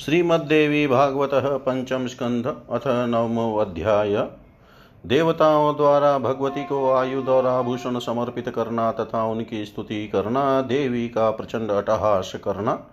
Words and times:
श्रीमद्देवी 0.00 0.86
भागवत 0.86 1.30
पंचम 1.34 2.06
स्कंध, 2.06 2.46
अथ 2.46 2.80
नवमो 2.86 3.56
अध्याय। 3.56 4.28
देवताओं 5.06 5.76
द्वारा 5.76 6.18
भगवती 6.18 6.64
को 6.64 6.92
आयुध 6.92 7.28
और 7.28 7.46
आभूषण 7.46 7.98
समर्पित 7.98 8.48
करना 8.48 8.92
तथा 8.92 9.24
उनकी 9.24 9.64
स्तुति 9.64 10.08
करना, 10.08 10.60
देवी 10.60 11.08
का 11.08 11.30
प्रचंड 11.30 11.70
अटहास 11.70 12.32
करना, 12.44 12.86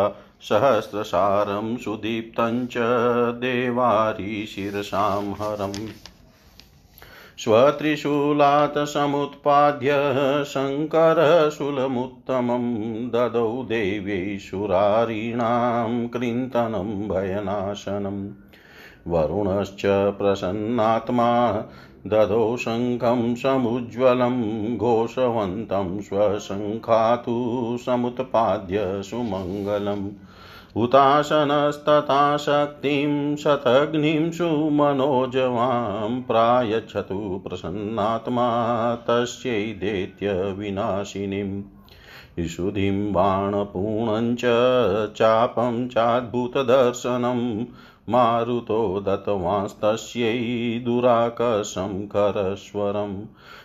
सहस्रसारं 0.48 1.76
सुदीप्तं 1.76 2.66
च 2.66 2.76
देवारिशिरसां 3.42 5.32
हरम् 5.32 5.76
स्वत्रिशूलात् 7.44 8.78
समुत्पाद्य 8.78 9.90
शङ्करशूलमुत्तमं 10.44 11.74
ददौ 13.10 13.62
देव्यै 13.62 14.38
सुरारीणां 14.38 16.08
कृन्तनं 16.08 17.08
भयनाशनम् 17.08 18.30
वरुणश्च 19.06 19.82
प्रसन्नात्मा 19.86 21.52
ददौ 22.06 22.56
शङ्खं 22.56 23.34
समुज्ज्वलं, 23.34 24.42
घोषवन्तं 24.76 26.00
स्वशङ्खातु 26.00 27.76
समुत्पाद्य 27.86 29.02
सुमङ्गलम्। 29.02 30.10
हुताशनस्तथा 30.76 32.36
शक्तिं 32.36 33.36
शतघ्निं 33.36 34.30
सुमनोजवां 34.30 36.22
प्रायच्छतु 36.22 37.44
प्रसन्नात्मा 37.48 38.96
तस्यै 38.96 39.72
दैत्यविनाशिनीम् 39.72 41.62
ईषुधिं 42.38 43.12
बाणपूर्णं 43.12 44.36
च 44.36 44.42
चापं 45.12 45.88
चाद्भुतदर्शनं, 45.88 47.64
मारुतो 48.08 49.00
दत्तवांस्तस्यै 49.00 50.78
दुराकर्षं 50.78 52.06
करस्वरम् 52.06 53.24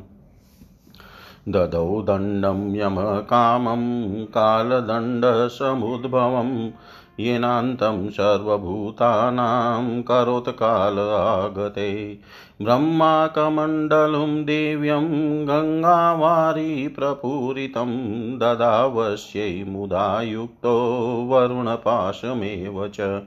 ददौ 1.50 2.02
दण्डं 2.02 2.76
यमकामं, 2.76 4.26
कालदण्डसमुद्भवं, 4.26 6.72
येनान्तं 7.20 8.10
सर्वभूतानां 8.10 10.02
करोत्काल 10.02 11.00
आगते। 11.00 12.20
ब्रह्माकमण्डलुं 12.62 14.46
दिव्यं 14.46 15.48
गङ्गावारी 15.48 16.88
प्रपूरितं 16.88 17.92
ददावश्यै 18.38 19.64
मुदा 19.64 20.22
युक्तो 20.22 21.26
वरुणपाशमेव 21.30 22.88
च। 22.88 23.22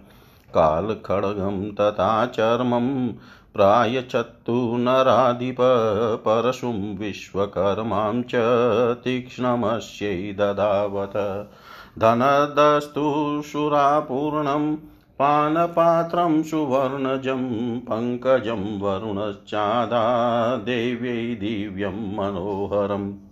कालखड्गं 0.56 1.70
तथा 1.74 2.10
चर्मं 2.26 2.88
प्रायच्छत्तु 3.54 4.56
नराधिप 4.78 5.56
परशुं 6.24 6.96
विश्वकर्मां 6.96 8.22
च 8.22 8.42
तीक्ष्णमस्यै 9.04 10.32
ददावत 10.32 11.16
धनदस्तु 11.98 13.06
सुरापूर्णं 13.44 14.76
पानपात्रं 15.20 16.42
सुवर्णजं 16.42 17.44
पङ्कजं 17.80 18.64
वरुणश्चादा 18.80 20.02
देव्यै 20.56 21.22
दिव्यं 21.34 21.96
मनोहरम्। 22.16 23.25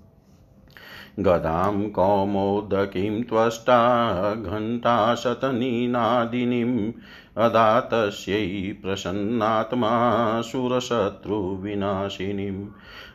गदां 1.19 1.89
कौमोदकीं 1.89 3.23
त्वष्टा 3.23 4.35
घण्टाशतनीनादिनीम् 4.35 6.93
अदातस्यै 7.37 8.75
प्रसन्नात्मा 8.83 10.41
सुरशत्रुविनाशिनीम् 10.41 12.67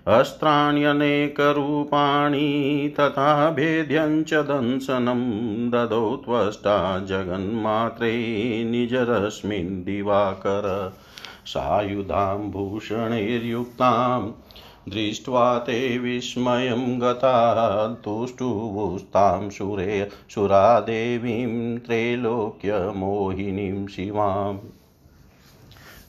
अस्त्राण्यनेकरूपाणि 0.08 2.94
तथा 3.00 3.52
भेद्यं 3.52 4.24
च 4.24 4.34
दंशनं 4.34 5.70
ददौ 5.70 6.16
त्वष्टा 6.16 7.00
जगन्मात्रे 7.00 8.64
निजरश्मिन् 8.64 9.84
दिवाकर। 9.84 10.94
सायुधां 11.46 12.38
भूषणैर्युक्ताम् 12.38 14.32
दृष्ट्वा 14.90 15.58
ते 15.58 15.98
विस्मयं 15.98 17.02
गता 17.02 17.88
तुष्टुवुस्तां 17.88 19.50
सुरे 19.50 20.10
सुरादेवीं 20.30 21.78
त्रैलोक्यमोहिनीं 21.78 23.88
शिवाम् 23.88 24.58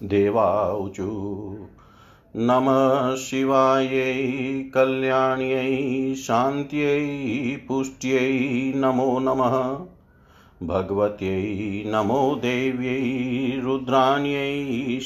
देवाऊचु 0.03 1.56
नमः 2.37 3.17
शिवायै, 3.17 4.71
कल्याण्यै, 4.75 6.15
शान्त्यै, 6.15 7.59
पुष्ट्यै 7.69 8.73
नमो 8.77 9.19
नमः। 9.19 9.79
भगवत्यै 10.67 11.85
नमो 11.87 12.35
देव्यै, 12.35 13.61
रुद्राण्यै 13.61 15.00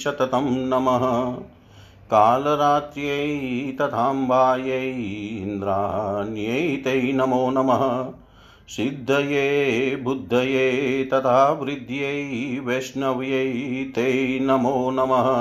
नमः। 0.46 1.36
कालरात्र्यै 2.10 3.38
तथाम्बायै 3.72 4.90
इन्द्राण्यै 5.42 6.76
तै 6.76 7.12
नमो 7.12 7.50
नमः। 7.50 8.12
सिद्धये, 8.68 9.96
बुद्धये 9.96 11.04
तथा 11.12 11.52
वृद्ध्यै, 11.52 12.58
वैष्णव्यै 12.58 13.52
ते 13.94 14.38
नमो 14.42 14.90
नमः। 14.90 15.34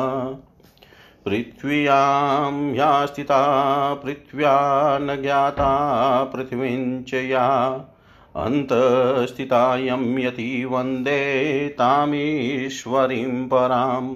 पृथ्व्यां 1.25 2.75
या 2.75 3.05
स्थिता 3.05 3.43
पृथ्व्या 3.93 4.57
न 4.97 5.21
ज्ञाता, 5.21 6.23
पृथिवीं 6.23 7.03
च 7.03 7.13
या। 7.13 7.49
अन्तस्थितायं 8.35 10.19
यति 10.19 10.65
वंदे 10.65 11.67
तामीश्वरीं 11.67 13.47
पराम्। 13.47 14.15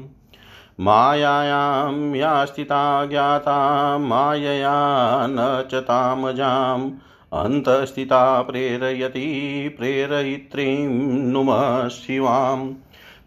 मायायां 0.79 2.15
या 2.15 2.45
स्थिता 2.45 3.05
ज्ञाता, 3.05 3.97
मायया 3.97 5.27
न 5.27 5.67
च 5.71 5.75
तामजाम्। 5.75 6.91
अन्तस्थिता 7.33 8.41
प्रेरयति, 8.41 9.75
प्रेरयित्रीं 9.79 11.31
नुमः 11.31 11.87
शिवाम्। 11.87 12.73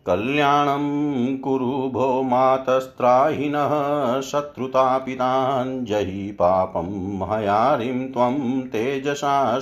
कल्याणं 0.06 1.38
कुरु 1.38 1.66
भो 1.66 2.22
मातस्त्राहिनः 2.22 4.20
शत्रुतापिताञ्जहि 4.20 6.32
पापं 6.32 7.32
हयारिं 7.32 8.12
त्वं 8.12 8.60
तेजसा 8.60 9.60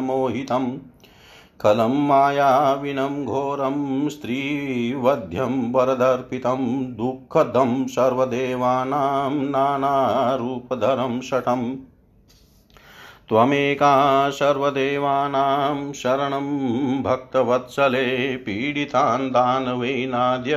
मोहितम्। 0.00 0.87
खलं 1.60 2.06
मायाविनं 2.06 3.24
घोरं 3.24 4.08
स्त्रीवध्यं 4.08 5.72
वरदर्पितं 5.72 6.84
दुःखदं 6.94 7.86
सर्वदेवानां 7.86 9.32
नानारूपधरं 9.32 11.20
शटम्। 11.20 11.76
त्वमेका 13.28 14.30
सर्वदेवानां 14.30 15.92
शरणं 15.92 16.46
भक्तवत्सले 17.02 18.36
पीडितान् 18.36 19.30
दानवेनाद्य 19.30 20.54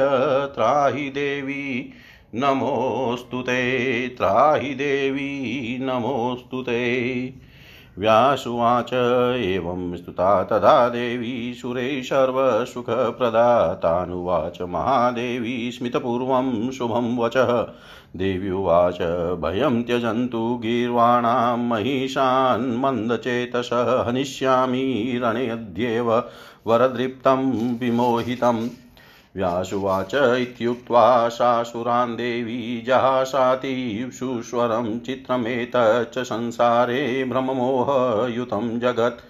त्राहि 0.55 1.09
देवी, 1.09 1.93
नमोऽस्तु 2.35 3.41
ते, 3.41 4.07
त्राहि 4.07 4.73
देवी, 4.73 5.77
नमोऽस्तु 5.81 6.61
ते। 6.61 7.50
व्यासुवाच 7.97 8.93
एवं 9.37 9.97
स्तुता 9.97 10.43
तदा 10.43 10.89
देवी 10.89 11.53
सुरे 11.53 12.03
सर्वसुखप्रदा 12.03 13.73
तानुवाच 13.73 14.61
महादेवी 14.61 15.71
स्मितपूर्वं 15.71 16.71
शुभं 16.71 17.17
वचः। 17.17 17.67
देव्युवाच, 18.15 19.01
भयं 19.41 19.83
त्यजन्तु 19.83 20.59
गीर्वाणां, 20.61 21.57
महिषान् 21.57 22.77
मन्दचेतसः, 22.77 24.03
हनिष्यामि 24.03 25.19
रणेऽद्येव 25.23 26.23
वरदृप्तं 26.67 27.51
विमोहितम् 27.77 28.69
व्यासुवाच 29.35 30.15
इत्युक्त्वा 30.15 31.29
शासुरान् 31.29 32.15
देवी 32.15 32.83
जहासातीषुस्वरं 32.87 34.99
चित्रमेतच्च 34.99 36.19
संसारे 36.19 37.23
भ्रममोहयुतं 37.23 38.79
जगत्। 38.79 39.23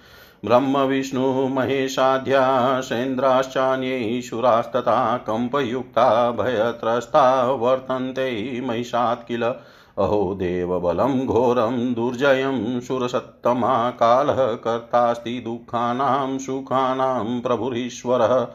ब्रह्मविष्णुमहेशाध्या 0.46 2.82
सेन्द्राश्चान्यैशुरास्तथा 2.82 5.18
कम्पयुक्ता 5.18 6.32
भयत्रस्ता 6.32 7.52
वर्तन्ते 7.52 8.62
महिषात् 8.62 9.28
किल। 9.28 9.54
अहो, 9.98 10.34
देवबलं 10.34 11.26
घोरं 11.26 11.94
दुर्जयं 11.94 12.80
सुरसत्तमा 12.80 13.90
कालः 13.90 14.34
कर्तास्ति 14.34 15.40
दुःखानां 15.40 16.38
सुखानां 16.38 17.42
प्रभुरीश्वरः। 17.42 18.48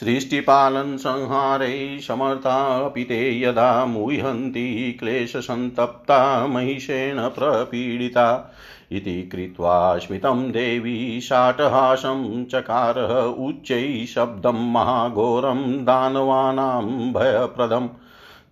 सृष्टिपालनसंहारे 0.00 2.00
समर्थापि 2.00 3.04
ते 3.04 3.42
यदा 3.42 3.86
मुह्यन्ति 3.86 4.96
क्लेशसन्तप्ता 5.00 6.46
महिषेण 6.46 7.28
प्रपीडिता। 7.28 8.54
इति 8.92 9.22
कृत्वा 9.22 9.98
स्मितं 9.98 10.50
देवी 10.50 11.20
शाटहासं 11.20 12.44
चकारः 12.44 13.46
उच्चैः 13.46 14.06
शब्दं 14.06 14.72
महाघोरं 14.72 15.84
दानवानां 15.84 17.12
भयप्रदम् 17.12 17.88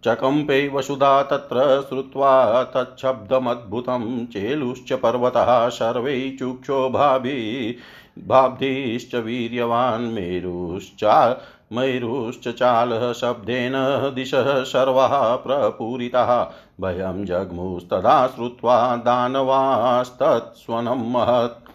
चकम्पे 0.05 0.69
वसुधा 0.69 1.23
तत्र 1.23 1.85
श्रुत्वा 1.89 2.63
तच्छब्दमद्भुतं 2.63 4.27
चेलुश्च 4.27 4.93
पर्वतः 4.93 5.69
सर्वै 5.69 6.37
चुक्षोभाभि 6.39 7.77
भाब्धिश्च 8.19 9.15
वीर्यवान् 9.15 10.13
मेरुश्चा 10.13 11.41
मयूरुश्च 11.73 12.49
चालः 12.49 13.13
शब्देन 13.13 13.73
दिशः 14.15 14.63
सर्वाः 14.63 15.37
प्रपूरिताः। 15.37 16.47
भयं 16.81 17.25
जग्मुस्तदा 17.25 18.27
श्रुत्वा 18.27 18.97
दानवास्तत्स्वनं 18.97 21.13
महत्। 21.13 21.71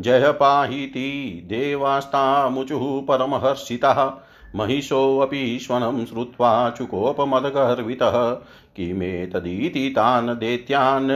जय 0.00 0.32
पाहीति 0.32 1.42
देवास्तामुचुः 1.46 2.80
परमहर्षितः। 2.80 4.12
महिषोऽपि 4.56 5.58
श्वनं 5.58 6.04
श्रुत्वा 6.04 6.70
चुकोपमदगर्वितः 6.70 8.36
किमेतदिति 8.76 9.92
तान् 9.96 10.28
दैत्यान् 10.28 11.10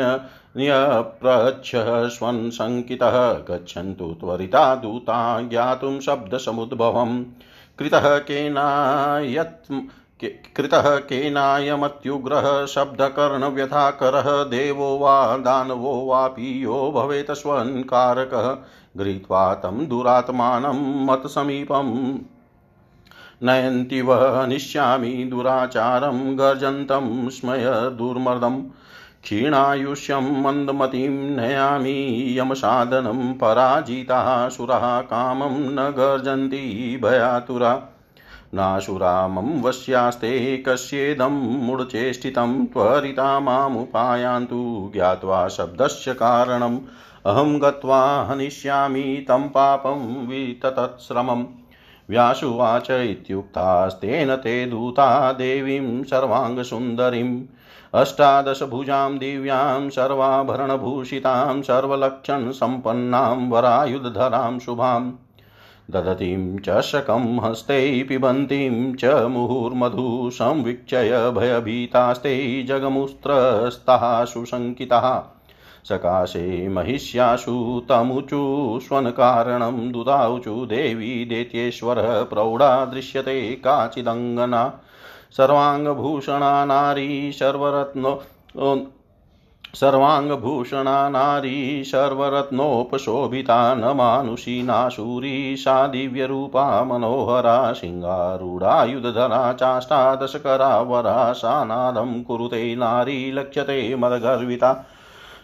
न्यप्रच्छस्वन् 0.59 2.51
शङ्कितः 2.51 3.33
गच्छन्तु 3.33 4.17
त्वरिता 4.21 4.75
दूता 4.75 5.41
ज्ञातुं 5.41 6.01
शब्दसमुद्भवम् 6.01 7.25
कृतः 7.79 8.19
केनायत् 8.19 9.81
कृतः 10.57 10.97
केनायमत्युग्रः 10.97 12.67
शब्दकर्णव्यथाकरः। 12.67 14.45
देवो 14.45 14.99
वा 14.99 15.37
दानवो 15.37 16.07
वापि 16.07 16.65
यो 16.65 16.93
भवेत् 16.95 17.31
स्वन्कारकः 17.31 18.57
गृहीत्वा 18.97 19.55
तं 19.55 19.89
दुरात्मानं 19.89 21.07
मत्समीपम्। 21.07 22.19
नयन्ति 23.43 24.03
वः 24.03 24.47
निश्यामि 24.47 25.25
दुराचारं। 25.31 26.39
गर्जन्तं 26.39 27.29
स्मय 27.29 27.65
दुर्मदम्। 27.71 28.63
क्षीणायुष्यं 29.29 30.43
मन्दमतिं 30.43 31.11
नयामि, 31.11 32.35
यमसाधनं 32.39 33.35
पराजिताः, 33.35 34.49
सुराः 34.49 35.01
कामं 35.01 35.51
न 35.51 35.91
गर्जन्ति, 35.91 37.01
भयातुरा। 37.03 37.83
नाशुरा 38.55 39.29
मम 39.29 39.61
वश्यास्ते 39.61 40.57
कस्येदं 40.57 41.67
मूढचेष्टितं, 41.67 42.67
त्वरिता 42.67 43.41
मामुपायान्तु 43.41 44.91
ज्ञात्वा 44.95 45.49
शब्दस्य 45.49 46.15
कारणम् 46.15 46.79
अहं 47.27 47.63
गत्वा 47.63 48.23
हनिष्यामि, 48.23 49.25
तं 49.29 49.43
पापं 49.43 50.27
विततश्रमम् 50.27 51.45
व्यासुवाच 52.11 52.91
इत्युक्तास्तेन 52.91 54.37
ते 54.37 54.67
दूता, 54.67 55.33
देवीं 55.33 56.03
सर्वाङ्गसुन्दरीम्। 56.03 57.43
अष्टादशभुजां 57.95 59.19
दिव्यां 59.19 59.91
सर्वाभरणभूषितां 59.91 61.63
सर्वलक्षणसम्पन्नां 61.63 63.51
वरायुधधरां 63.51 64.59
शुभां। 64.59 65.11
ददतीं 65.91 66.59
च 66.59 66.81
शकं 66.81 67.41
हस्ते 67.41 68.03
पिबन्तीं 68.03 68.95
च 68.95 69.05
मुहुर्मधु 69.05 70.31
संवीक्षय 70.33 71.33
भयभीतास्ते 71.37 72.63
जगमुस्त्रस्ताः 72.63 74.25
सुशङ्किताः 74.25 75.21
सकाशे 75.85 76.69
महिष्याशु 76.69 77.87
तमुचु 77.89 78.81
स्वनकारणं 78.83 79.93
दुदाऊचु 79.93 80.67
देवी 80.67 81.25
दैत्येश्वरः 81.25 82.23
प्रौढा 82.23 82.85
दृश्यते 82.85 83.53
काचिदङ्गना। 83.53 84.81
सर्वाङ्गभूषणा 85.31 86.65
नारी, 86.65 87.33
सर्वरत्नो 87.33 88.23
सर्वाङ्गभूषणा 89.75 91.09
नारी, 91.09 91.85
सर्वरत्नोपशोभिता 91.85 93.75
न 93.75 93.85
मानुषी, 93.85 94.63
नाशूरी 94.63 95.57
सा 95.57 95.87
दिव्यरूपा 95.87 96.85
मनोहरा 96.85 97.73
सिंहारूढायुधधरा 97.73 99.53
चाष्टादशकरा, 99.53 100.81
वरा 100.81 101.33
सा 101.33 101.65
नादं 101.65 102.23
कुरुते 102.23 102.77
नारी, 102.77 103.33
लक्ष्यते 103.33 103.97
मदगर्विता, 103.97 104.87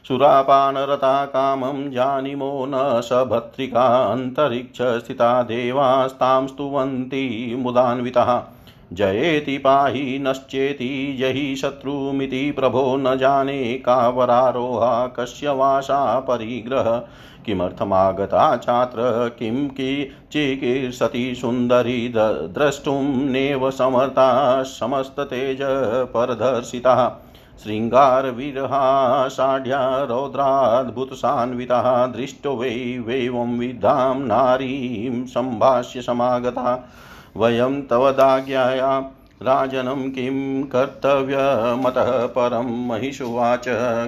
सुरापानरता, 0.08 1.24
कामं 1.24 1.90
जानीमो 1.90 2.66
न 2.68 3.00
स 3.00 3.12
भर्तृका 3.12 4.04
अन्तरिक्षस्थिता 4.04 5.42
देवास्तां 5.42 6.46
स्तुवन्ति 6.46 7.56
मुदान्वितः। 7.58 8.42
जयेति 8.92 9.58
पाहि 9.58 10.18
नश्चेति 10.22 11.16
जहि 11.20 11.56
शत्रुमिति 11.56 12.50
प्रभो 12.50 12.96
न 12.96 13.18
जाने 13.18 13.74
का 13.74 14.08
वरारोहा 14.08 15.06
कस्य 15.06 15.48
वासा 15.48 16.20
परिग्रह। 16.20 17.02
किमर्थमागता 17.46 18.56
चात्र? 18.56 19.02
किं 19.38 19.68
चिकीर्षति 20.32 21.34
सुन्दरी 21.34 22.12
द्रष्टुं 22.16 23.30
नेव 23.30 23.70
समर्था 23.70 24.62
समस्ततेज 24.62 25.58
परदर्शितः। 26.14 27.10
शृङ्गारविरहाषाढ्या 27.64 30.04
रौद्राद्भुतसान्वितः 30.04 32.06
दृष्टो 32.06 32.56
वै 32.56 33.04
वैवं 33.06 33.58
विद्धां 33.58 34.18
नारीं 34.18 35.24
सम्भाष्य 35.24 36.02
समागता। 36.02 36.90
वयं 37.36 37.82
तव 37.82 38.10
दाज्ञाया, 38.10 39.10
राजनं 39.42 40.10
किं 40.10 40.62
कर्तव्यमतः 40.62 42.26
परं 42.26 42.86
महिषुवाच, 42.86 43.64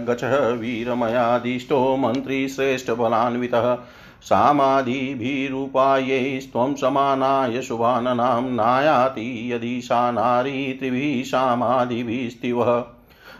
गचः 0.08 0.48
वीरमयादिष्टो 0.48 1.96
मन्त्रीश्रेष्ठबलान्वितः 1.96 3.78
सामादिभिरूपायैस्त्वं 4.22 6.74
समानाय 6.74 7.62
शुभाननां 7.62 8.42
नायाति, 8.42 9.52
यदि 9.52 9.80
सा 9.80 10.10
नारी 10.10 10.72
त्रिभिः 10.72 11.24
सामादिभिस्तिवः। 11.24 12.95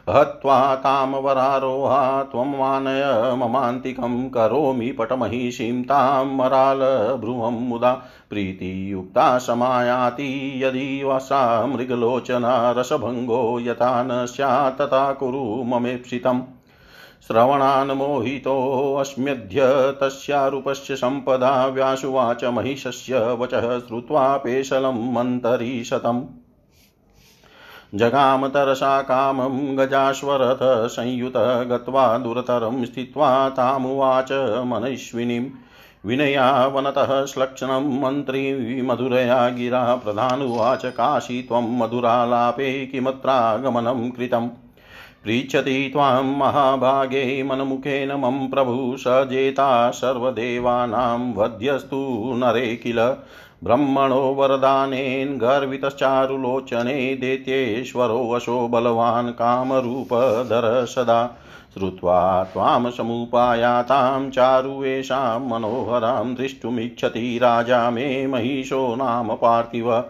हत्वा 0.08 0.75
तामवरारोहा, 0.75 2.22
त्वं 2.22 2.58
मानय 2.58 3.34
ममान्तिकं 3.36 4.28
करोमि 4.28 4.92
पटमहिषीं 4.92 5.82
तां 5.82 6.25
मरालभ्रुवं 6.25 7.52
मुदा 7.52 7.92
प्रीतियुक्ता 8.30 9.38
समायाति, 9.38 10.60
यदि 10.64 11.02
सा 11.04 11.66
मृगलोचना 11.66 12.70
रसभङ्गो 12.70 13.60
यथा 13.60 14.02
न 14.02 14.26
स्यात् 14.26 14.80
तथा 14.80 15.12
कुरु 15.12 15.64
ममेप्सितम्। 15.64 16.42
श्रवणान् 17.26 17.90
मोहितोऽस्म्यद्य 17.90 19.60
तस्यारूपस्य 20.00 20.96
सम्पदा 20.96 21.66
व्यासुवाच 21.66 22.44
महिषस्य 22.44 23.18
वचः 23.18 23.78
श्रुत्वा 23.78 24.36
पेशलं 24.36 25.12
मन्तरीशतम् 25.12 26.25
जगाम 27.95 28.49
तरसा 28.49 29.02
कामं 29.02 29.78
गजाश्वरथ 29.78 30.88
संयुतः 30.88 31.62
गत्वा 31.62 32.19
दुरतरं 32.19 32.85
स्थित्वा 32.85 33.49
तामुवाच 33.49 34.33
मनैश्विनीम् 34.66 35.47
विनया 36.07 36.66
वनतः 36.66 37.25
श्लक्षणं 37.25 38.00
मन्त्री 38.00 38.83
मधुरया 38.83 39.49
गिरा 39.49 39.95
प्रधानुवाच, 39.97 40.87
काशी 40.87 41.43
त्वं 41.43 41.78
मधुरालापे 41.78 42.87
किमत्रागमनं 42.87 44.11
कृतम् 44.11 44.49
पृच्छति 45.25 45.90
त्वां 45.93 46.25
महाभागे 46.25 47.43
मनमुखेन 47.43 48.12
मम 48.12 48.47
प्रभु 48.47 48.97
स 48.99 49.05
जेता 49.09 49.90
सर्वदेवानां 49.90 51.35
वध्यस्तु 51.35 52.33
नरे 52.37 52.76
किल? 52.76 53.16
ब्रह्मणो 53.64 54.34
वरदानेन 54.34 55.38
गर्वितश्चारुलोचने 55.38 57.14
दैत्येश्वरोऽशो 57.14 58.68
बलवान् 58.68 59.32
कामरूपधर 59.32 60.84
सदा 60.84 61.36
श्रुत्वा 61.75 62.44
त्वां 62.44 62.90
समुपायातां 62.90 64.30
चारुवेषां 64.30 65.40
मनोहरां 65.48 66.34
द्रष्टुमिच्छति 66.34 67.38
राजा 67.38 67.90
मे 67.90 68.26
महिषो 68.26 68.96
नाम 68.96 69.34
पार्थिव। 69.34 70.04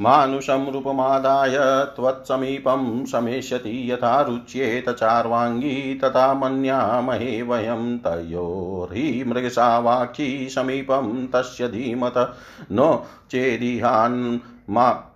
मानुषं 0.00 0.72
रूपमादाय 0.72 1.58
त्वत्समीपं 1.96 3.04
समेष्यति 3.04 3.92
यथा 3.92 4.20
रुच्येत 4.20 4.90
चार्वाङ्गी 4.90 5.94
तथा 5.94 6.34
मन्यामहे 6.34 7.42
वयं 7.42 7.98
तयोर्हि 7.98 9.24
मृगसावाक्षी 9.26 10.48
समीपं 10.48 11.26
तस्य 11.26 11.68
धीमत 11.68 12.36
नो 12.72 13.06
चेदिहान् 13.30 14.38
मा 14.70 15.12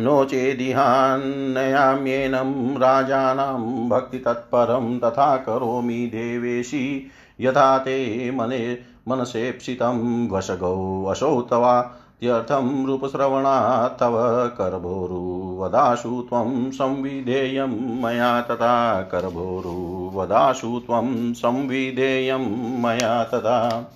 नो 0.00 0.24
चेदिहान्नयाम्येनं 0.24 2.76
राजानां 2.76 3.88
भक्तितत्परं 3.88 4.98
तथा 4.98 5.36
करोमि 5.36 6.06
देवेशी 6.06 7.10
यथा 7.40 7.78
ते 7.78 8.30
मने 8.30 8.78
मनसेप्सितं 9.08 10.28
वशगौ 10.28 11.04
असौ 11.04 11.42
तवा 11.42 11.99
त्यर्थं 12.20 12.86
रूपश्रवणात् 12.86 14.00
तव 14.00 14.14
करभोरुवदाशु 14.58 16.20
त्वं 16.28 16.70
संविधेयं 16.70 18.02
मया 18.02 18.40
तथा 18.40 19.02
करभोरुवदाशु 19.02 20.78
त्वं 20.78 21.32
संविधेयं 21.32 22.44
मया 22.82 23.24
तथा 23.24 23.90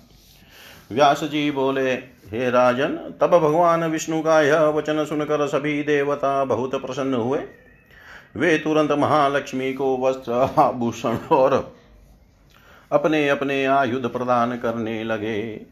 व्यास 0.91 1.23
जी 1.23 1.51
बोले, 1.51 1.93
हे 2.31 2.49
राजन, 2.49 2.95
तब 3.21 3.27
भगवान 3.27 3.83
विष्णु 3.83 4.21
का 4.21 4.41
यह 4.41 4.61
वचन 4.61 5.05
सुनकर 5.05 5.47
सभी 5.47 5.83
देवता 5.83 6.45
बहुत 6.45 6.75
प्रसन्न 6.75 7.13
हुए। 7.13 7.39
वे 8.35 8.57
तुरंत 8.57 8.91
महालक्ष्मी 8.91 9.73
को 9.73 9.97
वस्त्र, 9.97 10.33
आभूषण 10.57 11.17
और 11.31 11.73
अपने 12.91 13.29
अपने 13.29 13.65
आयुध 13.65 14.11
प्रदान 14.13 14.57
करने 14.57 15.03
लगे। 15.03 15.65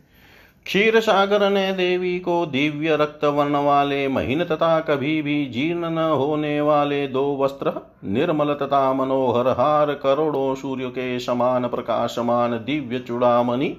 क्षीर 0.65 0.99
सागर 0.99 1.49
ने 1.49 1.71
देवी 1.73 2.19
को 2.19 2.45
दिव्य 2.45 2.95
रक्त 2.95 3.25
वर्ण 3.25 3.55
वाले 3.55 4.07
महीन 4.07 4.43
तथा 4.43 4.79
कभी 4.79 5.21
भी 5.21 5.45
जीर्ण 5.45 5.89
न 5.89 5.97
होने 5.97 6.61
वाले 6.61 7.07
दो 7.07 7.37
वस्त्र, 7.37 7.73
निर्मल 8.03 8.53
तथा 8.53 8.93
मनोहर 8.93 9.47
हार, 9.47 9.93
करोड़ों 9.93 10.55
सूर्य 10.55 10.89
के 10.89 11.19
समान 11.19 11.67
प्रकाशमान 11.67 12.51
दिव्य 12.51 12.99
चूड़ामणि, 12.99 13.77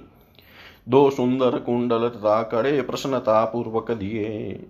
दो 0.88 1.10
सुंदर 1.10 1.58
कुंडल 1.58 2.08
तथा 2.08 2.42
कड़े 2.42 2.80
प्रसन्नता 2.82 3.44
पूर्वक 3.44 3.90
दिए। 3.90 4.66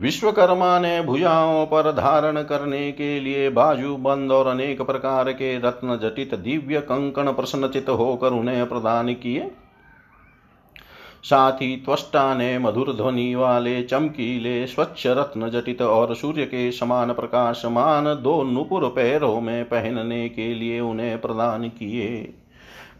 विश्वकर्मा 0.00 0.78
ने 0.78 1.00
भुजाओं 1.02 1.66
पर 1.66 1.92
धारण 1.92 2.42
करने 2.42 2.92
के 2.92 3.20
लिए 3.20 3.50
बाजू 3.50 3.96
बंद 3.96 4.32
और 4.32 4.46
अनेक 4.46 4.82
प्रकार 4.82 5.32
के 5.32 5.58
रत्न 5.58 5.98
जटित 6.02 6.34
दिव्य 6.34 6.80
कंकण 6.80 7.32
प्रसन्नचित 7.32 7.88
होकर 7.88 8.32
उन्हें 8.32 8.68
प्रदान 8.68 9.14
किए। 9.14 9.50
साथ 11.26 11.52
ही 11.52 11.76
त्वष्टा 11.76 12.34
ने 12.34 12.58
मधुर 12.58 12.92
ध्वनि 12.92 13.34
वाले, 13.34 13.82
चमकीले, 13.82 14.66
स्वच्छ 14.66 15.06
रत्न 15.06 15.50
जटित 15.50 15.82
और 15.82 16.14
सूर्य 16.14 16.44
के 16.44 16.70
समान 16.72 17.12
प्रकाशमान 17.12 18.04
दो 18.04 18.42
नुपुर 18.42 18.88
पैरों 18.88 19.40
में 19.40 19.64
पहनने 19.64 20.28
के 20.28 20.54
लिए 20.54 20.80
उन्हें 20.80 21.20
प्रदान 21.20 21.68
किए। 21.68 22.34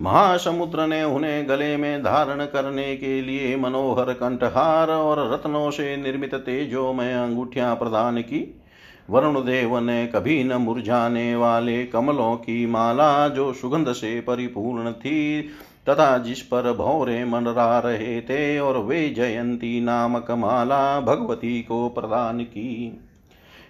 महासमुद्र 0.02 0.86
ने 0.86 1.02
उन्हें 1.04 1.48
गले 1.48 1.76
में 1.76 2.02
धारण 2.02 2.44
करने 2.44 2.96
के 2.96 3.20
लिए 3.22 3.56
मनोहर 3.56 4.12
कंठहार 4.12 4.90
और 4.90 5.32
रत्नों 5.32 5.70
से 5.70 5.96
निर्मित 5.96 6.34
तेजो 6.34 6.92
में 6.92 7.14
अंगूठियाँ 7.14 7.74
प्रदान 7.76 8.20
की। 8.20 8.62
वरुण 9.10 9.40
देव 9.40 9.78
ने 9.78 10.06
कभी 10.06 10.44
न 10.44 10.52
मुरझाने 10.52 11.36
वाले 11.36 11.84
कमलों 11.86 12.36
की 12.36 12.66
माला 12.66 13.28
जो 13.28 13.52
सुगंध 13.52 13.92
से 13.92 14.20
परिपूर्ण 14.20 14.92
थी 14.92 15.48
तथा 15.88 16.18
जिस 16.18 16.40
पर 16.42 16.72
भौरे 16.72 17.24
मनरा 17.24 17.78
रहे 17.78 18.20
थे 18.20 18.58
और 18.58 18.78
वे 18.78 19.08
जयंती 19.08 19.80
नामक 19.80 20.30
माला 20.30 21.00
भगवती 21.00 21.60
को 21.62 21.88
प्रदान 21.88 22.40
की। 22.40 23.00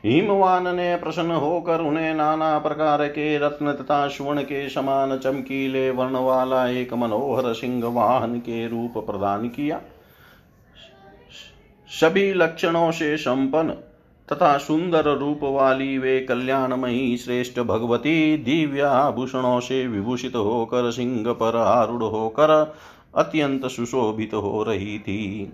हिमवान 0.05 0.77
ने 0.77 0.97
प्रसन्न 0.97 1.31
होकर 1.31 1.81
उन्हें 1.81 2.15
नाना 2.15 2.59
प्रकार 2.59 3.07
के 3.09 3.39
रत्न 3.39 3.73
तथा 3.73 4.07
स्वर्ण 4.09 4.43
के 4.43 4.69
समान 4.69 5.19
चमकीले 5.19 5.91
वर्ण 5.91 6.17
वाला 6.17 6.67
एक 6.69 6.95
मनोहर 6.95 7.53
सिंह 7.55 7.85
वाहन 7.87 8.39
के 8.39 8.67
रूप 8.69 8.99
प्रदान 9.07 9.49
किया। 9.49 9.81
सभी 11.91 12.33
लक्षणों 12.35 12.91
से 12.91 13.17
संपन्न 13.17 13.75
तथा 14.29 14.57
सुंदर 14.59 15.07
रूप 15.19 15.41
वाली 15.43 15.99
वे 15.99 16.19
कल्याणमयी 16.21 17.17
श्रेष्ठ 17.17 17.61
भगवती 17.61 18.37
दिव्य 18.37 18.83
आभूषणों 18.83 19.61
से 19.61 19.87
विभूषित 19.87 20.35
होकर 20.37 20.91
सिंह 20.91 21.33
पर 21.33 21.57
आरूढ़ 21.57 22.03
होकर 22.03 22.51
अत्यंत 23.15 23.67
सुशोभित 23.67 24.35
हो 24.35 24.63
रही 24.63 24.99
थी। 24.99 25.53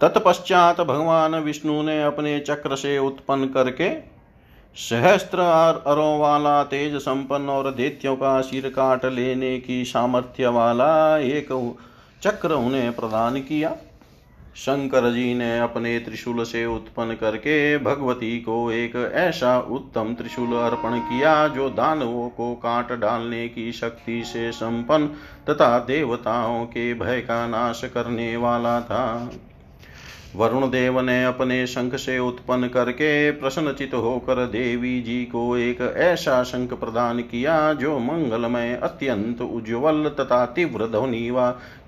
तत्पश्चात 0.00 0.80
भगवान 0.80 1.34
विष्णु 1.34 1.82
ने 1.82 2.02
अपने 2.02 2.38
चक्र 2.40 2.76
से 2.76 2.98
उत्पन्न 2.98 3.48
करके 3.48 3.90
सहस्त्र 4.76 5.40
अरों 5.86 6.18
वाला, 6.18 6.62
तेज 6.62 6.96
संपन्न 6.96 7.48
और 7.48 7.70
दैत्यों 7.70 8.16
का 8.16 8.40
सिर 8.40 8.68
काट 8.68 9.04
लेने 9.04 9.58
की 9.60 9.84
सामर्थ्य 9.84 10.48
वाला 10.48 11.18
एक 11.18 11.48
चक्र 12.22 12.52
उन्हें 12.52 12.92
प्रदान 12.92 13.40
किया। 13.40 13.76
शंकर 14.56 15.10
जी 15.12 15.34
ने 15.34 15.58
अपने 15.58 15.98
त्रिशूल 15.98 16.42
से 16.44 16.64
उत्पन्न 16.66 17.14
करके 17.14 17.78
भगवती 17.78 18.38
को 18.38 18.70
एक 18.70 18.96
ऐसा 19.14 19.58
उत्तम 19.60 20.14
त्रिशूल 20.14 20.52
अर्पण 20.52 20.98
किया 20.98 21.48
जो 21.48 21.68
दानवों 21.70 22.28
को 22.28 22.54
काट 22.54 22.92
डालने 22.92 23.48
की 23.48 23.72
शक्ति 23.72 24.22
से 24.24 24.52
संपन्न 24.52 25.06
तथा 25.50 25.78
देवताओं 25.78 26.64
के 26.66 26.94
भय 26.94 27.20
का 27.20 27.46
नाश 27.46 27.82
करने 27.84 28.36
वाला 28.36 28.80
था। 28.80 29.30
वरुण 30.36 30.66
देव 30.70 31.00
ने 31.00 31.24
अपने 31.24 31.66
शंख 31.66 31.94
से 31.94 32.18
उत्पन्न 32.18 32.68
करके 32.68 33.30
प्रसन्नचित 33.30 33.94
होकर 33.94 34.46
देवी 34.46 35.00
जी 35.00 35.24
को 35.24 35.56
एक 35.56 35.80
ऐसा 35.96 36.42
शंख 36.42 36.72
प्रदान 36.72 37.20
किया 37.20 37.72
जो 37.72 37.98
मंगलमय, 37.98 38.74
अत्यंत 38.82 39.40
उज्ज्वल 39.40 40.08
तथा 40.20 40.46
तीव्र 40.46 40.86
ध्वनि 40.86 41.28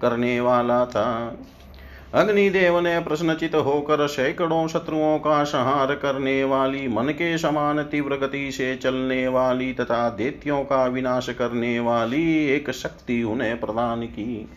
करने 0.02 0.40
वाला 0.40 0.84
था। 0.86 1.36
अग्निदेव 2.14 2.78
ने 2.80 2.98
प्रश्नचित 3.00 3.54
होकर 3.54 4.06
सैकड़ों 4.06 4.66
शत्रुओं 4.68 5.18
का 5.18 5.42
संहार 5.44 5.94
करने 5.94 6.44
वाली, 6.44 6.86
मन 6.88 7.08
के 7.08 7.36
समान 7.38 7.82
तीव्र 7.82 8.16
गति 8.16 8.50
से 8.52 8.74
चलने 8.76 9.26
वाली 9.28 9.72
तथा 9.72 10.08
देत्यों 10.10 10.62
का 10.64 10.84
विनाश 10.86 11.28
करने 11.28 11.80
वाली 11.80 12.46
एक 12.46 12.70
शक्ति 12.70 13.22
उन्हें 13.22 13.60
प्रदान 13.60 14.02
की। 14.02 14.48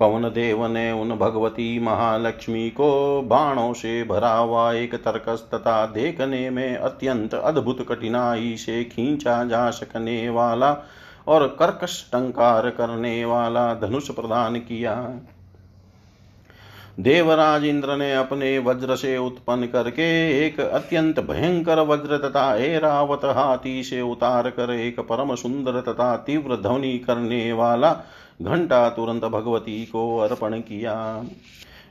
पवन 0.00 0.22
देव 0.22 0.66
ने 0.66 0.90
उन 0.92 1.10
भगवती 1.10 1.78
महालक्ष्मी 1.78 2.68
को 2.70 3.22
बाणों 3.22 3.72
से 3.72 4.02
भरा 4.04 4.32
हुआ 4.32 4.72
एक 4.72 4.94
तर्कस 4.94 5.48
तथा 5.54 5.86
देखने 5.86 6.50
में 6.50 6.76
अत्यंत 6.76 7.34
अद्भुत 7.34 7.86
कठिनाई 7.88 8.54
से 8.56 8.82
खींचा 8.84 9.42
जा 9.44 9.70
सकने 9.70 10.28
वाला 10.28 10.76
और 11.28 11.46
कर्कश 11.60 12.02
टंकार 12.12 12.70
करने 12.70 13.24
वाला 13.24 13.72
धनुष 13.74 14.10
प्रदान 14.10 14.56
किया। 14.56 14.94
देवराज 16.98 17.64
इंद्र 17.64 17.96
ने 17.96 18.12
अपने 18.14 18.58
वज्र 18.58 18.96
से 18.96 19.16
उत्पन्न 19.18 19.66
करके 19.66 20.06
एक 20.46 20.60
अत्यंत 20.60 21.20
भयंकर 21.20 21.80
वज्र 21.80 22.18
तथा 22.18 22.54
एरावत 22.56 23.24
हाथी 23.24 23.82
से 23.84 24.00
उतार 24.00 24.50
कर 24.50 24.70
एक 24.70 25.00
परम 25.00 25.34
सुंदर 25.34 25.80
तथा 25.80 26.16
तीव्र 26.16 26.56
ध्वनि 26.56 26.98
करने 26.98 27.52
वाला 27.52 27.92
घंटा 28.42 28.88
तुरंत 28.88 29.24
भगवती 29.24 29.84
को 29.84 30.18
अर्पण 30.18 30.58
किया। 30.60 31.24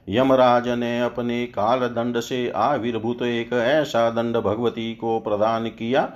यमराज 0.10 0.68
ने 0.70 1.00
अपने 1.02 1.46
काल 1.46 1.80
दंड 1.80 2.20
से 2.20 2.50
आविर्भूत 2.56 3.22
एक 3.22 3.54
ऐसा 3.54 4.10
दंड 4.10 4.38
भगवती 4.38 4.94
को 4.96 5.20
प्रदान 5.20 5.68
किया, 5.68 6.10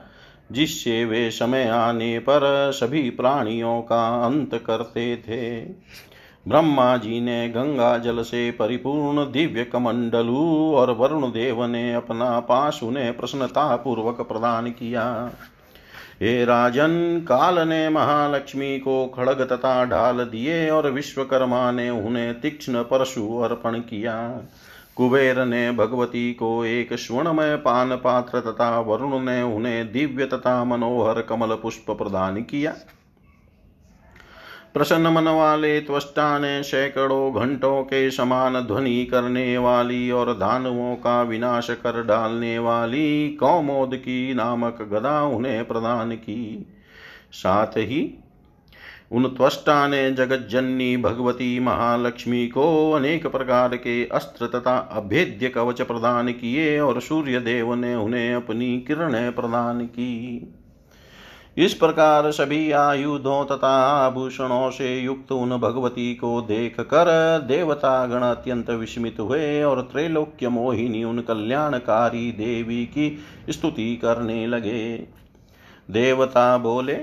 जिससे 0.51 1.03
वे 1.05 1.29
समय 1.31 1.67
आने 1.67 2.19
पर 2.19 2.71
सभी 2.73 3.09
प्राणियों 3.09 3.81
का 3.81 4.25
अंत 4.25 4.55
करते 4.65 5.15
थे। 5.17 5.59
ब्रह्मा 6.49 6.97
जी 6.97 7.19
ने 7.21 7.49
गंगा 7.49 7.97
जल 7.97 8.21
से 8.21 8.51
परिपूर्ण 8.51 9.31
दिव्य 9.31 9.63
कमंडलू 9.63 10.73
और 10.75 10.91
वरुण 10.91 11.27
देव 11.31 11.65
ने 11.65 11.93
अपना 11.93 12.39
पास 12.39 12.79
उन्हें 12.83 13.17
प्रसन्नता 13.17 13.75
पूर्वक 13.75 14.21
प्रदान 14.21 14.69
किया। 14.71 15.31
हे 16.21 16.45
राजन, 16.45 17.25
काल 17.27 17.67
ने 17.67 17.89
महालक्ष्मी 17.89 18.79
को 18.79 19.05
खड़ग 19.07 19.41
तथा 19.41 19.85
ढाल 19.85 20.17
दिए 20.17 20.69
और 20.69 20.91
विश्वकर्मा 20.91 21.71
ने 21.71 21.89
उन्हें 21.89 22.41
तीक्ष्ण 22.41 22.83
परशु 22.83 23.37
अर्पण 23.39 23.79
किया। 23.79 24.17
कुबेर 24.95 25.45
ने 25.45 25.71
भगवती 25.71 26.31
को 26.33 26.65
एक 26.65 26.93
स्वर्णमय 26.93 27.55
पान 27.55 27.95
पात्र 27.95 28.39
तथा 28.39 28.79
वरुण 28.79 29.19
ने 29.19 29.41
उन्हें 29.41 29.91
दिव्य 29.91 30.25
तथा 30.25 30.63
मनोहर 30.63 31.21
कमल 31.21 31.55
पुष्प 31.55 31.91
प्रदान 31.91 32.41
किया। 32.41 32.73
प्रसन्न 34.73 35.07
मन 35.07 35.27
वाले 35.27 35.79
त्वष्टा 35.79 36.37
ने 36.39 36.61
सैकड़ों 36.63 37.33
घंटों 37.35 37.81
के 37.83 38.09
समान 38.11 38.59
ध्वनि 38.61 39.05
करने 39.05 39.57
वाली 39.57 40.11
और 40.11 40.33
दानवों 40.33 40.95
का 40.95 41.21
विनाश 41.21 41.69
कर 41.69 42.03
डालने 42.03 42.59
वाली 42.59 43.29
कौमोद 43.29 43.95
की 43.95 44.33
नामक 44.33 44.81
गदा 44.91 45.21
उन्हें 45.23 45.65
प्रदान 45.67 46.11
की। 46.11 46.67
साथ 47.31 47.77
ही 47.77 48.19
उन 49.11 49.25
त्वष्टा 49.27 49.87
ने 49.87 50.11
जगत 50.11 50.47
जननी 50.51 50.97
भगवती 50.97 51.59
महालक्ष्मी 51.59 52.47
को 52.47 52.91
अनेक 52.91 53.27
प्रकार 53.27 53.75
के 53.77 54.03
अस्त्र 54.05 54.47
तथा 54.47 54.77
अभेद्य 54.77 55.49
कवच 55.49 55.81
प्रदान 55.81 56.31
किए 56.31 56.79
और 56.79 57.01
सूर्य 57.01 57.39
देव 57.39 57.73
ने 57.75 57.95
उन्हें 57.95 58.33
अपनी 58.33 58.77
किरणें 58.79 59.31
प्रदान 59.31 59.85
की। 59.85 60.39
इस 61.59 61.73
प्रकार 61.73 62.31
सभी 62.31 62.71
आयुधों 62.71 63.45
तथा 63.45 63.75
आभूषणों 64.05 64.69
से 64.71 64.99
युक्त 64.99 65.31
उन 65.31 65.57
भगवती 65.57 66.15
को 66.15 66.41
देख 66.41 66.79
कर 66.79 67.07
देवता 67.47 68.05
गण 68.05 68.21
अत्यंत 68.21 68.69
विस्मित 68.69 69.19
हुए 69.19 69.63
और 69.63 69.81
त्रैलोक्य 69.81 70.49
मोहिनी 70.49 71.03
उन 71.03 71.19
कल्याणकारी 71.19 72.31
देवी 72.31 72.85
की 72.85 73.17
स्तुति 73.49 73.95
करने 73.95 74.47
लगे। 74.47 74.95
देवता 75.91 76.57
बोले, 76.57 76.97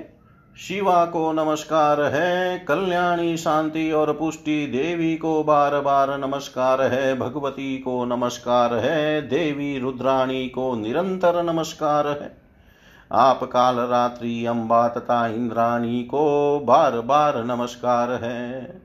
शिवा 0.59 1.05
को 1.05 1.33
नमस्कार 1.33 2.01
है, 2.01 2.59
कल्याणी 2.59 3.37
शांति 3.37 3.91
और 3.93 4.13
पुष्टि 4.13 4.67
देवी 4.67 5.17
को 5.17 5.45
बार 5.45 5.81
बार 5.81 6.19
नमस्कार 6.19 6.83
है, 6.83 7.19
भगवती 7.19 7.79
को 7.79 8.05
नमस्कार 8.05 8.75
है, 8.75 9.23
देवी 9.23 9.79
रुद्राणी 9.79 10.49
को 10.49 10.75
निरंतर 10.77 11.43
नमस्कार 11.43 12.09
है। 12.09 12.46
आप 13.13 13.45
काल 13.45 13.77
रात्रि 13.77 14.47
अम्बा 14.47 14.89
तथा 14.89 15.27
इंद्राणी 15.27 16.03
को 16.03 16.61
बार 16.61 17.01
बार 17.01 17.45
नमस्कार 17.45 18.11
है। 18.25 18.81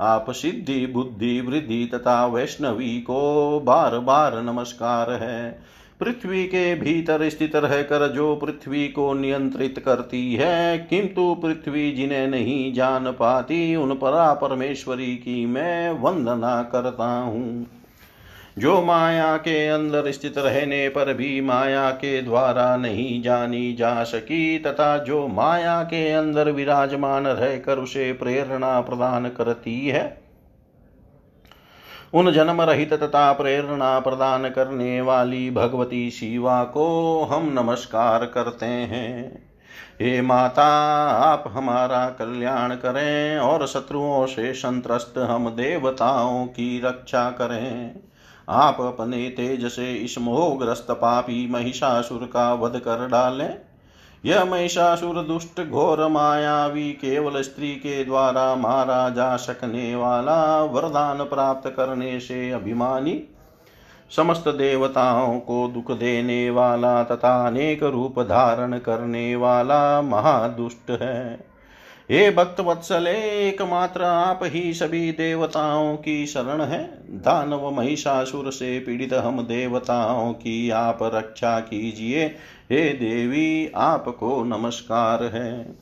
आप 0.00 0.30
सिद्धि, 0.30 0.86
बुद्धि, 0.86 1.40
वृद्धि 1.40 1.90
तथा 1.94 2.26
वैष्णवी 2.26 3.00
को 3.00 3.60
बार 3.64 3.98
बार 3.98 4.42
नमस्कार 4.42 5.10
है। 5.10 5.60
पृथ्वी 6.00 6.44
के 6.44 6.74
भीतर 6.74 7.28
स्थित 7.28 7.56
रहकर 7.56 8.08
जो 8.08 8.36
पृथ्वी 8.36 8.88
को 8.88 9.12
नियंत्रित 9.14 9.82
करती 9.84 10.34
है, 10.34 10.78
किंतु 10.78 11.34
पृथ्वी 11.34 11.90
जिन्हें 11.92 12.28
नहीं 12.28 12.72
जान 12.72 13.10
पाती, 13.10 13.76
उन 13.76 13.94
परा 13.94 14.34
परमेश्वरी 14.34 15.16
की 15.16 15.46
मैं 15.46 15.90
वंदना 15.90 16.62
करता 16.62 17.18
हूँ। 17.18 17.66
जो 18.58 18.82
माया 18.82 19.36
के 19.36 19.68
अंदर 19.68 20.10
स्थित 20.10 20.38
रहने 20.38 20.88
पर 20.88 21.14
भी 21.14 21.40
माया 21.40 21.90
के 21.90 22.22
द्वारा 22.22 22.76
नहीं 22.76 23.22
जानी 23.22 23.72
जा 23.74 24.04
सकी, 24.04 24.58
तथा 24.58 24.98
जो 24.98 25.28
माया 25.28 25.82
के 25.82 26.10
अंदर 26.12 26.50
विराजमान 26.50 27.26
रहकर 27.26 27.78
उसे 27.78 28.12
प्रेरणा 28.12 28.80
प्रदान 28.80 29.28
करती 29.28 29.86
है, 29.88 30.22
उन 32.14 32.32
जन्म 32.32 32.62
रहित 32.62 32.92
तथा 32.94 33.32
प्रेरणा 33.32 33.98
प्रदान 34.00 34.48
करने 34.48 35.00
वाली 35.00 35.50
भगवती 35.50 36.10
शिवा 36.10 36.64
को 36.64 37.22
हम 37.24 37.52
नमस्कार 37.58 38.24
करते 38.24 38.66
हैं। 38.66 39.46
हे 40.00 40.20
माता, 40.20 40.66
आप 41.10 41.44
हमारा 41.46 42.08
कल्याण 42.08 42.74
करें 42.74 43.38
और 43.38 43.66
शत्रुओं 43.66 44.26
से 44.26 44.52
संत्रस्त 44.52 45.18
हम 45.18 45.50
देवताओं 45.50 46.46
की 46.46 46.80
रक्षा 46.84 47.30
करें। 47.30 47.96
आप 48.48 48.80
अपने 48.80 49.28
तेज 49.28 49.66
से 49.66 49.94
इस 49.94 50.18
मोहग्रस्त 50.18 50.86
पापी 50.90 51.50
महिषासुर 51.50 52.30
का 52.32 52.54
वध 52.54 52.78
कर 52.78 53.08
डालें। 53.08 53.58
यह 54.24 54.44
महिषासुर 54.44 55.22
दुष्ट 55.22 55.70
घोर 55.70 56.08
मायावी 56.08 56.92
केवल 56.92 57.42
स्त्री 57.42 57.74
के 57.74 58.04
द्वारा 58.04 58.54
मारा 58.54 59.08
जा 59.08 59.36
सकने 59.36 59.94
वाला 59.96 60.62
वरदान 60.62 61.18
प्राप्त 61.18 61.68
करने 61.68 62.20
से 62.20 62.50
अभिमानी। 62.50 63.22
समस्त 64.16 64.48
देवताओं 64.48 65.40
को 65.40 65.68
दुख 65.68 65.90
देने 65.90 66.50
वाला 66.50 67.02
तथा 67.02 67.46
अनेक 67.46 67.82
रूप 67.82 68.20
धारण 68.20 68.78
करने 68.78 69.36
वाला 69.36 70.02
महादुष्ट 70.02 70.90
है। 70.90 71.53
हे 72.10 72.30
भक्त 72.30 72.60
वत्सले, 72.60 73.48
एकमात्र 73.48 74.02
आप 74.02 74.40
ही 74.42 74.74
सभी 74.74 75.12
देवताओं 75.12 75.96
की 75.96 76.26
शरण 76.26 76.60
है। 76.60 76.84
दानव 77.10 77.70
महिषासुर 77.70 78.52
से 78.52 78.80
पीड़ित 78.80 79.14
हम 79.14 79.42
देवताओं 79.42 80.32
की 80.32 80.70
आप 80.70 80.98
रक्षा 81.02 81.60
कीजिए। 81.60 82.26
हे 82.70 82.88
देवी, 82.88 83.72
आपको 83.76 84.44
नमस्कार 84.44 85.24
है। 85.24 85.76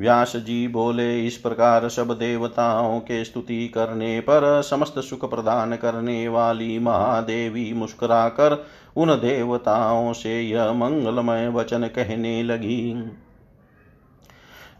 व्यास 0.00 0.36
जी 0.36 0.68
बोले, 0.68 1.26
इस 1.26 1.36
प्रकार 1.36 1.88
सब 1.88 2.18
देवताओं 2.18 3.00
के 3.00 3.24
स्तुति 3.24 3.68
करने 3.68 4.20
पर, 4.20 4.62
समस्त 4.62 4.98
सुख 4.98 5.30
प्रदान 5.30 5.76
करने 5.76 6.28
वाली 6.28 6.78
महादेवी 6.78 7.72
मुस्कुराकर 7.72 8.66
उन 8.96 9.08
देवताओं 9.08 10.12
से 10.12 10.42
यह 10.42 10.72
मंगलमय 10.72 11.48
वचन 11.48 11.82
कहने 11.82 12.42
लगी। 12.42 13.10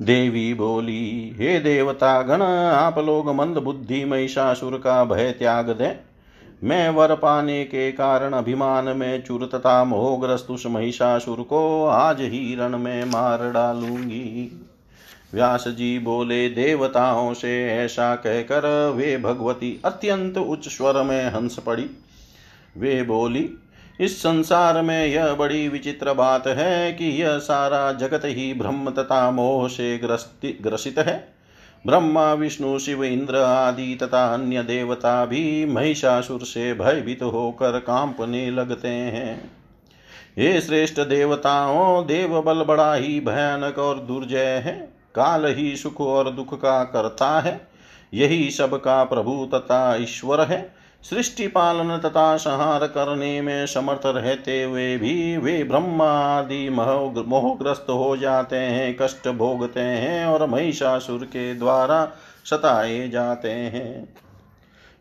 देवी 0.03 0.55
बोली, 0.55 1.37
हे 1.39 1.61
देवता, 1.61 2.23
गण, 2.23 2.43
आप 2.73 2.99
लोग 2.99 3.35
मंद 3.35 3.59
बुद्धि 3.59 4.05
महिषासुर 4.05 4.79
का 4.79 5.05
भय 5.05 5.31
त्याग 5.31 5.71
दें। 5.71 6.01
मैं 6.69 6.89
वर 6.89 7.15
पाने 7.15 7.65
के 7.65 7.93
कारण 7.93 8.33
अभिमान 8.33 8.85
में 8.85 9.23
चुर 9.23 9.51
तथा 9.55 9.85
मोहग्रस्त 9.85 10.47
उस 10.51 10.67
महिषासुर 10.67 11.43
को 11.43 11.87
आज 11.87 12.21
ही 12.21 12.55
रण 12.55 12.79
में 12.79 13.05
मार 13.05 13.53
डालूँगी। 13.53 14.67
व्यास 15.35 15.65
जी 15.69 15.99
बोले, 15.99 16.49
देवताओं 16.49 17.35
से 17.35 17.73
ऐसा 17.73 18.15
कहकर 18.15 18.95
वे 18.97 19.17
भगवती 19.17 19.81
अत्यंत 19.85 20.39
उच्च 20.39 20.69
स्वर 20.69 21.03
में 21.03 21.31
हंस 21.31 21.59
पड़ी। 21.59 21.87
वे 22.77 23.03
बोली 23.03 23.51
इस 24.01 24.19
संसार 24.19 24.83
में 24.83 25.07
यह 25.07 25.35
बड़ी 25.35 25.69
विचित्र 25.69 26.13
बात 26.13 26.47
है 26.47 26.93
कि 26.93 27.23
यह 27.23 27.39
सारा 27.39 27.93
जगत 27.93 28.23
ही 28.25 28.55
ब्रह्म 28.55 28.91
तथा 28.91 29.31
मोह 29.31 29.69
से 29.69 29.99
ग्रसित 30.45 30.99
है। 30.99 31.35
ब्रह्मा, 31.87 32.33
विष्णु, 32.33 32.79
शिव, 32.79 33.05
इंद्र 33.05 33.37
आदि 33.37 33.99
तथा 34.03 34.35
अन्य 34.35 34.63
देवता 34.63 35.25
भी 35.27 35.65
महिषासुर 35.65 36.41
से 36.41 36.75
भयभीत 36.75 37.23
होकर 37.23 37.79
कांपने 37.79 38.51
लगते 38.51 38.89
हैं। 38.89 39.51
ये 40.39 40.61
श्रेष्ठ 40.61 41.01
देवताओं 41.01 42.07
देव 42.07 42.43
बल 42.43 42.63
बड़ा 42.63 42.95
ही 42.95 43.21
भयानक 43.21 43.79
और 43.79 43.99
दुर्जय 43.99 44.63
है। 44.67 44.93
काल 45.15 45.47
ही 45.47 45.77
सुख 45.77 46.01
और 46.01 46.31
दुख 46.31 46.55
का 46.55 46.85
करता 46.85 47.41
है। 47.41 47.69
यही 48.15 48.51
सबका 48.51 49.05
प्रभु 49.05 49.51
तथा 49.55 49.97
ईश्वर 49.97 50.41
है। 50.41 50.80
सृष्टि 51.05 51.47
पालन 51.47 51.99
तथा 51.99 52.37
संहार 52.37 52.87
करने 52.87 53.41
में 53.41 53.67
समर्थ 53.67 54.01
रहते 54.07 54.63
हुए 54.63 54.97
भी, 54.99 55.37
वे 55.37 55.65
ब्रह्मा 55.65 56.43
ब्रह्मादि 56.43 56.69
मोहग्रस्त 57.29 57.87
हो 57.89 58.17
जाते 58.17 58.57
हैं, 58.57 58.97
कष्ट 59.01 59.29
भोगते 59.29 59.81
हैं 59.81 60.27
और 60.27 60.47
महिषासुर 60.47 61.25
के 61.25 61.55
द्वारा 61.55 62.13
सताए 62.45 63.09
जाते 63.09 63.51
हैं। 63.51 64.15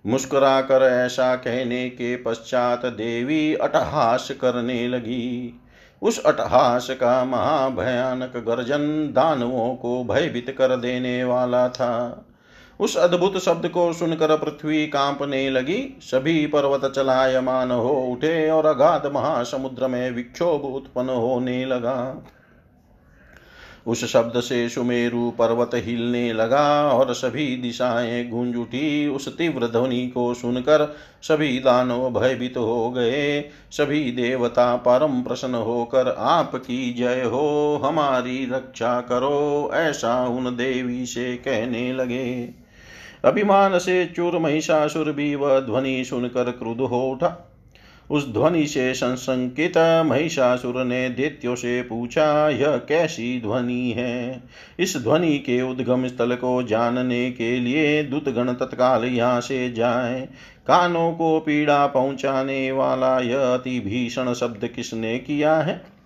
मुस्कुरा 0.07 0.61
कर 0.61 0.83
ऐसा 0.83 1.35
कहने 1.35 1.89
के 1.89 2.15
पश्चात 2.15 2.85
देवी 2.85 3.53
अटहास 3.53 4.31
करने 4.31 4.87
लगी। 4.87 5.61
उस 6.01 6.23
अटहास 6.23 6.89
का 6.89 7.25
महाभयानक 7.25 8.37
गर्जन 8.37 9.13
दानवों 9.13 9.75
को 9.75 10.03
भयभीत 10.03 10.55
कर 10.57 10.77
देने 10.77 11.23
वाला 11.23 11.69
था। 11.69 12.25
उस 12.79 12.97
अद्भुत 12.97 13.37
शब्द 13.37 13.67
को 13.67 13.93
सुनकर 13.93 14.37
पृथ्वी 14.37 14.87
कांपने 14.87 15.49
लगी। 15.49 15.97
सभी 16.01 16.47
पर्वत 16.47 16.93
चलायमान 16.95 17.71
हो 17.71 17.93
उठे 17.93 18.49
और 18.49 18.65
अगाध 18.65 19.11
महासमुद्र 19.13 19.87
में 19.87 20.11
विक्षोभ 20.11 20.61
उत्पन्न 20.65 21.09
होने 21.09 21.65
लगा। 21.65 22.25
उस 23.87 24.05
शब्द 24.05 24.39
से 24.39 24.69
सुमेरु 24.69 25.31
पर्वत 25.31 25.71
हिलने 25.73 26.33
लगा 26.33 26.89
और 26.89 27.13
सभी 27.13 27.55
दिशाएँ 27.57 28.29
गूंज 28.29 28.55
उठी। 28.55 29.07
उस 29.07 29.37
तीव्र 29.37 29.67
ध्वनि 29.67 30.07
को 30.07 30.33
सुनकर 30.33 30.95
सभी 31.21 31.59
दानव 31.59 32.19
भयभीत 32.19 32.57
हो 32.57 32.89
गए। 32.89 33.41
सभी 33.71 34.11
देवता 34.11 34.75
परम 34.75 35.21
प्रसन्न 35.21 35.55
होकर, 35.55 36.15
आपकी 36.19 36.93
जय 36.93 37.21
हो, 37.21 37.81
हमारी 37.83 38.45
रक्षा 38.45 39.01
करो, 39.01 39.71
ऐसा 39.73 40.27
उन 40.27 40.55
देवी 40.55 41.05
से 41.05 41.35
कहने 41.35 41.93
लगे। 41.93 42.58
अभिमान 43.25 43.79
से 43.79 44.05
चूर 44.05 44.37
महिषासुर 44.37 45.11
भी 45.11 45.35
वह 45.35 45.59
ध्वनि 45.59 46.03
सुनकर 46.05 46.51
क्रुद्ध 46.51 46.81
हो 46.81 47.11
उठा। 47.11 47.45
उस 48.11 48.33
ध्वनि 48.33 48.67
से 48.67 48.93
संसंकित 48.93 49.77
महिषासुर 50.05 50.83
ने 50.83 51.09
दैत्यो 51.09 51.55
से 51.55 51.81
पूछा, 51.81 52.49
यह 52.49 52.77
कैसी 52.77 53.41
ध्वनि 53.41 53.93
है? 53.97 54.43
इस 54.79 54.97
ध्वनि 54.97 55.37
के 55.37 55.61
उद्गम 55.61 56.07
स्थल 56.07 56.35
को 56.35 56.63
जानने 56.63 57.31
के 57.31 57.59
लिए 57.59 58.03
दूतगण 58.03 58.53
तत्काल 58.53 59.05
यहाँ 59.05 59.41
से 59.41 59.71
जाए। 59.71 60.29
कानों 60.67 61.11
को 61.11 61.39
पीड़ा 61.39 61.87
पहुँचाने 61.87 62.71
वाला 62.71 63.19
यह 63.19 63.39
अति 63.39 63.79
भीषण 63.79 64.33
शब्द 64.33 64.67
किसने 64.67 65.19
किया 65.19 65.55
है? 65.55 65.98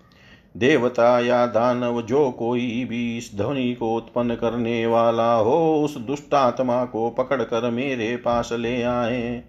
देवता 0.56 1.20
या 1.20 1.46
दानव 1.46 2.02
जो 2.02 2.30
कोई 2.30 2.86
भी 2.88 3.18
इस 3.18 3.30
ध्वनि 3.36 3.74
को 3.74 3.94
उत्पन्न 3.96 4.34
करने 4.34 4.86
वाला 4.86 5.34
हो, 5.34 5.82
उस 5.84 5.96
दुष्टात्मा 5.96 6.84
को 6.84 7.10
पकड़कर 7.10 7.70
मेरे 7.70 8.16
पास 8.16 8.52
ले 8.52 8.82
आए। 8.82 9.42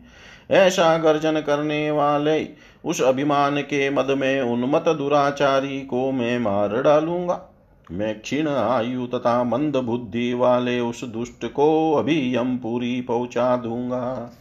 ऐसा 0.52 0.98
गर्जन 0.98 1.40
करने 1.42 1.92
वाले 1.92 2.48
उस 2.86 3.02
अभिमान 3.02 3.62
के 3.62 3.90
मद 3.90 4.08
में 4.18 4.42
उन्मत 4.42 4.90
दुराचारी 4.90 5.82
को 5.82 6.12
मैं 6.12 6.40
मार 6.40 6.82
डालूँगा। 6.82 7.42
मैं 7.92 8.20
क्षीण 8.20 8.48
आयु 8.48 9.06
तथा 9.08 9.44
मंद 9.44 9.76
बुद्धि 9.76 10.34
वाले 10.34 10.80
उस 10.80 11.04
दुष्ट 11.04 11.46
को 11.46 11.94
अभी 11.94 12.36
यम 12.36 12.58
पूरी 12.58 13.02
पहुँचा 13.02 13.56
दूँगा। 13.58 14.32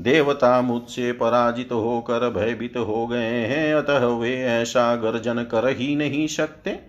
देवता 0.00 0.60
मुझसे 0.62 1.12
पराजित 1.12 1.72
होकर 1.72 2.30
भयभीत 2.30 2.76
हो 2.76 3.06
गए 3.06 3.46
हैं, 3.46 3.74
अतः 3.74 4.06
वे 4.06 4.42
ऐसा 4.44 4.96
गर्जन 4.96 5.42
कर 5.42 5.68
ही 5.68 5.96
नहीं 5.96 6.26
सकते। 6.26 6.80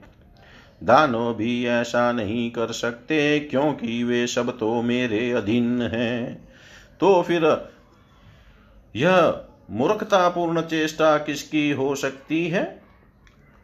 दानो 0.83 1.33
भी 1.33 1.65
ऐसा 1.65 2.11
नहीं 2.11 2.51
कर 2.51 2.67
सकते, 2.67 3.39
क्योंकि 3.39 4.03
वे 4.03 4.27
सब 4.27 4.59
तो 4.59 4.81
मेरे 4.81 5.31
अधीन 5.31 5.81
हैं। 5.81 6.47
तो 6.99 7.21
फिर 7.21 7.69
यह 8.95 9.41
मूर्खतापूर्ण 9.71 10.61
चेष्टा 10.61 11.17
किसकी 11.17 11.71
हो 11.71 11.95
सकती 11.95 12.47
है? 12.47 12.78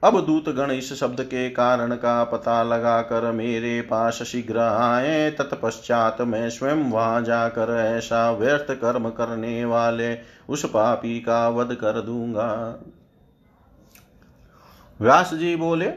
अब 0.06 0.20
दूतगण 0.26 0.72
इस 0.72 0.92
शब्द 0.94 1.22
के 1.22 1.50
कारण 1.50 1.96
का 1.96 2.24
पता 2.24 2.62
लगाकर 2.64 3.32
मेरे 3.32 3.82
पास 3.82 4.22
शीघ्र 4.24 4.60
आए। 4.60 5.30
तत्पश्चात 5.32 6.22
मैं 6.22 6.50
स्वयं 6.50 6.84
वहाँ 6.92 7.22
जाकर 7.22 7.76
ऐसा 7.78 8.32
व्यर्थ 8.32 8.72
कर्म 8.72 9.10
करने 9.10 9.66
वाले 9.66 10.18
उस 10.50 10.66
पापी 10.66 11.20
का 11.20 11.48
वध 11.50 11.74
कर 11.74 12.02
दूँगा। 12.02 12.50
व्यास 15.00 15.34
जी 15.34 15.56
बोले 15.56 15.90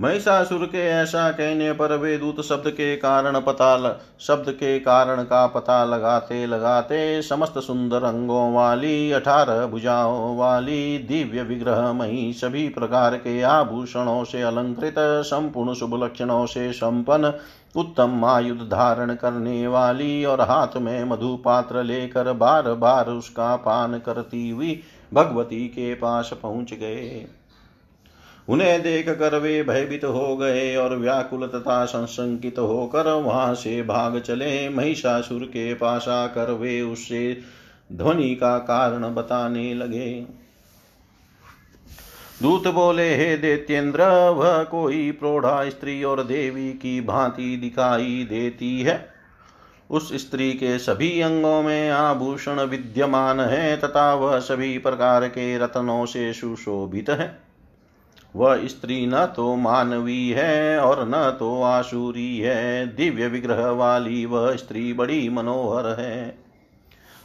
महिषासुर 0.00 0.66
के 0.66 0.78
ऐसा 0.78 1.30
कहने 1.30 1.72
पर 1.72 1.96
वे 1.96 2.18
दूत 2.18 2.40
शब्द 2.40 2.68
के 2.68 2.96
कारण 2.96 3.40
पता 3.40 3.76
ल... 3.76 3.94
शब्द 4.20 4.50
के 4.50 4.78
कारण 4.80 5.22
का 5.22 5.46
पता 5.46 5.84
लगाते 5.84 6.46
लगाते 6.46 7.22
समस्त 7.22 7.58
सुंदर 7.58 8.02
अंगों 8.02 8.52
वाली 8.54 9.12
अठारह 9.12 9.66
भुजाओं 9.66 10.36
वाली, 10.36 10.98
दिव्य 10.98 11.42
विग्रह 11.42 11.92
मही 11.92 12.32
सभी 12.32 12.68
प्रकार 12.68 13.16
के 13.16 13.42
आभूषणों 13.42 14.24
से 14.24 14.42
अलंकृत, 14.42 14.94
संपूर्ण 14.98 15.74
शुभ 15.74 16.04
लक्षणों 16.04 16.46
से 16.46 16.72
संपन्न, 16.72 17.32
उत्तम 17.76 18.24
आयुध 18.24 18.58
धारण 18.58 19.14
करने 19.14 19.66
वाली 19.66 20.24
और 20.24 20.40
हाथ 20.40 20.76
में 20.76 21.04
मधु 21.04 21.36
पात्र 21.36 21.82
लेकर 21.82 22.32
बार 22.32 22.72
बार 22.74 23.08
उसका 23.08 23.56
पान 23.56 23.98
करती 23.98 24.50
हुई 24.50 24.80
भगवती 25.14 25.68
के 25.68 25.94
पास 25.94 26.30
पहुँच 26.42 26.74
गए। 26.74 27.26
उन्हें 28.48 28.82
देख 28.82 29.08
कर 29.08 29.38
वे 29.38 29.62
भयभीत 29.62 30.04
हो 30.04 30.36
गए 30.36 30.76
और 30.76 30.96
व्याकुल 30.96 31.46
तथा 31.46 31.84
संशंकित 31.84 32.58
होकर 32.58 33.12
वहाँ 33.12 33.54
से 33.54 33.82
भाग 33.82 34.20
चले। 34.20 34.68
महिषासुर 34.68 35.44
के 35.44 35.74
पास 35.74 36.08
आकर 36.08 36.50
वे 36.50 36.82
उससे 36.82 37.40
ध्वनि 37.92 38.34
का 38.34 38.58
कारण 38.58 39.14
बताने 39.14 39.74
लगे। 39.74 40.26
दूत 42.42 42.68
बोले, 42.68 43.14
हे 43.14 43.36
देतेन्द्र 43.36 44.02
वह 44.30 44.62
कोई 44.62 45.10
प्रौढ़ा 45.10 45.68
स्त्री 45.68 46.04
और 46.04 46.22
देवी 46.22 46.72
की 46.72 47.00
भांति 47.00 47.56
दिखाई 47.56 48.26
देती 48.30 48.80
है। 48.82 49.08
उस 49.90 50.12
स्त्री 50.16 50.52
के 50.52 50.78
सभी 50.78 51.20
अंगों 51.20 51.62
में 51.62 51.90
आभूषण 51.90 52.60
विद्यमान 52.60 53.40
है 53.40 53.76
तथा 53.76 54.14
वह 54.14 54.38
सभी 54.38 54.78
प्रकार 54.78 55.28
के 55.28 55.58
रत्नों 55.58 56.06
से 56.06 56.32
सुशोभित 56.32 57.10
है। 57.10 57.43
वह 58.36 58.66
स्त्री 58.66 59.06
न 59.06 59.26
तो 59.26 59.56
मानवी 59.56 60.28
है 60.28 60.78
और 60.78 61.08
न 61.08 61.36
तो 61.38 61.62
आशुरी 61.62 62.38
है। 62.38 62.86
दिव्य 62.86 63.26
विग्रह 63.26 63.70
वाली 63.70 64.26
वह 64.26 64.56
स्त्री 64.56 64.92
बड़ी 64.92 65.28
मनोहर 65.28 66.00
है। 66.00 66.38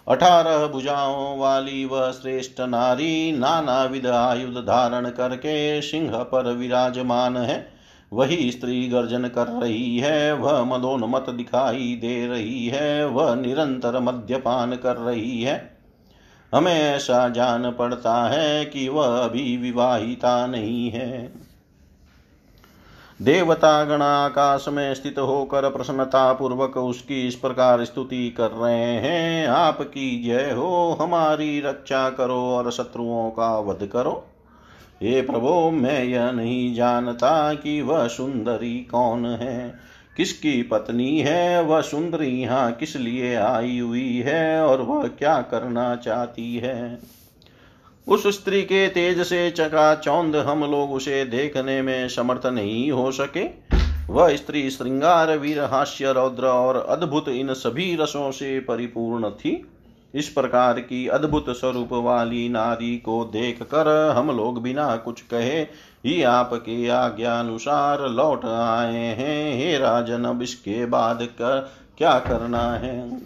अठारह 0.08 0.68
भुजाओं 0.68 1.38
वाली 1.38 1.86
वह 1.86 2.12
श्रेष्ठ 2.12 2.60
नारी 2.60 3.32
नाना 3.32 3.84
विध 3.84 4.08
आयुध 4.08 4.54
धारण 4.54 5.10
करके 5.10 5.82
सिंह 5.82 6.18
पर 6.18 6.54
विराजमान 6.54 7.38
है। 7.38 7.68
वही 8.14 8.52
स्त्री 8.52 8.88
गर्जन 8.88 9.28
कर 9.28 9.48
रही 9.48 9.98
है, 9.98 10.34
वह 10.34 10.64
मदोन्मत 10.64 11.30
दिखाई 11.30 11.98
दे 12.02 12.28
रही 12.28 12.68
है, 12.68 13.08
वह 13.08 13.36
निरंतर 13.36 14.00
मद्यपान 14.00 14.76
कर 14.76 14.96
रही 14.96 15.42
है। 15.42 15.79
हमें 16.56 16.82
ऐसा 16.82 17.30
जान 17.30 17.72
पड़ता 17.72 18.30
है 18.30 18.66
कि 18.66 18.90
वह 18.90 19.06
अभी 19.06 19.58
विवाहिता 19.58 20.48
नहीं 20.48 20.92
है। 20.92 21.32
देवता 23.22 23.84
गण 23.84 24.02
आकाश 24.02 24.66
में 24.68 24.94
स्थित 24.94 25.20
होकर 25.20 25.70
प्रसन्नता 25.70 26.34
पूर्वक 26.34 26.78
उसकी 26.78 27.28
इस 27.28 27.36
प्रकार 27.36 27.86
स्तुति 27.86 28.30
कर 28.30 28.52
रहे 28.52 28.84
हैं। 28.84 29.48
आपकी 29.48 30.24
जय 30.24 30.52
हो, 30.52 30.98
हमारी 31.02 31.62
रक्षा 31.62 32.10
करो 32.10 32.40
और 32.40 32.72
शत्रुओं 32.72 33.30
का 33.30 33.60
वध 33.60 33.88
करो। 33.88 34.28
हे 35.04 35.22
प्रभो, 35.22 35.72
मैं 35.72 36.04
यह 36.04 36.32
नहीं 36.32 36.76
जानता 36.76 37.54
कि 37.54 37.82
वह 37.82 38.08
सुंदरी 38.08 38.80
कौन 38.80 39.26
है। 39.26 39.89
किसकी 40.20 40.64
पत्नी 40.64 41.20
है, 41.20 41.64
वह 41.64 41.82
सुंदरी 41.82 42.42
यहाँ 42.42 42.72
किस 42.72 42.96
लिए 42.96 43.36
आई 43.36 43.80
हुई 43.80 44.18
है 44.18 44.62
और 44.62 44.82
वह 44.82 45.08
क्या 45.08 45.42
करना 45.42 45.96
चाहती 45.96 46.58
है? 46.58 47.00
उस 48.08 48.28
स्त्री 48.28 48.62
के 48.62 48.88
तेज 48.88 49.22
से 49.22 49.52
चका 49.52 49.96
चौंद 49.96 50.36
हम 50.36 50.72
लोग 50.72 50.92
उसे 50.94 51.26
देखने 51.26 51.82
में 51.82 52.10
समर्थ 52.10 52.46
नहीं 52.46 52.92
हो 52.92 53.12
सके। 53.12 53.48
वह 54.14 54.36
स्त्री 54.36 54.70
श्रृंगार, 54.70 55.38
वीर, 55.38 55.60
हास्य, 55.60 56.12
रौद्र 56.14 56.46
और 56.46 56.86
अद्भुत 56.90 57.30
इन 57.30 57.54
सभी 57.54 57.96
रसों 57.96 58.32
से 58.32 58.60
परिपूर्ण 58.60 59.30
थी। 59.30 59.72
इस 60.16 60.30
प्रकार 60.30 60.80
की 60.80 61.08
अद्भुत 61.08 61.46
स्वरूप 61.50 61.90
वाली 61.92 62.50
नारी 62.50 62.98
को 62.98 63.24
देख 63.24 63.64
कर 63.64 64.14
हम 64.18 64.38
लोग 64.38 64.62
बिना 64.62 64.96
कुछ 64.96 65.22
कहे 65.22 65.89
ही 66.06 66.24
आपके 66.24 66.88
आज्ञानुसार 66.88 68.10
लौट 68.10 68.46
आए 68.46 68.96
हैं। 68.96 69.58
हे 69.58 69.78
राजन, 69.78 70.24
अब 70.24 70.42
इसके 70.42 70.86
बाद 70.86 71.20
कर 71.24 71.72
क्या 71.98 72.20
करना 72.20 72.72
है? 72.72 73.22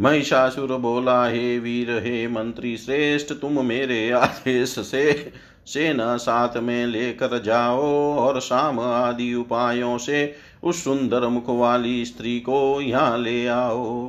महिषासुर 0.00 0.76
बोला, 0.76 1.26
हे 1.26 1.58
वीर, 1.58 1.90
हे 1.90 2.28
मंत्री 2.28 2.76
श्रेष्ठ, 2.76 3.34
तुम 3.34 3.66
मेरे 3.66 4.10
आदेश 4.10 4.78
से 4.78 5.32
सेना 5.66 6.16
साथ 6.16 6.56
में 6.56 6.86
लेकर 6.86 7.42
जाओ 7.42 8.14
और 8.16 8.40
शाम 8.40 8.80
आदि 8.80 9.34
उपायों 9.34 9.98
से 9.98 10.34
उस 10.64 10.84
सुंदर 10.84 11.28
मुख 11.28 11.44
वाली 11.48 12.04
स्त्री 12.04 12.40
को 12.40 12.80
यहाँ 12.80 13.18
ले 13.18 13.46
आओ। 13.46 14.08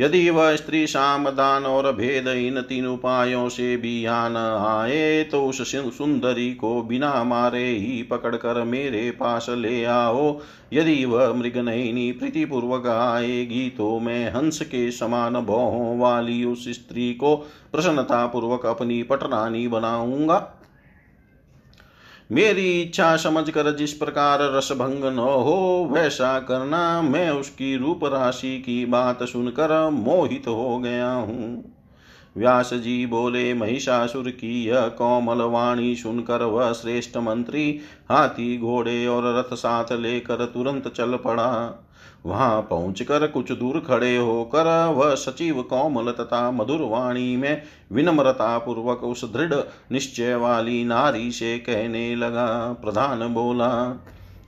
यदि 0.00 0.28
वह 0.30 0.54
स्त्री 0.56 0.86
शाम, 0.86 1.28
दान 1.30 1.64
और 1.66 1.90
भेद 1.92 2.28
इन 2.28 2.60
तीन 2.60 2.86
उपायों 2.86 3.48
से 3.48 3.76
भी 3.76 3.90
यहाँ 4.02 4.30
न 4.30 4.36
आए 4.66 5.22
तो 5.24 5.44
उस 5.46 5.60
सुंदरी 5.72 6.52
को 6.54 6.82
बिना 6.82 7.12
मारे 7.24 7.64
ही 7.64 8.02
पकड़कर 8.02 8.62
मेरे 8.64 9.10
पास 9.10 9.46
ले 9.50 9.84
आओ। 9.84 10.40
यदि 10.72 11.04
वह 11.04 11.32
मृग 11.32 11.56
नयनी 11.58 12.10
प्रीतिपूर्वक 12.12 12.86
आएगी 12.86 13.68
तो 13.70 13.98
मैं 13.98 14.30
हंस 14.30 14.60
के 14.62 14.90
समान 14.90 15.34
भौहों 15.36 15.98
वाली 15.98 16.44
उस 16.44 16.68
स्त्री 16.68 17.12
को 17.14 17.36
प्रसन्नता 17.72 18.26
पूर्वक 18.26 18.66
अपनी 18.66 19.02
पटरानी 19.02 19.66
बनाऊँगा। 19.68 20.38
मेरी 22.32 22.82
इच्छा 22.82 23.16
समझकर 23.16 23.76
जिस 23.76 23.92
प्रकार 23.92 24.38
रसभंग 24.42 25.04
न 25.04 25.18
हो, 25.18 25.88
वैसा 25.92 26.38
करना 26.40 27.02
मैं 27.02 27.30
उसकी 27.30 27.76
रूप 27.76 28.04
राशि 28.04 28.62
की 28.66 28.86
बात 28.86 29.22
सुनकर 29.22 29.90
मोहित 29.90 30.44
हो 30.48 30.78
गया 30.78 31.12
हूँ। 31.12 31.74
व्यास 32.36 32.74
जी 32.74 33.06
बोले, 33.06 33.54
महिषासुर 33.54 34.30
की 34.30 34.64
यह 34.64 34.86
कोमल 34.86 35.42
वाणी 35.42 35.96
सुनकर 35.96 36.42
वह 36.42 36.72
श्रेष्ठ 36.72 37.16
मंत्री 37.16 37.80
हाथी 38.10 38.58
घोड़े 38.58 39.06
और 39.06 39.38
रथ 39.38 39.54
साथ 39.56 39.92
लेकर 39.92 40.44
तुरंत 40.44 40.88
चल 40.88 41.16
पड़ा। 41.16 41.86
वहाँ 42.26 42.62
पहुंचकर 42.62 43.26
कुछ 43.26 43.52
दूर 43.52 43.80
खड़े 43.80 44.16
होकर 44.16 44.86
वह 44.86 45.14
सचिव 45.14 45.62
कोमल 45.62 46.12
तथा 46.12 46.50
मधुर 46.50 46.80
वाणी 46.80 47.36
में 47.36 47.62
विनम्रता 47.92 48.58
पूर्वक 48.58 49.04
उस 49.04 49.32
दृढ़ 49.32 49.54
निश्चय 49.92 50.34
वाली 50.34 50.84
नारी 50.84 51.30
से 51.30 51.58
कहने 51.58 52.16
लगा, 52.16 52.72
प्रधान 52.72 53.34
बोला, 53.34 54.00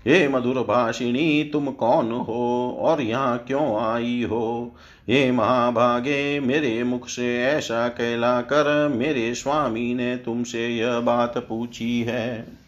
हे 0.07 0.29
मधुर 0.29 0.55
भाषिणी, 0.55 1.51
तुम 1.53 1.67
कौन 1.67 2.13
हो 2.13 2.77
और 2.81 3.01
यहाँ 3.01 3.39
क्यों 3.39 3.95
आई 3.95 4.27
हो? 4.31 4.75
हे 5.09 5.33
महाभागे, 5.33 6.41
मेरे 6.41 6.85
मुख 6.85 7.09
से 7.09 7.43
ऐसा 7.43 7.89
कहला 7.89 8.41
कर 8.41 8.89
मेरे 8.89 9.35
स्वामी 9.35 9.95
ने 9.95 10.17
तुमसे 10.17 10.69
यह 10.69 11.01
बात 11.01 11.39
पूछी 11.39 12.01
है। 12.03 12.62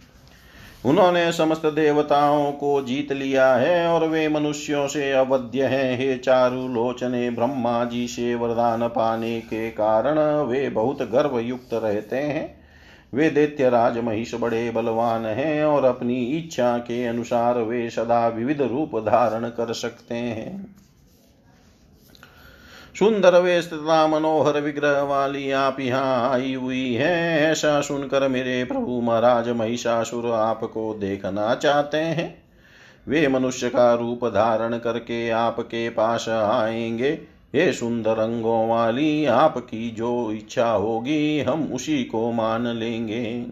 उन्होंने 0.85 1.33
समस्त 1.33 1.67
देवताओं 1.67 2.53
को 2.53 2.81
जीत 2.83 3.13
लिया 3.13 3.55
है 3.55 3.87
और 3.89 4.09
वे 4.09 4.29
मनुष्यों 4.29 4.87
से 4.89 5.13
अवध्य 5.13 5.65
हैं। 5.65 5.97
हे 5.99 6.17
चारु 6.17 6.69
लोचने, 6.69 7.31
ब्रह्मा 7.31 7.85
जी 7.85 8.07
से 8.09 8.35
वरदान 8.35 8.89
पाने 8.89 9.41
के 9.41 9.71
कारण 9.71 10.19
वे 10.47 10.69
बहुत 10.69 11.03
गर्व 11.03 11.39
युक्त 11.39 11.75
रहते 11.75 12.17
हैं। 12.17 12.65
वे 13.15 13.31
दैत्य 13.31 13.69
राज 13.71 13.99
महिष 13.99 14.35
बड़े 14.35 14.71
बलवान 14.71 15.25
हैं 15.25 15.65
और 15.65 15.85
अपनी 15.85 16.25
इच्छा 16.25 16.79
के 16.79 17.05
अनुसार 17.07 17.59
वे 17.59 17.91
सदा 17.91 18.29
विविध 18.29 18.63
रूप 18.63 18.99
धारण 18.99 19.49
कर 19.49 19.73
सकते 19.73 20.15
हैं। 20.15 20.84
सुंदर 22.99 23.41
वेश 23.41 23.67
तथा 23.67 24.07
मनोहर 24.07 24.61
विग्रह 24.61 25.01
वाली 25.01 25.51
आप 25.51 25.81
यहाँ 25.81 26.31
आई 26.31 26.55
हुई 26.55 26.95
है। 26.95 27.43
ऐसा 27.51 27.81
सुनकर 27.81 28.29
मेरे 28.29 28.65
प्रभु 28.65 29.01
महाराज 29.01 29.49
महिषासुर 29.49 30.27
आपको 30.27 30.95
देखना 30.95 31.55
चाहते 31.55 31.97
हैं। 31.97 32.43
वे 33.09 33.29
मनुष्य 33.29 33.69
का 33.69 33.95
रूप 33.95 34.25
धारण 34.25 34.79
करके 34.79 35.31
आपके 35.31 35.89
पास 35.89 36.29
आएँगे। 36.29 37.11
हे 37.55 37.73
सुंदर 37.73 38.19
अंगों 38.19 38.69
वाली, 38.69 39.25
आपकी 39.25 39.91
जो 39.91 40.33
इच्छा 40.33 40.71
होगी, 40.71 41.41
हम 41.41 41.73
उसी 41.73 42.05
को 42.05 42.33
मान 42.33 42.67
लेंगे। 42.67 43.47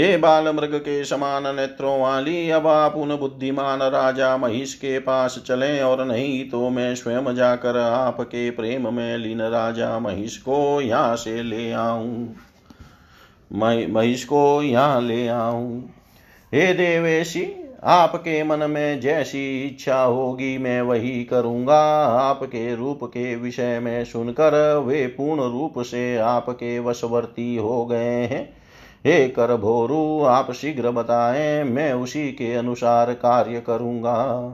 हे 0.00 0.16
बाल 0.16 0.44
मृग 0.44 0.74
के 0.74 1.04
समान 1.04 1.42
नेत्रों 1.56 2.00
वाली, 2.00 2.50
अब 2.50 2.66
आप 2.66 2.94
उन 2.96 3.16
बुद्धिमान 3.16 3.82
राजा 3.82 4.36
महिष 4.36 4.74
के 4.74 4.98
पास 4.98 5.42
चलें 5.46 5.80
और 5.82 6.04
नहीं 6.04 6.48
तो 6.50 6.68
मैं 6.70 6.94
स्वयं 6.94 7.34
जाकर 7.34 7.76
आपके 7.76 8.50
प्रेम 8.50 8.94
में 8.94 9.18
लीन 9.18 9.42
राजा 9.42 9.98
महिष 9.98 10.36
को 10.36 10.80
यहाँ 10.80 11.16
से 11.16 11.42
ले 11.42 11.72
आऊँ। 11.72 12.34
महिष 13.52 14.24
को 14.24 14.62
यहाँ 14.62 15.00
ले 15.00 15.26
आऊँ। 15.28 15.90
हे 16.54 16.72
देवेशी, 16.74 17.44
आपके 17.84 18.42
मन 18.44 18.70
में 18.70 19.00
जैसी 19.00 19.62
इच्छा 19.62 20.02
होगी, 20.02 20.58
मैं 20.58 20.80
वही 20.82 21.24
करूँगा। 21.24 21.80
आपके 22.06 22.74
रूप 22.74 23.04
के 23.04 23.36
विषय 23.36 23.78
में 23.78 24.04
सुनकर 24.04 24.76
वे 24.86 25.06
पूर्ण 25.06 25.52
रूप 25.52 25.78
से 25.78 26.16
आपके 26.16 26.78
वशवर्ती 26.78 27.56
हो 27.56 27.84
गए 27.86 28.26
हैं। 28.26 28.59
हे 29.06 29.28
कर 29.28 29.56
भोरू, 29.56 30.24
आप 30.24 30.52
शीघ्र 30.52 30.90
बताएँ, 30.90 31.64
मैं 31.64 31.92
उसी 31.92 32.32
के 32.32 32.54
अनुसार 32.54 33.12
कार्य 33.12 33.60
करूँगा। 33.60 34.52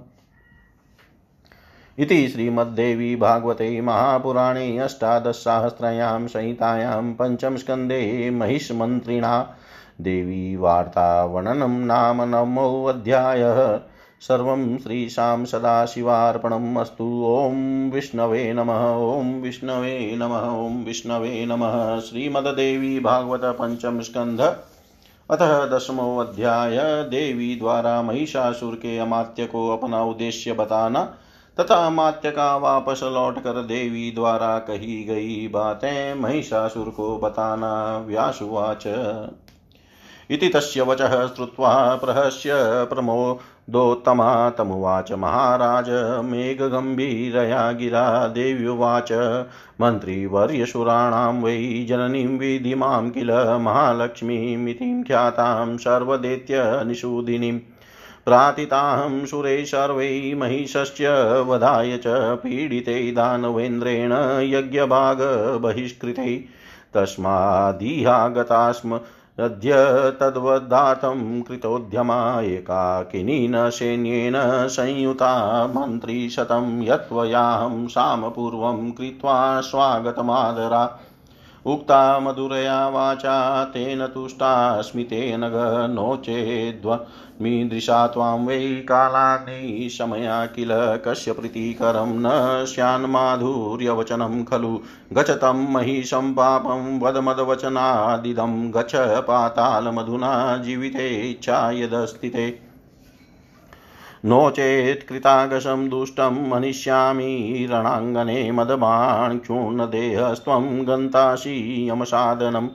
इति 1.98 2.28
श्रीमद्देवी 2.28 3.16
भागवते 3.16 3.80
महापुराणे 3.80 4.78
अष्टादशसहस्रयां 4.78 6.26
संहितायां 6.26 7.14
पञ्चमस्कन्धे 7.14 8.30
महिष्मन्त्रिणा। 8.30 9.54
देवी 10.00 10.56
वार्तावर्णनं 10.56 11.86
नाम 11.86 12.22
नमोऽध्यायः 12.22 13.80
सर्वं 14.28 14.78
श्रीशां 14.78 15.44
सदाशिवार्पणम् 15.44 16.78
अस्तु। 16.78 17.04
ॐ 17.26 17.90
विष्णवे 17.90 18.52
नमः, 18.52 18.86
ॐ 19.00 19.28
विष्णवे 19.42 20.16
नमः, 20.16 20.46
ॐ 20.62 20.82
विष्णवे 20.84 21.44
नमः। 21.46 22.00
श्रीमद्देवी 22.00 22.98
भागवत 23.00 23.44
पंचम 23.44 24.00
स्कंध 24.00 24.40
अतः 25.30 25.64
दसमो 25.66 26.18
अध्याय। 26.18 26.76
देवी 27.04 27.54
द्वारा 27.56 28.02
महिषासुर 28.02 28.74
के 28.74 28.98
अमात्य 28.98 29.46
को 29.46 29.68
अपना 29.76 30.02
उद्देश्य 30.04 30.52
बताना 30.52 31.04
तथा 31.58 31.76
अमात्य 31.86 32.30
का 32.30 32.56
वापस 32.56 33.00
लौट 33.04 33.38
कर 33.38 33.62
देवी 33.62 34.10
द्वारा 34.10 34.58
कही 34.58 35.02
गई 35.04 35.48
बातें 35.48 36.14
महिषासुर 36.14 36.88
को 36.90 37.18
बताना 37.18 37.98
व्यासुवाच 37.98 38.86
इति 40.30 40.48
तस्य 40.48 40.82
वचः 40.82 41.26
श्रुत्वा 41.26 41.94
प्रहस्य 41.94 42.50
प्रमोदोत्तमा 43.70 44.50
तमुवाच 44.50 45.12
महाराज, 45.12 45.86
मेघगम्भीरया 46.24 47.72
गिरा 47.72 48.26
देव्युवाच। 48.26 49.40
मन्त्रीवर्यसुराणां 49.80 51.42
वै 51.42 51.86
जननीं 51.88 52.38
विधिमां 52.38 53.10
किल 53.10 53.58
महालक्ष्मीमितिं 53.60 55.04
ख्यातां 55.04 55.76
सर्वदेत्यनिषूदिनीम् 55.76 57.60
प्रातिताहं 58.24 59.26
सुरे 59.26 59.64
सर्वै 59.64 60.34
महिषश्च 60.36 61.02
वधाय 61.46 61.96
च 61.96 62.38
पीडिते 62.42 63.12
दानवेन्द्रेण 63.12 64.12
यज्ञभागबहिष्कृते। 64.42 66.44
तस्मादिहागता 66.94 68.72
स्म 68.72 69.00
अद्य 69.40 69.74
तद्वदातं 70.20 71.42
कृतोद्यमा 71.42 72.40
एकाकिनीन 72.40 73.70
सैन्येन 73.70 74.34
संयुता 74.68 75.32
मन्त्रीशतं 75.66 76.82
यत्त्वयाहं 76.82 77.86
सामपूर्वं 77.88 78.90
कृत्वा 78.92 79.60
स्वागतमादरा 79.60 80.84
उक्ता 81.66 82.20
मधुरया 82.20 82.88
वाचा, 82.88 83.64
तेन 83.64 84.06
तुष्टास्मि, 84.06 85.04
तेन 85.04 85.40
नो 85.90 86.16
चेद्वमीदृशा 86.16 88.06
त्वां 88.06 88.46
वै 88.46 88.60
कालाग्नि, 88.60 89.88
शमया 89.88 90.46
किल 90.46 90.68
कस्य 90.72 91.32
प्रीतिकरं 91.32 92.22
न 92.22 92.64
स्यान्माधुर्यवचनं 92.64 94.44
खलु। 94.44 94.78
गच 95.12 95.30
तं 95.30 95.72
महिषं 95.72 96.34
पापं 96.34 97.00
वदमदवचनादिदं 97.00 98.74
गच 98.74 98.92
पातालमधुना 98.96 100.56
जीविते 100.56 101.30
इच्छा 101.30 101.70
यदस्ति 101.70 102.28
ते। 102.28 102.65
नो 104.26 104.50
चेत् 104.50 105.08
कृतागशं 105.08 105.88
दुष्टं 105.88 106.48
मनिष्यामि 106.48 107.68
रणाङ्गने 107.70 108.52
मदबाणचूर्णदेहस्त्वं 108.52 110.88
गन्तासि 110.88 111.86
यमसाधनं। 111.90 112.68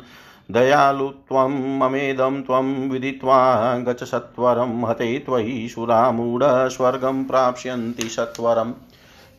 दयालुत्वं 0.52 1.80
ममेदं 1.80 2.42
त्वं 2.42 2.90
विदित्वा 2.90 3.78
गच 3.78 4.04
सत्वरं 4.04 4.86
हते 4.86 5.20
त्वयि 5.20 5.70
सुरामूढ 5.70 6.44
स्वर्गं 6.44 7.24
प्राप्स्यन्ति 7.24 8.10
सत्वरम् 8.10 8.74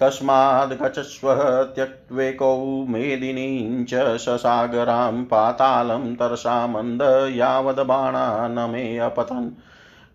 तस्माद् 0.00 0.82
गच्छस्व 0.82 1.54
त्यक्त्वेकौ 1.74 2.86
मेदिनीं 2.88 3.84
च 3.84 4.18
ससागरां 4.18 5.24
पातालं 5.24 6.14
तरसा 6.14 6.66
मन्द 6.66 7.32
यावद्बाणा 7.36 8.48
न 8.48 8.70
मे 8.70 8.98
अपतन्। 8.98 9.50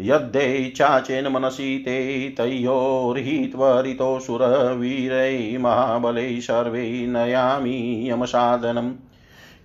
यद्यै 0.02 0.74
चाचेन 0.76 1.28
मनसि 1.28 1.84
ते 1.86 2.36
तयोर्हि 2.38 3.52
त्वरितोऽसुरवीरै 3.56 5.58
महाबलै 5.58 6.42
सर्वै 6.42 7.08
नयामि 7.08 8.10
यमसाधनम्। 8.10 8.92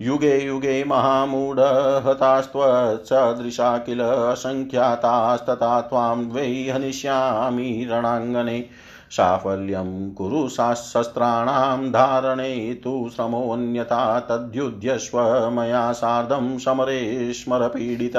युगे 0.01 0.45
युगे 0.45 0.83
महामूढहतास्त्वत्सदृशा 0.83 3.77
किल 3.77 3.99
असङ्ख्यातास्तथा 3.99 5.81
त्वां 5.81 6.29
द्वै 6.29 6.69
हनिष्यामि 6.69 7.87
रणाङ्गने 7.91 8.65
साफल्यं 9.11 10.13
कुरु 10.13 10.49
शस्त्राणां 10.49 11.91
धारणे 11.91 12.81
तु 12.83 13.09
श्रमोऽन्यथा 13.15 14.19
तद्युध्यस्व 14.19 15.49
मया 15.49 15.91
सार्धं 15.91 16.57
समरे 16.57 17.33
स्मरपीडित। 17.33 18.17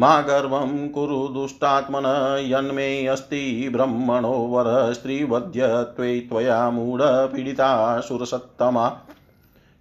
मा 0.00 0.20
गर्वं 0.20 0.88
कुरु 0.88 1.28
दुष्टात्मन, 1.28 2.02
यन्मे 2.48 3.06
अस्ति 3.06 3.68
ब्रह्मणो 3.72 4.32
वर 4.32 4.92
स्त्रीवध्यत्वे 4.92 6.20
त्वया 6.20 6.70
मूढपीडिता 6.70 8.00
सुरसत्तमा। 8.00 8.88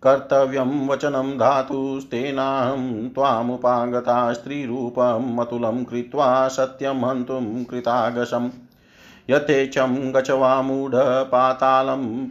कर्तव्यं 0.04 0.88
वचनं 0.88 1.38
धातुस्तेनाहं 1.38 3.10
त्वामुपागता 3.10 4.34
स्त्रीरूपम् 4.34 5.40
अतुलं 5.40 5.84
कृत्वा 5.84 6.48
सत्यं 6.48 7.06
हन्तुं 7.06 7.64
कृतागशम् 7.64 8.50
यथेच्छं 9.30 10.14
गच 10.14 10.28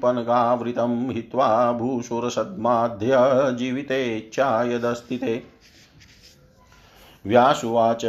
पनगावृतं 0.03 1.11
हित्वा 1.11 1.73
भूषुरसद्माद्य 1.73 3.11
जीवितेच्छा 3.57 4.63
यदस्ति 4.63 5.17
ते 5.17 5.58
व्यासुवाच। 7.29 8.05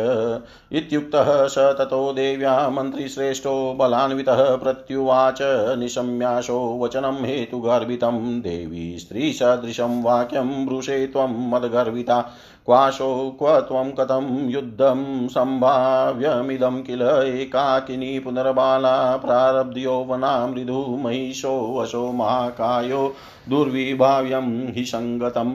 इत्युक्तः 0.71 1.47
स 1.47 1.57
ततो 1.57 2.13
देव्या 2.13 2.69
मन्त्रिश्रेष्ठो 2.69 3.73
बलान्वितः 3.73 4.55
प्रत्युवाच 4.55 5.37
निशम्याशो 5.79 6.79
वचनं 6.83 7.25
हेतुगर्भितं 7.25 8.41
देवी 8.41 8.97
स्त्रीसदृशं 8.99 10.03
वाक्यं 10.03 10.65
ब्रूषे 10.65 11.05
त्वं 11.07 11.49
मदगर्विता। 11.49 12.19
क्वाशो 12.65 13.35
क्व 13.39 13.59
त्वं 13.59 13.91
कथं 13.91 14.49
युद्धं 14.49 15.27
सम्भाव्यमिदं 15.27 16.81
किल 16.83 17.01
एकाकिनी 17.01 18.19
पुनर्बाला 18.19 19.17
प्रारब्धयौवना 19.17 20.47
मृदु 20.47 20.81
महिषो 20.99 21.55
वशो 21.79 22.11
महाकायो 22.11 23.13
दुर्विभाव्यं 23.49 24.73
हि 24.73 24.85
सङ्गतम्। 24.85 25.53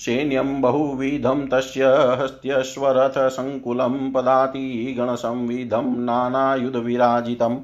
सैन्यं 0.00 0.60
बहुविधं 0.60 1.46
तस्य 1.46 1.86
हस्त्यश्वरथसङ्कुलं 2.20 4.12
पदाति 4.12 4.94
गणसंविधं 4.98 5.96
नानायुधविराजितम्। 6.04 7.56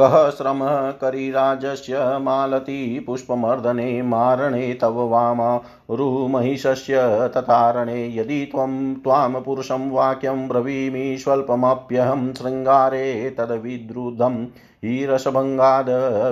कः 0.00 0.30
श्रमः 0.30 0.90
करिराजस्य 0.90 1.98
मालती 2.18 3.00
पुष्पमर्दने 3.00 4.02
मारणे 4.02 4.72
तव 4.74 4.96
वामरुमहिषस्य 5.08 6.94
ततारणे 7.34 8.14
यदि 8.16 8.44
त्वं 8.44 8.94
त्वां 8.94 9.40
पुरुषं 9.42 9.90
वाक्यं 9.90 10.48
ब्रवीमि 10.48 11.16
स्वल्पमप्यहं 11.18 12.32
शृङ्गारे 12.32 13.30
तद्विद्रुधं 13.38 14.44
हीरसभङ्गाद 14.84 15.86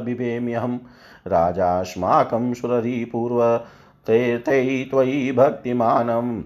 बिभेम्यहं 0.04 0.74
राजास्माकं 1.26 2.54
सुररिपूर्व 2.54 3.40
ते 4.06 4.84
त्वयि 4.84 5.32
भक्तिमानम् 5.32 6.42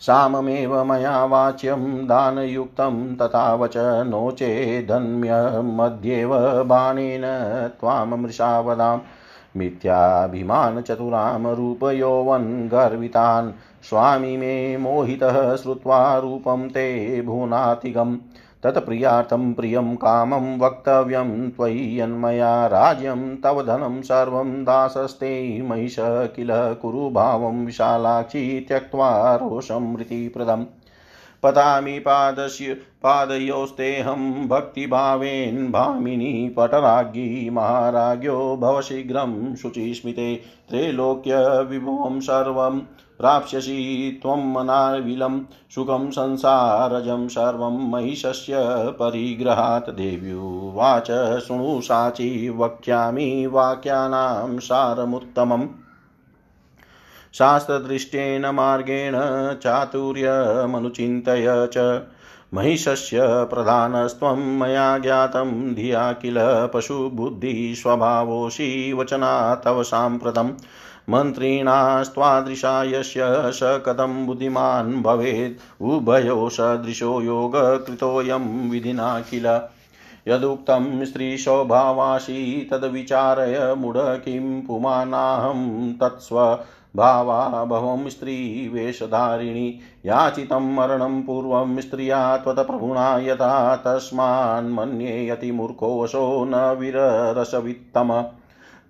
साममेव 0.00 0.84
मया 0.84 1.24
वाच्यं 1.24 2.06
दानयुक्तं 2.06 3.16
तथा 3.16 3.54
वच 3.54 3.74
नो 3.76 4.30
चेदन्यमध्येव 4.30 6.64
बाणेन 6.64 7.22
त्वाममृषा 7.80 8.60
वदाम् 8.60 9.00
मिथ्याभिमानचतुरां 9.56 11.54
रूपयौवन् 11.54 12.68
गर्वितान्। 12.68 13.52
स्वामी 13.82 14.36
मे 14.36 14.76
मोहितः 14.76 15.56
श्रुत्वा 15.56 16.18
रूपं 16.18 16.68
ते 16.68 17.22
भुवनातिगम्। 17.22 18.16
तत्प्रियार्थं 18.64 19.52
प्रियं 19.54 19.94
कामं 19.96 20.58
वक्तव्यं 20.58 21.50
त्वयि 21.50 22.00
यन्मया 22.00 22.66
राज्यं 22.66 23.36
तव 23.36 23.62
धनं 23.62 24.00
सर्वं 24.02 24.52
दासस्ते 24.64 25.62
महिष 25.62 25.96
किल 26.36 26.50
कुरु 26.82 27.10
भावं 27.10 27.64
विशालाक्षी 27.66 28.60
त्यक्त्वा 28.60 29.10
रोषं 29.36 29.92
मृतिप्रदम् 29.92 30.64
पतामि 31.42 31.98
पादस्य 31.98 32.74
पादयोस्तेऽहं 33.02 34.48
भक्तिभावेन 34.48 35.70
भामिनी 35.72 36.48
पटराज्ञी 36.56 37.50
महाराज्ञो 37.50 38.56
भवशीघ्रं 38.56 39.54
शुचिस्मिते 39.54 40.34
त्रैलोक्यविभुवं 40.70 42.20
सर्वं 42.20 42.80
प्राप्स्यसि 43.20 44.18
त्वं 44.22 44.52
मनाविलं 44.52 45.40
सुखं 45.74 46.10
संसारजं 46.10 47.28
सर्वं 47.28 47.90
महिषस्य 47.90 48.54
परिग्रहात्। 48.90 49.90
देव्युवाच 49.90 51.40
शृणु 51.40 51.80
साची, 51.80 52.48
वक्ष्यामि 52.48 53.46
वाक्यानां 53.46 54.58
सारमुत्तमम्। 54.58 55.68
शास्त्रदृष्टेन 57.34 58.46
मार्गेण 58.46 59.14
चातुर्यमनुचिन्तय 59.54 61.68
च। 61.76 62.02
महिषस्य 62.54 63.18
प्रधानस्त्वं 63.22 64.58
मया 64.58 64.98
ज्ञातं 64.98 65.74
धिया 65.74 66.12
किल 66.12 66.70
पशुबुद्धिस्वभावोऽसि 66.74 68.92
वचना 68.92 69.54
तव 69.54 69.82
साम्प्रतम्। 69.82 70.50
मन्त्रिणास्त्वादृशा 71.10 72.82
यस्य 72.84 73.20
स 73.52 73.60
कथं 73.86 74.26
बुद्धिमान् 74.26 75.02
भवेत्। 75.02 75.82
उभयो 75.82 76.48
सदृशो 76.48 77.20
योगकृतोऽयं 77.22 78.70
विधिना 78.70 79.20
किल। 79.20 79.46
यदुक्तं 80.28 81.04
स्त्रीस्वभावासि 81.04 82.68
तद्विचारय 82.70 83.74
मूढ 83.78 83.94
किं 83.96 84.62
पुमानाहं 84.62 85.92
तत्स्वभावा 85.92 87.64
भवं 87.64 88.08
स्त्रीवेषधारिणी 88.08 89.68
याचितं 90.06 90.74
मरणं 90.74 91.22
पूर्वं 91.22 91.80
स्त्रिया 91.80 92.36
त्वत्प्रभुणा 92.36 93.18
यथा 93.18 93.76
तस्मान्मन्ये 93.76 95.28
अतिमूर्खोऽसो 95.28 96.44
न 96.44 96.54
वीररसवित्तम। 96.78 98.24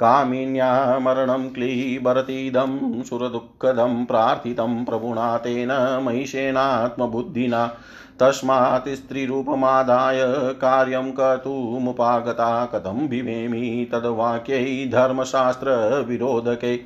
कामिन्या 0.01 0.99
मरणं 0.99 1.49
क्लीबरतीदं, 1.49 3.03
सुरदुःखदं 3.03 4.05
प्रार्थितं 4.05 4.85
प्रभुणा 4.85 5.39
तेन 5.39 6.01
महिषेणात्मबुद्धिना 6.03 7.75
तस्मात् 8.21 8.89
स्त्रीरूपमादाय 8.89 10.19
कार्यं 10.53 11.11
कर्तुमुपागता 11.11 12.67
कथं 12.67 13.09
बिभेमि 13.09 13.89
तद्वाक्यै 13.93 14.89
धर्मशास्त्रविरोधके। 14.93 16.81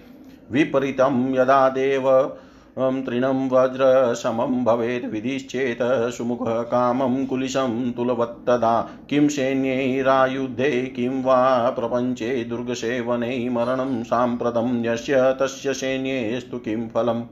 विपरीतं 0.50 1.34
यदा 1.34 1.68
देव 1.68 2.32
तृणं 2.78 3.48
वज्रशमं 3.48 4.64
भवेत् 4.64 5.04
विधिश्चेत् 5.04 6.12
सुमुखः 6.12 6.62
कामं 6.62 7.26
कुलिशं 7.26 7.92
तुलवत्तदा। 7.92 8.88
किं 9.10 9.28
सैन्यैरायुधे 9.28 10.92
किं 10.96 11.22
वा 11.22 11.70
प्रपञ्चे 11.70 12.44
दुर्गसेवने 12.44 13.48
मरणं 13.48 14.02
साम्प्रतं 14.02 14.84
यस्य 14.84 15.36
तस्य 15.40 15.74
सैन्येस्तु 15.74 16.58
किं 16.58 16.88
फलम्। 16.88 17.22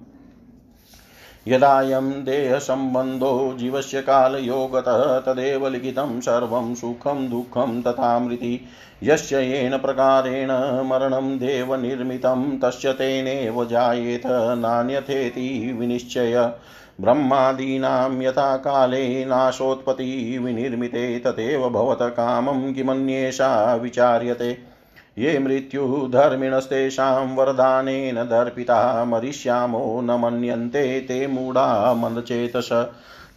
यदायं 1.49 2.25
देहसम्बन्धो 2.25 3.57
जीवस्य 3.59 4.01
कालयोगतः 4.01 5.19
तदेव 5.21 5.69
लिखितं 5.69 6.21
सर्वं 6.21 6.75
सुखं 6.75 7.31
दुःखं 7.31 7.83
तथा 7.83 8.19
मृति 8.19 8.61
यस्य 9.03 9.41
येन 9.41 9.79
प्रकारेण 9.79 10.51
मरणं 10.89 11.39
देवनिर्मितं, 11.39 12.59
तस्य 12.59 12.93
तेनेव 12.93 13.65
जायेत, 13.65 14.23
नान्यथेति 14.59 15.77
विनिश्चय। 15.79 16.53
ब्रह्मादीनां 17.01 18.23
यथा 18.23 18.57
काले 18.57 19.25
नाशोत्पत्ति 19.25 20.39
विनिर्मिते 20.39 21.19
तथैव 21.19 21.71
भवत 21.71 21.99
कामं 22.03 22.73
किमन्येषा 22.73 23.75
विचार्यते। 23.75 24.72
ये 25.19 25.39
मृत्युधर्मिणस्तेषां 25.39 27.37
वरदानेन 27.37 28.15
दर्पिता 28.15 29.05
मरिष्यामो 29.05 30.01
न 30.01 30.11
मन्यन्ते 30.11 31.01
ते 31.01 31.27
मूढा 31.27 31.95
मन्दचेतस 31.95 32.69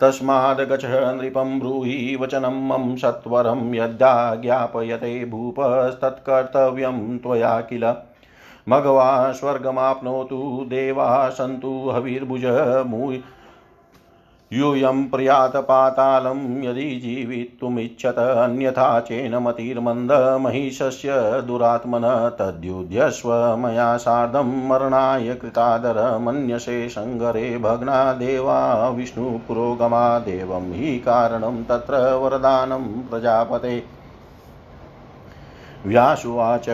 तस्माद् 0.01 0.61
गच 0.61 0.86
नृपं 0.86 1.59
ब्रूहि 1.59 2.17
वचनं 2.21 2.67
मम 2.67 2.95
सत्वरं 2.95 3.73
यद्याज्ञापयते 3.73 5.26
भूपस्तत्कर्तव्यं 5.26 7.17
त्वया 7.17 7.61
किल। 7.61 7.93
मघवा 8.69 9.32
स्वर्गमाप्नोतु 9.32 10.65
देवा 10.69 11.30
सन्तु 11.30 11.89
हविर्भुज 11.89 12.45
यूयं 14.53 15.09
प्रयात 15.09 15.55
पातालं 15.55 16.63
यदि 16.63 16.95
जीवितुमिच्छत, 16.95 18.17
अन्यथा 18.17 18.99
चेन 18.99 19.35
मतिर्मन्दमहिषस्य 19.35 21.07
दुरात्मनः 21.47 22.29
तद्युध्यस्व 22.29 23.57
मया 23.57 23.97
सार्धं 23.97 24.67
मरणाय 24.67 25.33
कृतादरमन्यसे 25.33 26.89
सङ्गरे 26.89 27.57
भग्ना 27.57 28.13
देवा 28.13 28.89
विष्णुपुरोगमा, 28.89 30.19
देवं 30.19 30.73
हि 30.73 30.99
कारणं 30.99 31.63
तत्र 31.63 32.13
वरदानं 32.13 32.83
प्रजापते। 32.83 34.04
व्यासुवाच 35.86 36.69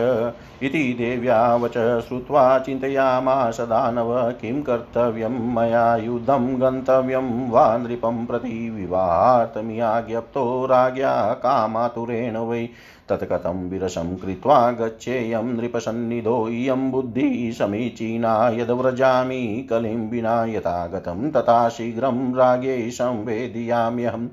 इति 0.62 0.82
देव्या 0.98 1.38
वच 1.56 1.76
श्रुत्वा 2.06 2.58
चिन्तयामास 2.58 3.60
दानव 3.60 4.12
किं 4.40 4.62
कर्तव्यं 4.62 5.38
मया 5.54 5.84
युद्धं 5.96 6.46
गन्तव्यं 6.60 7.30
वा 7.50 7.66
नृपं 7.76 8.24
प्रति 8.26 8.70
विवाहार्थमियाज्ञप्तो 8.70 10.44
राज्ञा 10.66 11.12
कामातुरेण 11.42 12.36
वै 12.48 12.66
तत्कथं 13.08 13.68
विरसं 13.68 14.14
कृत्वा 14.16 14.58
गच्छेयं 14.70 15.52
नृपसन्निधो 15.56 16.36
इयं 16.48 16.90
बुद्धिः 16.90 17.52
समीचीना 17.52 18.34
यद्व्रजामि 18.48 19.66
कलिं 19.70 20.08
विना 20.10 20.44
यथा 20.44 20.86
गतं 20.86 21.30
तथा 21.30 21.68
शीघ्रं 21.68 22.34
राज्ञै 22.34 22.80
संवेदयाम्यहम् 22.90 24.28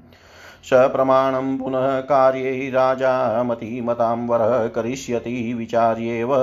सप्रमाणं 0.63 1.57
पुनः 1.57 1.99
कार्यै 1.99 2.69
राजा 2.69 3.43
मतिमतां 3.43 4.27
वरः 4.27 4.67
करिष्यति 4.67 5.53
विचार्येव 5.53 6.35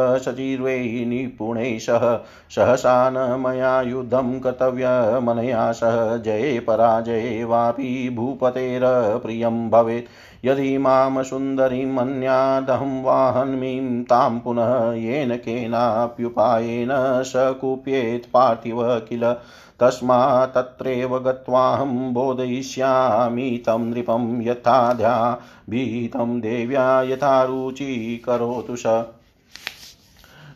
निपुणैः 1.09 1.79
सह 1.79 2.17
सहसा 2.51 3.11
न 3.11 3.41
मया 3.41 3.83
युद्धं 3.83 4.41
कर्तव्यमनया 4.41 5.73
सह 5.73 6.17
जये 6.17 6.61
पराजये 6.61 7.45
वापि 7.45 8.11
भूपतेरप्रियं 8.17 9.71
भवेत्। 9.71 10.07
यदि 10.45 10.79
माँ 10.79 11.23
सुन्दरीम् 11.23 11.99
अन्यादहं 11.99 13.03
वाहन्मीं, 13.03 14.05
तां 14.05 14.39
पुनः 14.39 14.93
येन 14.93 15.37
केनाप्युपायेन 15.37 16.89
स 17.23 17.33
कुप्येत् 17.37 18.33
पार्थिव 18.33 18.83
किल। 19.09 19.37
तस्मात् 19.81 20.55
तत्रैव 20.55 21.19
गत्वाहं 21.19 22.15
बोधयिष्यामि 22.15 23.63
तं 23.67 23.79
नृपं 23.79 24.43
यथाध्या 24.43 25.41
भीतं 25.71 26.41
देव्या 26.41 27.03
यथा 27.03 27.43
रुचि 27.43 28.23
करोतु 28.27 28.77
स। 28.77 29.05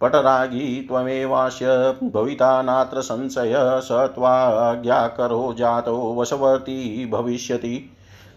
पटरागी 0.02 0.86
त्वमेवास्य 0.88 1.68
भविता 2.14 2.62
नात्र 2.62 3.02
संशय 3.02 3.54
स 3.84 3.92
त्वाज्ञाकरो 4.16 5.54
जातो 5.58 6.16
वशवर्ती 6.18 7.06
भविष्यति। 7.06 7.76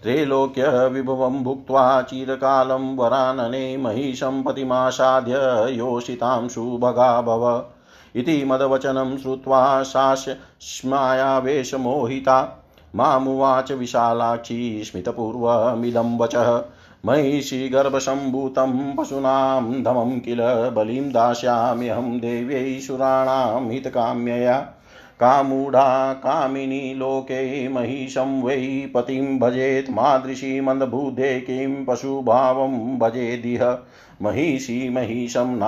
त्रैलोक्यविभवं 0.02 1.42
भुक्त्वा 1.44 2.02
चिरकालं 2.02 2.96
वरानने 2.96 3.76
महिषं 3.76 4.42
पतिमासाद्य 4.42 5.32
योषितांशु 5.70 6.78
भगा 6.82 7.20
भव। 7.22 7.64
इति 8.16 8.44
मदवचनं 8.44 9.18
श्रुत्वा 9.18 9.82
सास्मायावेशमोहिता 9.82 12.58
मामुवाच 12.96 13.72
विशालाक्षी 13.72 14.84
स्मितपूर्वमिदं 14.84 16.18
वचः। 16.18 16.64
महिषी 17.06 17.68
गर्भसम्भूतं 17.68 18.96
पशूनां 18.96 19.82
धमं 19.82 20.20
किल 20.20 20.72
बलिं 20.76 21.12
दास्याम्यहं 21.12 22.18
देव्यै 22.18 22.80
सुराणां 22.80 23.70
हितकाम्यया। 23.70 24.58
कामूढा 25.20 26.12
कामिनी 26.12 26.94
लोके 26.94 27.68
महिषं 27.68 28.42
वै 28.42 28.92
पतिं 28.94 29.38
भजेत् 29.38 29.90
मादृशी 29.90 30.60
मन्दबुद्धे 30.60 31.40
किं 31.40 31.84
पशुभावं 31.84 32.98
भजेदिह। 32.98 33.78
महिषी 34.22 34.88
महिषं 34.88 35.60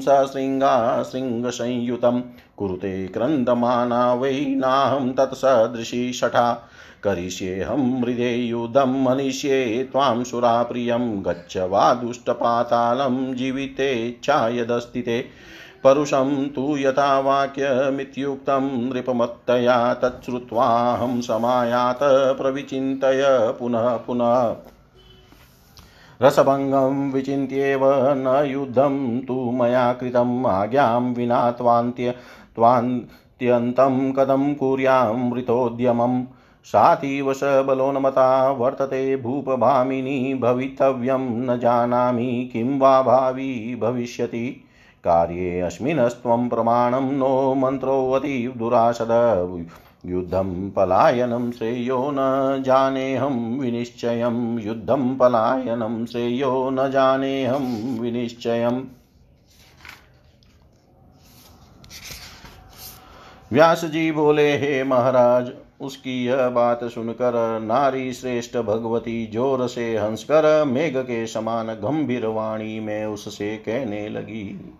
सशृङ्गा 0.00 1.02
शृङ्गसंयुतं। 1.02 2.20
कुरुते 2.56 3.06
क्रन्दमाना 3.06 4.14
वै 4.14 4.46
नाहं 4.48 5.12
तत्सदृशी 5.12 6.12
शठा। 6.12 6.70
करिष्येऽहं 7.02 8.02
हृदे 8.02 8.34
युधं, 8.34 9.04
मनिष्ये 9.04 9.88
त्वां 9.92 10.24
सुराप्रियं 10.24 11.24
गच्छ 11.24 11.56
वा 11.56 11.94
दुष्टपातालं 11.94 13.34
जीवितेच्छा 13.34 14.48
यदस्ति 14.48 15.02
ते। 15.02 15.24
परुषं 15.84 16.48
तु 16.48 16.76
यथा 16.78 17.20
वाक्यमित्युक्तं, 17.20 18.90
नृपमत्तया 18.90 19.94
तच्छ्रुत्वाहं 19.94 21.20
समायात 21.20 21.98
प्रविचिन्तय 22.38 23.54
पुनः 23.60 23.96
पुनः। 23.96 24.56
रसभङ्गं 26.22 27.12
विचिन्त्येव 27.12 27.80
न 28.12 28.44
युद्धं 28.46 29.20
तु 29.20 29.34
मया 29.34 29.92
कृतम् 29.92 30.46
आज्ञां 30.46 31.14
विना 31.14 31.50
त्वान्त्य 31.50 32.14
त्वान्त्यन्तं 32.54 34.12
कथं 34.12 34.54
कुर्यां 34.54 35.16
मृतोद्यमम्। 35.16 36.24
सातीव 36.64 37.32
स 37.32 37.40
बलोन्मता 37.42 38.50
वर्तते 38.50 39.16
भूपभामिनी 39.16 40.34
भवितव्यं 40.34 41.46
न 41.46 41.58
जानामि 41.58 42.50
किं 42.52 42.78
वा 42.78 43.02
भावी 43.02 43.78
भविष्यति। 43.80 44.64
कार्ये 45.04 45.60
अस्मिन्स्त्वं 45.60 46.48
प्रमाणं 46.48 47.12
नो 47.12 47.54
मन्त्रोऽतीव 47.54 48.52
दुरासद। 48.56 49.08
युद्धं 50.08 50.70
पलायनं 50.70 51.50
श्रेयो 51.52 52.10
न 52.14 52.62
जानेऽहं 52.62 53.58
विनिश्चयं। 53.58 54.58
युद्धं 54.58 55.16
पलायनं 55.16 56.04
श्रेयो 56.06 56.70
न 56.70 56.90
जानेऽहं 56.90 57.98
विनिश्चयम् 58.00 58.82
व्यास 63.52 63.84
जी 63.84 64.10
बोले, 64.12 64.56
हे 64.56 64.84
महाराज, 64.84 65.52
उसकी 65.80 66.24
यह 66.26 66.48
बात 66.48 66.84
सुनकर 66.84 67.60
नारी 67.60 68.12
श्रेष्ठ 68.12 68.56
भगवती 68.56 69.26
ज़ोर 69.32 69.66
से 69.68 69.96
हंसकर 69.98 70.64
मेघ 70.64 70.96
के 70.96 71.26
समान 71.26 71.66
गंभीर 71.66 72.26
वाणी 72.26 72.80
में 72.80 73.06
उससे 73.06 73.56
कहने 73.56 74.08
लगी। 74.08 74.74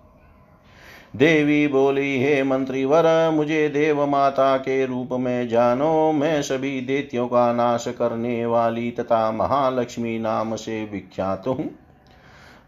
देवी 1.17 1.69
बोली, 1.69 2.23
हे 2.23 2.43
मंत्रीवर, 2.43 3.31
मुझे 3.31 3.69
देव 3.69 4.07
माता 4.07 4.57
के 4.57 4.87
रूप 4.87 5.09
में 5.13 5.49
जानो। 5.49 6.13
मैं 6.13 6.43
सभी 6.43 6.81
देत्यों 6.81 7.27
का 7.29 7.53
नाश 7.53 7.85
करने 7.89 8.47
वाली 8.47 8.91
तथा 8.91 9.33
महालक्ष्मी 9.33 10.19
नाम 10.19 10.57
से 10.57 10.85
विख्यात 10.93 11.47
हूँ। 11.47 11.71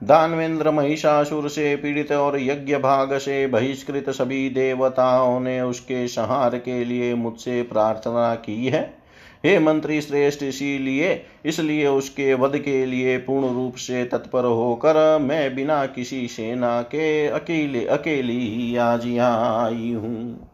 दानवेंद्र 0.05 0.71
महिषासुर 0.71 1.49
से 1.49 1.77
पीड़ित 1.77 2.13
और 2.13 2.41
यज्ञ 2.41 2.77
भाग 2.77 3.19
से 3.19 3.47
बहिष्कृत 3.47 4.11
सभी 4.11 4.51
देवताओं 4.51 5.41
ने 5.41 5.61
उसके 5.61 6.09
संहार 6.09 6.59
के 6.59 6.85
लिए 6.85 7.15
मुझसे 7.15 7.63
प्रार्थना 7.63 8.35
की 8.35 8.67
है। 8.67 9.00
हे 9.45 9.59
मंत्री 9.59 10.01
श्रेष्ठ, 10.01 10.43
इसीलिए, 10.43 11.25
इसलिए 11.45 11.87
उसके 11.87 12.35
वध 12.35 12.59
के 12.59 12.87
लिए 12.87 13.17
पूर्ण 13.19 13.55
रूप 13.55 13.75
से 13.75 14.05
तत्पर 14.05 14.45
होकर 14.45 15.19
मैं 15.19 15.55
बिना 15.55 15.87
किसी 15.87 16.29
सेना 16.29 16.83
के 16.83 17.27
अकेले, 17.27 17.87
अकेली 17.87 18.39
ही 18.57 18.77
आज 18.77 19.07
यहाँ 19.07 19.67
आई 19.67 19.93
हूँ। 19.93 20.49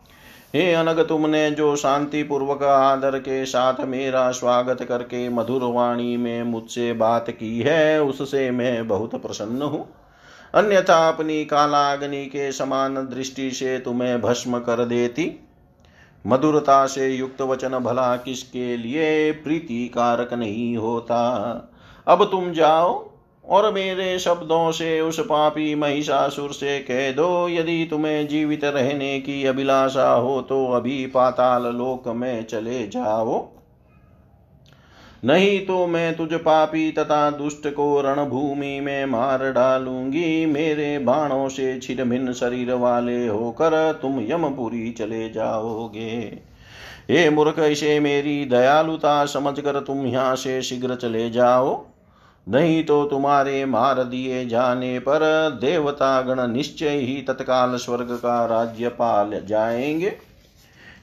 हे 0.55 0.73
अनग, 0.75 1.01
तुमने 1.09 1.51
जो 1.51 1.77
शांति 1.77 2.23
पूर्वक 2.23 2.63
आदर 2.63 3.19
के 3.19 3.45
साथ 3.47 3.85
मेरा 3.85 4.31
स्वागत 4.31 4.83
करके 4.83 5.29
मधुर 5.29 5.63
वाणी 5.63 6.17
में 6.17 6.43
मुझसे 6.43 6.93
बात 6.93 7.31
की 7.31 7.59
है, 7.61 8.03
उससे 8.03 8.51
मैं 8.51 8.89
बहुत 8.89 9.23
प्रसन्न 9.23 9.63
हूँ। 9.63 9.89
अन्यथा 10.55 11.09
अपनी 11.09 11.45
कालाग्नि 11.45 12.25
के 12.27 12.53
समान 12.53 12.95
दृष्टि 12.95 13.51
से 13.51 13.79
तुम्हें 13.79 14.21
भस्म 14.21 14.59
कर 14.59 14.85
देती। 14.85 15.41
मधुरता 16.27 16.85
से 16.87 17.09
युक्त 17.09 17.43
वचन 17.43 17.79
भला 17.79 18.15
किसके 18.17 18.77
लिए 18.77 19.33
प्रीति 19.35 19.87
कारक 19.89 20.33
नहीं 20.35 20.77
होता। 20.77 21.23
अब 22.07 22.25
तुम 22.25 22.53
जाओ 22.53 23.05
और 23.45 23.73
मेरे 23.73 24.19
शब्दों 24.19 24.71
से 24.73 25.01
उस 25.01 25.21
पापी 25.21 25.75
महिषासुर 25.75 26.53
से 26.53 26.79
कह 26.81 27.11
दो, 27.13 27.49
यदि 27.49 27.87
तुम्हें 27.91 28.27
जीवित 28.29 28.65
रहने 28.65 29.19
की 29.21 29.45
अभिलाषा 29.47 30.09
हो 30.11 30.41
तो 30.43 30.65
अभी 30.73 31.05
पाताल 31.07 31.67
लोक 31.67 32.09
में 32.09 32.45
चले 32.45 32.87
जाओ। 32.87 33.39
नहीं 35.25 35.67
तो 35.67 35.87
मैं 35.87 36.17
तुझ 36.17 36.33
पापी 36.35 36.91
तथा 36.93 37.31
दुष्ट 37.31 37.67
को 37.69 38.01
रणभूमि 38.01 38.81
में 38.81 39.05
मार 39.07 39.53
डालूँगी। 39.53 40.47
मेरे 40.47 40.99
बाणों 40.99 41.49
से 41.49 41.79
छिन्न 41.79 42.33
शरीर 42.33 42.73
वाले 42.73 43.27
होकर 43.27 43.99
तुम 44.03 44.21
यमपुरी 44.21 44.91
चले 44.91 45.29
जाओगे। 45.29 46.39
हे 47.11 47.29
मूर्ख, 47.31 47.59
इसे 47.59 47.99
मेरी 48.01 48.45
दयालुता 48.45 49.25
समझकर 49.25 49.81
तुम 49.81 50.07
यहाँ 50.07 50.37
से 50.37 50.63
शीघ्र 50.63 50.95
चले 50.95 51.31
जाओ। 51.31 51.85
नहीं 52.47 52.85
तो 52.85 53.05
तुम्हारे 53.05 53.65
मार 53.65 54.03
दिए 54.05 54.45
जाने 54.47 54.99
पर 54.99 55.21
देवता 55.61 56.21
गण 56.23 56.47
निश्चय 56.53 56.89
ही 56.89 57.23
तत्काल 57.23 57.77
स्वर्ग 57.77 58.09
का 58.11 58.45
राज्य 58.47 58.89
पाल 58.89 59.41
जाएँगे। 59.47 60.17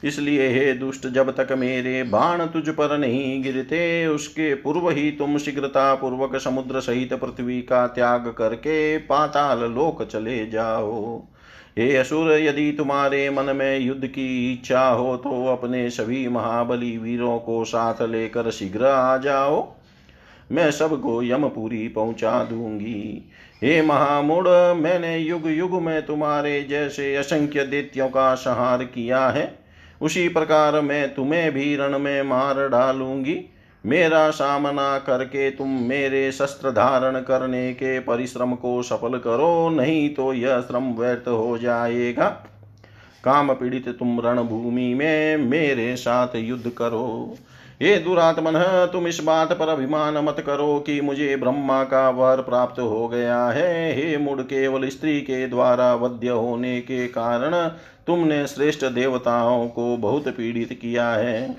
इसलिए 0.03 0.47
हे 0.49 0.73
दुष्ट, 0.73 1.07
जब 1.07 1.29
तक 1.31 1.51
मेरे 1.51 2.01
बाण 2.03 2.45
तुझ 2.45 2.69
पर 2.69 2.97
नहीं 2.97 3.41
गिरते, 3.43 4.07
उसके 4.07 4.53
पूर्व 4.55 4.89
ही 4.89 5.09
तुम 5.11 5.37
शीघ्रता 5.37 5.93
पूर्वक 5.95 6.35
समुद्र 6.37 6.79
सहित 6.79 7.13
पृथ्वी 7.13 7.61
का 7.61 7.85
त्याग 7.87 8.27
करके 8.37 8.97
पाताल 8.97 9.59
लोक 9.71 10.03
चले 10.03 10.45
जाओ। 10.45 11.17
हे 11.77 11.95
असुर, 11.95 12.31
यदि 12.31 12.71
तुम्हारे 12.71 13.29
मन 13.29 13.55
में 13.55 13.79
युद्ध 13.79 14.05
की 14.05 14.53
इच्छा 14.53 14.87
हो 14.87 15.15
तो 15.17 15.45
अपने 15.47 15.89
सभी 15.89 16.27
महाबली 16.27 16.97
वीरों 16.97 17.37
को 17.39 17.63
साथ 17.65 18.01
लेकर 18.01 18.51
शीघ्र 18.51 18.85
आ 18.85 19.17
जाओ। 19.17 19.73
मैं 20.51 20.69
सबको 20.71 21.21
यमपुरी 21.23 21.87
पहुँचा 21.87 22.43
दूँगी। 22.43 23.29
हे 23.63 23.81
महामूढ़, 23.81 24.47
मैंने 24.73 25.17
युग 25.17 25.47
युग 25.47 25.81
में 25.81 26.05
तुम्हारे 26.05 26.61
जैसे 26.61 27.15
असंख्य 27.15 27.63
दैत्यों 27.63 28.09
का 28.09 28.33
संहार 28.35 28.83
किया 28.83 29.27
है। 29.27 29.62
उसी 30.03 30.27
प्रकार 30.27 30.79
मैं 30.81 31.13
तुम्हें 31.13 31.51
भी 31.51 31.75
रण 31.75 31.97
में 31.99 32.21
मार 32.23 32.67
डालूँगी। 32.69 33.39
मेरा 33.83 34.29
सामना 34.29 34.97
करके 34.97 35.49
तुम 35.51 35.69
मेरे 35.81 36.31
शस्त्र 36.31 36.71
धारण 36.71 37.19
करने 37.19 37.73
के 37.73 37.99
परिश्रम 37.99 38.53
को 38.55 38.81
सफल 38.83 39.17
करो, 39.17 39.69
नहीं 39.69 40.09
तो 40.09 40.33
यह 40.33 40.59
श्रम 40.61 40.91
व्यर्थ 40.93 41.27
हो 41.27 41.57
जाएगा। 41.57 42.27
काम 43.23 43.53
पीड़ित 43.53 43.87
तुम 43.89 44.19
रणभूमि 44.19 44.93
में 44.93 45.37
मेरे 45.37 45.95
साथ 45.95 46.35
युद्ध 46.35 46.69
करो। 46.69 47.35
हे 47.81 47.97
दुरात्मन, 47.97 48.53
तुम 48.91 49.07
इस 49.07 49.19
बात 49.23 49.51
पर 49.53 49.69
अभिमान 49.69 50.17
मत 50.17 50.39
करो 50.39 50.79
कि 50.79 50.99
मुझे 51.01 51.35
ब्रह्मा 51.35 51.83
का 51.83 52.09
वर 52.09 52.41
प्राप्त 52.41 52.79
हो 52.79 53.07
गया 53.07 53.45
है। 53.47 53.93
हे 53.95 54.17
मुड़ 54.17 54.41
केवल 54.41 54.87
स्त्री 54.89 55.19
के 55.21 55.47
द्वारा 55.47 55.93
वध्य 55.95 56.29
होने 56.29 56.79
के 56.81 57.07
कारण 57.07 57.55
तुमने 58.07 58.45
श्रेष्ठ 58.47 58.85
देवताओं 58.85 59.67
को 59.67 59.95
बहुत 59.97 60.27
पीड़ित 60.27 60.73
किया 60.73 61.09
है। 61.09 61.55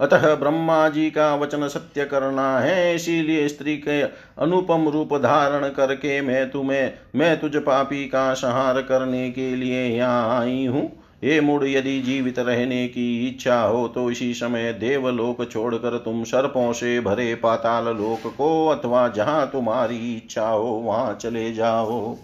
अतः 0.00 0.34
ब्रह्मा 0.34 0.88
जी 0.88 1.10
का 1.10 1.34
वचन 1.34 1.66
सत्य 1.68 2.04
करना 2.04 2.58
है, 2.58 2.94
इसीलिए 2.94 3.46
स्त्री 3.48 3.76
के 3.78 4.00
अनुपम 4.42 4.88
रूप 4.88 5.14
धारण 5.16 5.68
करके 5.68 6.20
मैं 6.20 6.50
तुम्हें, 6.50 6.92
मैं 7.16 7.40
तुझ 7.40 7.56
पापी 7.56 8.04
का 8.04 8.32
संहार 8.34 8.80
करने 8.82 9.30
के 9.30 9.54
लिए 9.56 9.84
यहाँ 9.88 10.40
आई 10.40 10.64
हूँ। 10.66 10.90
हे 11.22 11.40
मूड, 11.40 11.64
यदि 11.64 12.00
जीवित 12.00 12.38
रहने 12.38 12.86
की 12.88 13.28
इच्छा 13.28 13.60
हो 13.60 13.86
तो 13.88 14.10
इसी 14.10 14.32
समय 14.34 14.72
देवलोक 14.72 15.44
छोड़कर 15.50 15.96
तुम 15.98 16.22
सर्पों 16.24 16.72
से 16.72 17.00
भरे 17.00 17.34
पाताल 17.34 17.84
लोक 17.96 18.26
को 18.36 18.66
अथवा 18.68 19.06
जहाँ 19.08 19.46
तुम्हारी 19.52 20.16
इच्छा 20.16 20.48
हो, 20.48 20.64
वहाँ 20.64 21.14
चले 21.14 21.52
जाओ। 21.52 22.16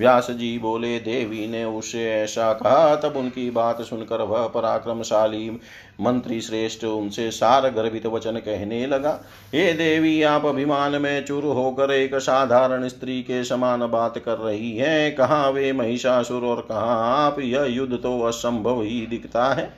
व्यास 0.00 0.30
जी 0.30 0.58
बोले, 0.58 0.98
देवी 0.98 1.46
ने 1.46 1.64
उसे 1.64 2.10
ऐसा 2.12 2.52
कहा, 2.52 2.96
तब 2.96 3.16
उनकी 3.16 3.50
बात 3.50 3.82
सुनकर 3.82 4.22
वह 4.22 4.46
पराक्रमशाली 4.46 5.50
मंत्री 6.00 6.40
श्रेष्ठ 6.40 6.84
उनसे 6.84 7.30
सार 7.30 7.70
गर्भित 7.70 8.06
वचन 8.06 8.32
कहने 8.32 8.86
लगा। 8.86 9.20
हे 9.54 9.72
देवी, 9.72 10.22
आप 10.22 10.46
अभिमान 10.46 11.02
में 11.02 11.24
चुर 11.24 11.44
होकर 11.44 11.90
एक 11.90 12.14
साधारण 12.14 12.88
स्त्री 12.88 13.22
के 13.22 13.44
समान 13.44 13.80
बात 13.80 14.18
कर 14.18 14.38
रही 14.38 14.76
हैं। 14.76 15.14
कहाँ 15.14 15.50
वे 15.50 15.72
महिषासुर 15.72 16.42
और 16.42 16.66
कहाँ 16.68 17.26
आप? 17.26 17.40
यह 17.40 17.64
युद्ध 17.64 17.94
तो 17.94 18.20
असंभव 18.20 18.82
ही 18.82 19.06
दिखता 19.06 19.46
है। 19.54 19.70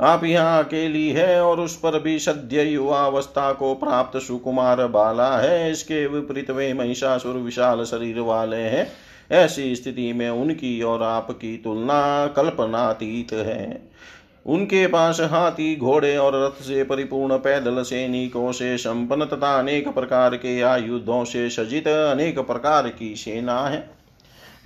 आप 0.00 0.24
यहाँ 0.24 0.64
अकेली 0.64 1.08
है 1.08 1.42
और 1.42 1.60
उस 1.60 1.76
पर 1.76 2.00
भी 2.00 2.18
सद्य 2.18 2.62
युवावस्था 2.62 3.52
को 3.52 3.74
प्राप्त 3.74 4.18
सुकुमार 4.18 4.86
बाला 4.86 5.36
है। 5.38 5.70
इसके 5.70 6.06
विपरीत 6.06 6.50
वे 6.50 6.72
महिषासुर 6.74 7.34
विशाल 7.34 7.84
शरीर 7.84 8.20
वाले 8.20 8.56
हैं। 8.56 9.07
ऐसी 9.30 9.74
स्थिति 9.76 10.12
में 10.12 10.28
उनकी 10.30 10.80
और 10.82 11.02
आपकी 11.02 11.56
तुलना 11.56 12.26
कल्पनातीत 12.26 13.32
है। 13.32 13.82
उनके 14.46 14.86
पास 14.86 15.20
हाथी, 15.20 15.74
घोड़े 15.76 16.16
और 16.16 16.44
रथ 16.44 16.62
से 16.62 16.84
परिपूर्ण 16.84 17.36
पैदल 17.36 17.82
सैनिकों 17.82 18.52
से 18.52 18.76
संपन्न 18.78 19.24
तथा 19.24 19.58
अनेक 19.58 19.88
प्रकार 19.88 20.36
के 20.36 20.60
आयुधों 20.60 21.24
से 21.24 21.48
सजित 21.50 21.88
अनेक 21.88 22.38
प्रकार 22.38 22.88
की 22.88 23.14
सेना 23.16 23.60
है। 23.60 23.88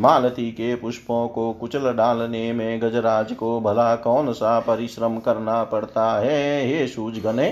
मालती 0.00 0.50
के 0.50 0.74
पुष्पों 0.74 1.26
को 1.28 1.52
कुचल 1.52 1.92
डालने 1.92 2.52
में 2.52 2.80
गजराज 2.82 3.32
को 3.32 3.60
भला 3.60 3.94
कौन 3.96 4.32
सा 4.32 4.58
परिश्रम 4.60 5.18
करना 5.18 5.62
पड़ता 5.64 6.06
है, 6.20 6.66
हे 6.66 6.86
सूझ 6.86 7.18
गने 7.18 7.50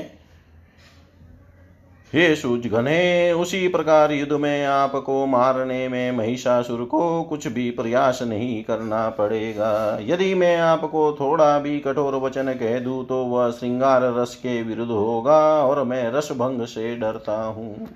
हे 2.13 2.35
सूज 2.37 2.67
घने, 2.67 3.33
उसी 3.33 3.67
प्रकार 3.69 4.13
युद्ध 4.13 4.33
में 4.33 4.65
आपको 4.67 5.27
मारने 5.27 5.89
में 5.89 6.11
महिषासुर 6.13 6.83
को 6.85 7.23
कुछ 7.23 7.47
भी 7.49 7.71
प्रयास 7.71 8.23
नहीं 8.23 8.63
करना 8.65 9.09
पड़ेगा। 9.11 9.99
यदि 10.03 10.33
मैं 10.35 10.57
आपको 10.57 11.13
थोड़ा 11.21 11.59
भी 11.59 11.79
कठोर 11.81 12.15
वचन 12.17 12.53
कह 12.55 12.79
दूँ 12.79 13.05
तो 13.07 13.23
वह 13.25 13.51
श्रृंगार 13.51 14.13
रस 14.15 14.35
के 14.37 14.63
विरुद्ध 14.63 14.91
होगा 14.91 15.41
और 15.65 15.83
मैं 15.85 16.11
रस 16.13 16.33
भंग 16.33 16.67
से 16.67 16.95
डरता 16.97 17.43
हूँ। 17.43 17.89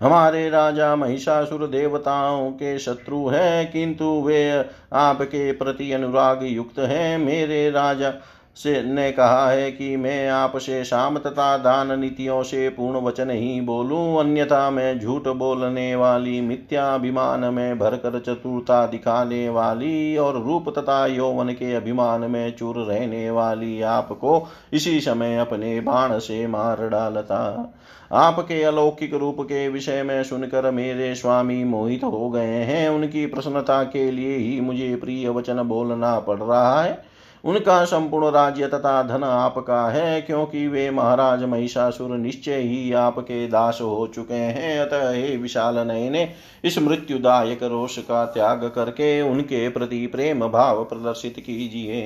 हमारे 0.00 0.48
राजा 0.50 0.94
महिषासुर 0.96 1.66
देवताओं 1.66 2.50
के 2.50 2.78
शत्रु 2.78 3.26
हैं, 3.28 3.72
किंतु 3.72 4.04
वे 4.22 4.64
आपके 4.92 5.52
प्रति 5.52 5.92
अनुराग 5.92 6.42
युक्त 6.44 6.78
हैं। 6.78 7.16
मेरे 7.18 7.68
राजा 7.70 8.12
से 8.56 8.82
ने 8.82 9.10
कहा 9.12 9.50
है 9.50 9.70
कि 9.72 9.96
मैं 9.96 10.28
आपसे 10.28 10.84
शाम 10.84 11.18
तथा 11.18 11.56
दान 11.56 11.98
नीतियों 12.00 12.42
से 12.42 12.68
पूर्ण 12.68 13.00
वचन 13.00 13.30
ही 13.30 13.60
बोलूँ, 13.60 14.18
अन्यथा 14.20 14.70
मैं 14.70 14.98
झूठ 15.00 15.28
बोलने 15.28 15.94
वाली, 15.96 16.40
मिथ्याभिमान 16.40 17.40
में 17.40 17.78
भरकर 17.78 18.18
चतुरता 18.20 18.86
दिखाने 18.86 19.48
वाली 19.48 20.16
और 20.16 20.42
रूप 20.44 20.68
तथा 20.78 21.06
यौवन 21.06 21.48
के 21.48 21.74
अभिमान 21.74 22.20
में 22.20 22.56
चूर 22.56 22.76
रहने 22.78 23.30
वाली 23.30 23.80
आपको 23.82 24.46
इसी 24.72 25.00
समय 25.00 25.36
अपने 25.36 25.80
बाण 25.80 26.18
से 26.18 26.46
मार 26.46 26.88
डालता। 26.88 27.72
आपके 28.12 28.62
अलौकिक 28.62 29.14
रूप 29.14 29.36
के 29.40 29.68
विषय 29.68 30.02
में 30.02 30.22
सुनकर 30.24 30.70
मेरे 30.70 31.14
स्वामी 31.14 31.64
मोहित 31.64 32.04
हो 32.04 32.30
गए 32.30 32.62
हैं। 32.62 32.88
उनकी 32.88 33.26
प्रसन्नता 33.26 33.82
के 33.84 34.10
लिए 34.10 34.36
ही 34.36 34.60
मुझे 34.60 34.94
प्रिय 34.96 35.28
वचन 35.28 35.62
बोलना 35.62 36.18
पड़ 36.18 36.38
रहा 36.38 36.82
है। 36.82 37.15
उनका 37.46 37.84
संपूर्ण 37.84 38.30
राज्य 38.30 38.66
तथा 38.66 39.02
धन 39.02 39.24
आपका 39.24 39.88
है, 39.88 40.20
क्योंकि 40.20 40.66
वे 40.68 40.90
महाराज 40.90 41.44
महिषासुर 41.44 42.16
निश्चय 42.16 42.56
ही 42.56 42.92
आपके 42.92 43.46
दास 43.48 43.78
हो 43.82 44.06
चुके 44.06 44.34
हैं। 44.34 44.78
अतः 44.80 45.10
हे 45.10 45.36
विशाल 45.36 45.78
नयने, 45.78 46.28
इस 46.64 46.78
मृत्युदायक 46.78 47.62
रोष 47.62 47.98
का 47.98 48.24
त्याग 48.24 48.64
करके 48.74 49.20
उनके 49.22 49.68
प्रति 49.68 50.06
प्रेम 50.06 50.48
भाव 50.48 50.84
प्रदर्शित 50.84 51.34
कीजिए। 51.38 52.02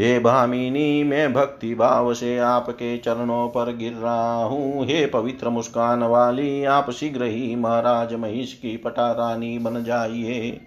हे 0.00 0.18
भामिनी, 0.18 1.04
मैं 1.04 1.32
भक्ति 1.32 1.74
भाव 1.74 2.14
से 2.14 2.38
आपके 2.38 2.98
चरणों 2.98 3.48
पर 3.48 3.76
गिर 3.76 3.92
रहा 3.92 4.44
हूँ। 4.44 4.86
हे 4.86 5.06
पवित्र 5.06 5.48
मुस्कान 5.48 6.02
वाली, 6.02 6.64
आप 6.64 6.90
शीघ्र 6.90 7.24
ही 7.24 7.56
महाराज 7.56 8.14
महिष 8.14 8.52
की 8.52 8.76
पटा 8.76 9.12
रानी 9.12 9.58
बन 9.58 9.84
जाइए। 9.84 10.60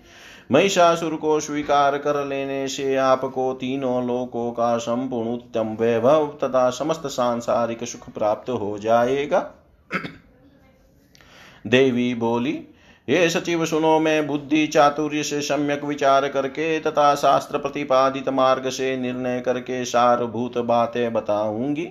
महिषासुर 0.51 1.15
को 1.15 1.39
स्वीकार 1.39 1.97
कर 1.97 2.25
लेने 2.25 2.67
से 2.67 2.95
आपको 2.95 3.53
तीनों 3.53 4.07
लोकों 4.07 4.51
का 4.51 4.77
संपूर्ण 4.77 5.29
उत्तम 5.29 5.67
वैभव 5.79 6.27
तथा 6.43 6.69
समस्त 6.69 7.03
सांसारिक 7.05 7.83
सुख 7.83 8.09
प्राप्त 8.09 8.49
हो 8.49 8.77
जाएगा। 8.77 9.51
देवी 11.67 12.15
बोली 12.15 12.63
ये 13.07 13.29
सचिव, 13.29 13.63
सुनो, 13.65 13.99
मैं 13.99 14.25
बुद्धि 14.27 14.65
चातुर्य 14.67 15.23
से 15.23 15.39
सम्यक 15.41 15.83
विचार 15.83 16.27
करके 16.27 16.79
तथा 16.79 17.13
शास्त्र 17.15 17.57
प्रतिपादित 17.57 18.27
मार्ग 18.29 18.69
से 18.69 18.95
निर्णय 18.97 19.39
करके 19.39 19.83
सारभूत 19.85 20.57
बातें 20.57 21.13
बताऊँगी। 21.13 21.85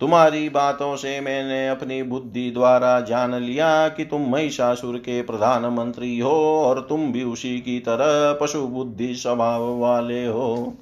तुम्हारी 0.00 0.48
बातों 0.48 0.96
से 0.96 1.20
मैंने 1.20 1.68
अपनी 1.68 2.02
बुद्धि 2.02 2.50
द्वारा 2.50 3.00
जान 3.00 3.34
लिया 3.34 3.88
कि 3.88 4.04
तुम 4.04 4.28
महिषासुर 4.28 4.96
के 4.98 5.20
प्रधानमंत्री 5.22 6.18
हो 6.18 6.34
और 6.64 6.80
तुम 6.88 7.12
भी 7.12 7.22
उसी 7.24 7.58
की 7.60 7.78
तरह 7.80 8.32
पशु 8.40 8.66
बुद्धि 8.66 9.14
स्वभाव 9.14 9.78
वाले 9.78 10.26
हो। 10.26 10.74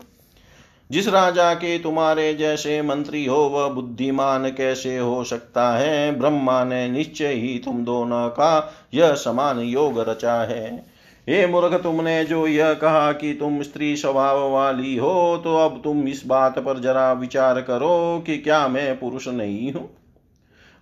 जिस 0.92 1.06
राजा 1.08 1.52
के 1.54 1.78
तुम्हारे 1.78 2.32
जैसे 2.34 2.80
मंत्री 2.82 3.24
हो, 3.26 3.36
वह 3.36 3.68
बुद्धिमान 3.68 4.48
कैसे 4.50 4.96
हो 4.98 5.22
सकता 5.24 5.70
है? 5.70 6.18
ब्रह्मा 6.18 6.64
ने 6.64 6.88
निश्चय 6.88 7.32
ही 7.32 7.58
तुम 7.58 7.84
दोनों 7.84 8.28
का 8.28 8.72
यह 8.94 9.14
समान 9.14 9.60
योग 9.60 10.00
रचा 10.00 10.34
है। 10.42 10.92
हे 11.26 11.46
मूर्ख, 11.46 11.74
तुमने 11.82 12.24
जो 12.24 12.46
यह 12.46 12.72
कहा 12.74 13.12
कि 13.12 13.32
तुम 13.32 13.62
स्त्री 13.62 13.96
स्वभाव 13.96 14.50
वाली 14.50 14.96
हो 14.96 15.40
तो 15.44 15.56
अब 15.56 15.80
तुम 15.84 16.06
इस 16.08 16.22
बात 16.26 16.58
पर 16.58 16.80
जरा 16.80 17.12
विचार 17.12 17.60
करो 17.60 18.22
कि 18.26 18.36
क्या 18.38 18.66
मैं 18.68 18.98
पुरुष 19.00 19.28
नहीं 19.28 19.72
हूँ। 19.72 19.88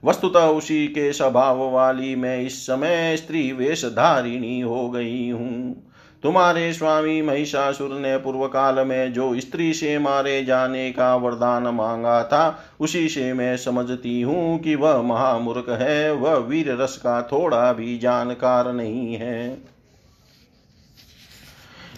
वस्तुतः 0.02 0.46
उसी 0.48 0.86
के 0.86 1.12
स्वभाव 1.12 1.58
वाली 1.70 2.14
मैं 2.16 2.40
इस 2.40 2.60
समय 2.62 3.16
स्त्री 3.16 3.50
वेशधारिणी 3.52 4.60
हो 4.60 4.88
गई 4.90 5.28
हूँ। 5.28 5.89
तुम्हारे 6.22 6.72
स्वामी 6.72 7.22
महिषासुर 7.22 7.90
ने 7.90 8.16
पूर्व 8.16 8.46
काल 8.46 8.86
में 8.86 9.12
जो 9.12 9.40
स्त्री 9.40 9.72
से 9.74 9.98
मारे 9.98 10.44
जाने 10.44 10.90
का 10.92 11.14
वरदान 11.16 11.62
मांगा 11.62 12.22
था, 12.24 12.64
उसी 12.80 13.08
से 13.08 13.32
मैं 13.32 13.56
समझती 13.56 14.22
हूँ 14.22 14.58
कि 14.58 14.74
वह 14.74 15.02
महामूर्ख 15.02 15.68
है, 15.68 16.12
वह 16.12 16.34
वीर 16.34 16.72
रस 16.82 16.96
का 16.96 17.22
थोड़ा 17.22 17.72
भी 17.72 17.98
जानकार 17.98 18.72
नहीं 18.72 19.14
है। 19.14 19.58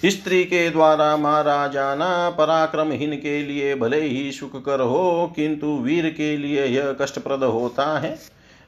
स्त्री 0.05 0.45
के 0.45 0.71
द्वारा 0.71 1.17
मारा 1.17 1.67
जाना 1.67 2.31
पराक्रमहीन 2.31 3.17
के 3.17 3.43
लिए 3.43 3.75
भले 3.75 4.01
ही 4.01 4.33
सुखकर 4.33 4.81
हो, 4.81 5.33
किंतु 5.37 5.67
वीर 5.67 6.09
के 6.11 6.37
लिए 6.37 6.67
यह 6.67 6.93
कष्टप्रद 6.93 7.45
होता 7.45 7.99
है। 7.99 8.19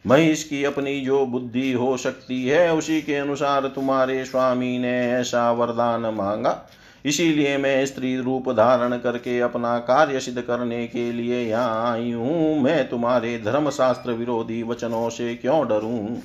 महिष 0.07 0.45
की 0.45 0.65
अपनी 0.65 1.01
जो 1.01 1.27
बुद्धि 1.27 1.73
हो 1.73 1.97
सकती 1.97 2.47
है, 2.47 2.75
उसी 2.75 3.03
के 3.03 3.15
अनुसार 3.15 3.67
तुम्हारे 3.67 4.25
स्वामी 4.25 4.79
ने 4.79 5.13
ऐसा 5.13 5.53
वरदान 5.53 6.01
मांगा। 6.01 6.69
इसीलिए 7.07 7.57
मैं 7.59 7.87
स्त्री 7.87 8.17
रूप 8.17 8.51
धारण 8.53 8.99
करके 8.99 9.41
अपना 9.41 9.79
कार्य 9.79 10.21
सिद्ध 10.21 10.41
करने 10.41 10.87
के 10.87 11.13
लिए 11.13 11.43
यहाँ 11.43 11.93
आई 11.93 12.13
हूँ। 12.13 12.61
मैं 12.61 12.89
तुम्हारे 12.89 13.39
धर्मशास्त्र 13.39 14.13
विरोधी 14.13 14.63
वचनों 14.63 15.11
से 15.11 15.35
क्यों 15.35 15.69
डरूं? 15.69 16.17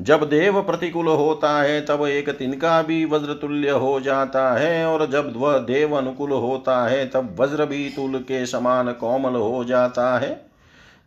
जब 0.00 0.28
देव 0.28 0.62
प्रतिकूल 0.62 1.06
होता 1.06 1.62
है, 1.62 1.80
तब 1.80 2.06
एक 2.06 2.30
तिनका 2.30 2.82
भी 2.82 3.04
वज्र 3.04 3.34
तुल्य 3.34 3.70
हो 3.70 4.00
जाता 4.00 4.54
है, 4.58 4.86
और 4.86 5.10
जब 5.10 5.32
वह 5.36 5.58
देव 5.58 5.96
अनुकूल 5.96 6.30
होता 6.30 6.88
है, 6.88 7.06
तब 7.06 7.36
वज्र 7.40 7.66
भी 7.66 7.88
तुल 7.88 8.18
के 8.18 8.46
समान 8.46 8.92
कोमल 8.92 9.36
हो 9.36 9.64
जाता 9.64 10.18
है। 10.18 10.51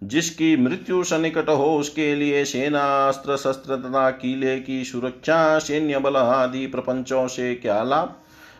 जिसकी 0.04 0.58
मृत्यु 0.58 1.04
सनिकट 1.04 1.50
हो, 1.50 1.78
उसके 1.78 2.16
लिए 2.16 2.46
सेना 2.46 3.08
अस्त्र 3.08 3.38
शस्त्र 3.38 3.76
तथा 3.76 4.10
किले 4.10 4.60
की 4.60 4.84
सुरक्षा, 4.84 5.60
सैन्य 5.60 6.00
बल 6.00 6.16
आदि 6.16 6.68
प्रपंचों 6.68 7.28
से 7.28 7.56
क्या 7.56 7.84
लाभ? 7.84 8.16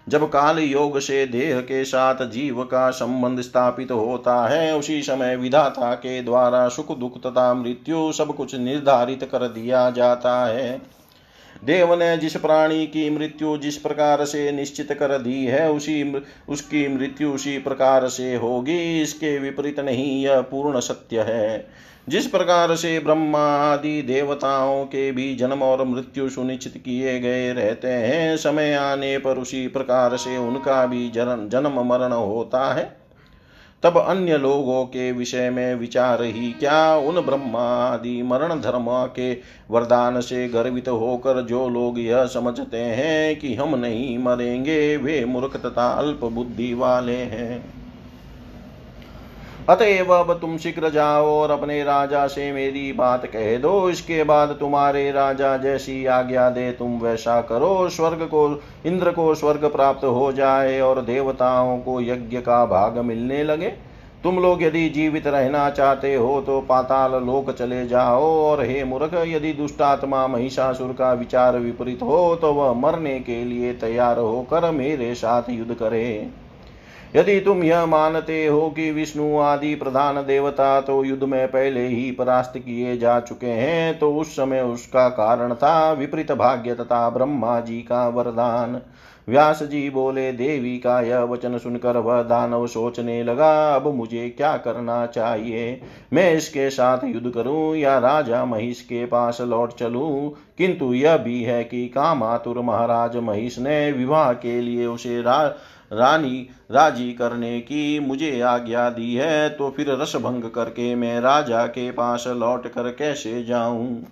जब 0.10 0.30
काल 0.30 0.60
योग 0.60 1.00
से 1.00 1.26
देह 1.26 1.62
के 1.62 1.86
साथ 1.86 2.16
जीव 2.30 2.64
का 2.64 2.92
संबंध 2.92 3.42
स्थापित 3.42 3.92
होता 3.92 4.48
है, 4.48 4.78
उसी 4.78 5.02
समय 5.02 5.36
विधाता 5.36 5.94
के 5.94 6.22
द्वारा 6.22 6.70
सुख 6.70 6.98
दुख 6.98 7.22
तथा 7.22 7.54
मृत्यु 7.54 8.12
सब 8.12 8.36
कुछ 8.36 8.56
निर्धारित 8.56 9.24
कर 9.24 9.48
दिया 9.48 9.90
जाता 9.90 10.46
है। 10.46 10.82
देव 11.64 12.00
ने 12.00 12.18
जिस 12.18 12.36
प्राणी 12.36 12.88
की 12.88 13.10
मृत्यु 13.10 13.58
जिस 13.58 13.78
प्रकार 13.78 14.26
से 14.26 14.52
निश्चित 14.52 14.92
कर 14.94 15.18
दी 15.18 15.46
है, 15.46 15.72
उसी 15.72 16.22
उसकी 16.50 16.88
मृत्यु 16.88 17.32
उसी 17.32 17.58
प्रकार 17.58 18.08
से 18.08 18.36
होगी, 18.36 19.02
इसके 19.02 19.40
विपरीत 19.40 19.80
नहीं, 19.80 20.24
यह 20.24 20.42
पूर्ण 20.42 20.80
सत्य 20.80 21.20
है। 21.20 21.68
जिस 22.10 22.28
प्रकार 22.28 22.76
से 22.76 23.00
ब्रह्मा 23.00 23.74
आदि 23.74 24.02
देवताओं 24.02 24.86
के 24.86 25.12
भी 25.12 25.36
जन्म 25.36 25.64
और 25.64 25.84
मृत्यु 25.84 26.30
सुनिश्चित 26.30 26.82
किए 26.86 27.20
गए 27.20 27.54
रहते 27.54 27.88
हैं, 27.88 28.38
समय 28.38 28.74
आने 28.74 29.18
पर 29.18 29.38
उसी 29.38 29.68
प्रकार 29.68 30.18
से 30.18 30.38
उनका 30.38 30.86
भी 30.86 31.10
जन्म 31.10 31.84
मरण 31.86 32.12
होता 32.12 32.74
है। 32.74 33.05
तब 33.86 33.98
अन्य 33.98 34.38
लोगों 34.38 34.86
के 34.86 35.12
विषय 35.12 35.50
में 35.50 35.76
विचार 35.76 36.24
ही 36.24 36.52
क्या 36.52 36.98
उन 36.98 37.22
ब्रह्मादि 37.22 38.24
मरण 38.24 38.62
धर्म 38.62 38.86
के 38.90 39.34
वरदान 39.72 40.22
से 40.22 40.48
गर्वित 40.48 40.88
होकर 40.88 41.42
जो 41.42 41.70
लोग 41.70 42.00
यह 42.00 42.26
समझते 42.26 42.78
हैं 42.78 43.40
कि 43.40 43.56
हम 43.56 43.76
नहीं 43.76 44.18
मरेंगे, 44.20 44.98
वे 44.98 45.26
मूर्ख 45.26 45.58
तथा 45.58 45.88
अल्प 45.88 46.20
बुद्धि 46.24 46.74
वाले 46.74 47.16
हैं। 47.16 47.75
अतएव 49.70 50.14
अब 50.14 50.32
तुम 50.40 50.58
शीघ्र 50.58 50.90
जाओ 50.90 51.26
और 51.28 51.52
अपने 51.52 51.84
राजा 51.84 52.26
से 52.28 52.52
मेरी 52.52 52.92
बात 52.94 53.26
कह 53.26 53.58
दो। 53.58 53.90
इसके 53.90 54.24
बाद 54.24 54.50
तुम्हारे 54.60 55.10
राजा 55.12 55.56
जैसी 55.58 56.06
आज्ञा 56.08 56.50
दे 56.50 56.72
तुम 56.72 57.00
वैसा 57.00 57.40
करो। 57.42 57.90
स्वर्ग 57.90 58.22
को, 58.24 58.62
इंद्र 58.86 59.12
को 59.12 59.34
स्वर्ग 59.36 59.66
प्राप्त 59.66 60.06
हो 60.06 60.32
जाए 60.34 60.80
और 60.82 61.02
देवताओं 61.02 61.78
को 61.80 62.00
यज्ञ 62.02 62.38
का 62.38 62.66
भाग 62.66 62.98
मिलने 63.00 63.44
लगे। 63.44 63.74
तुम 64.24 64.40
लोग 64.40 64.64
यदि 64.64 64.88
जीवित 64.90 65.28
रहना 65.28 65.70
चाहते 65.72 66.14
हो 66.16 66.40
तो 66.42 66.62
पाताल 66.62 67.12
लोक 67.26 67.52
चले 67.52 67.86
जाओ 67.88 68.24
और 68.44 68.64
हे 68.64 68.84
मूर्ख, 68.84 69.14
यदि 69.28 69.54
दुष्टात्मा 69.54 70.26
महिषासुर 70.28 70.94
का 70.94 71.12
विचार 71.14 71.58
विपरीत 71.58 72.02
हो 72.04 72.36
तो 72.36 72.54
वह 72.54 72.74
मरने 72.80 73.20
के 73.20 73.44
लिए 73.44 73.74
तैयार 73.74 74.20
होकर 74.20 74.72
मेरे 74.72 75.14
साथ 75.16 75.50
युद्ध 75.50 75.74
करे। 75.74 76.30
यदि 77.16 77.40
तुम 77.40 77.64
यह 77.64 77.86
मानते 77.86 78.46
हो 78.46 78.70
कि 78.70 78.92
विष्णु 78.92 79.38
आदि 79.40 79.76
प्रधान 79.76 80.16
देवता 80.16 80.82
तो 80.82 81.04
युद्ध 81.04 81.24
में 81.24 81.48
पहले 81.48 81.88
ही 81.88 82.12
परास्त 82.12 82.54
किए 82.58 82.98
जा 82.98 83.20
चुके 83.20 83.48
हैं 83.48 84.00
तो 84.00 84.14
उस 84.16 84.36
समय 84.36 84.62
उसका 84.62 85.10
कारण 85.10 85.54
था 85.54 85.92
विपरीत 85.92 86.32
भाग्य 86.32 86.76
तथा 86.76 87.10
ब्रह्मा 87.10 87.60
जी 87.60 87.82
का 87.82 88.08
वरदान। 88.08 88.82
व्यास 89.30 89.64
जी 89.64 89.90
बोले, 89.90 90.32
देवी 90.32 90.78
का 90.78 91.00
यह 91.02 91.20
वचन 91.20 91.58
सुनकर 91.58 91.98
वह 91.98 92.22
दानव 92.22 92.68
सोचने 92.68 93.24
लगा, 93.24 93.76
अब 93.76 93.88
मुझे 93.96 94.30
क्या 94.30 94.58
करना 94.58 95.06
चाहिए? 95.06 95.82
मैं 96.14 96.34
इसके 96.34 96.70
साथ 96.70 97.04
युद्ध 97.04 97.30
करूँ 97.30 97.76
या 97.76 97.98
राजा 98.00 98.46
महिष 98.46 98.82
के 98.82 99.06
पास 99.06 99.42
लौट 99.42 99.74
चलूँ? 99.74 100.36
किंतु 100.58 100.94
यह 100.94 101.18
भी 101.18 101.44
है 101.44 101.64
कि 101.64 101.88
कामातुर 101.88 102.60
महाराज 102.60 103.18
महिष 103.18 103.60
ने 103.60 103.92
विवाह 103.92 104.34
के 104.34 104.62
लिए 104.62 104.86
उसे 104.86 105.22
रा 105.22 105.56
रानी 105.92 106.48
राज़ी 106.72 107.12
करने 107.14 107.60
की 107.62 108.00
मुझे 108.00 108.40
आज्ञा 108.42 108.90
दी 108.90 109.14
है 109.16 109.50
तो 109.50 109.70
फिर 109.70 109.92
रस 109.92 110.16
भंग 110.16 110.44
करके 110.50 110.94
मैं 110.96 111.20
राजा 111.22 111.66
के 111.68 111.92
पास 111.92 112.24
लौट 112.28 112.68
कर 112.68 112.92
कैसे 112.92 113.44
जाऊँ? 113.44 114.04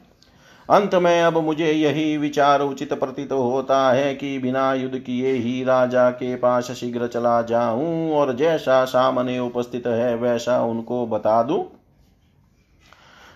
अंत 0.69 0.95
में 0.95 1.21
अब 1.21 1.37
मुझे 1.37 1.71
यही 1.71 2.17
विचार 2.17 2.61
उचित 2.61 2.93
प्रतीत 2.93 3.31
होता 3.31 3.91
है 3.91 4.13
कि 4.15 4.37
बिना 4.39 4.73
युद्ध 4.73 4.97
किए 4.97 5.31
ही 5.31 5.63
राजा 5.63 6.09
के 6.11 6.35
पास 6.35 6.71
शीघ्र 6.71 7.07
चला 7.07 7.41
जाऊँ, 7.41 8.11
और 8.11 8.33
जैसा 8.35 8.83
सामने 8.85 9.39
उपस्थित 9.39 9.87
है 9.87 10.15
वैसा 10.15 10.61
उनको 10.63 11.05
बता 11.07 11.41
दूँ। 11.43 11.63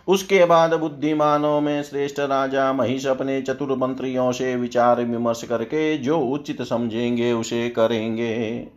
उसके 0.07 0.45
बाद 0.45 0.73
बुद्धिमानों 0.73 1.61
में 1.61 1.83
श्रेष्ठ 1.83 2.19
राजा 2.19 2.71
महिष 2.73 3.05
अपने 3.05 3.41
चतुर 3.41 3.75
मंत्रियों 3.77 4.31
से 4.31 4.55
विचार 4.55 5.01
विमर्श 5.01 5.43
करके 5.43 5.97
जो 5.97 6.19
उचित 6.19 6.61
समझेंगे 6.61 7.31
उसे 7.33 7.69
करेंगे। 7.69 8.67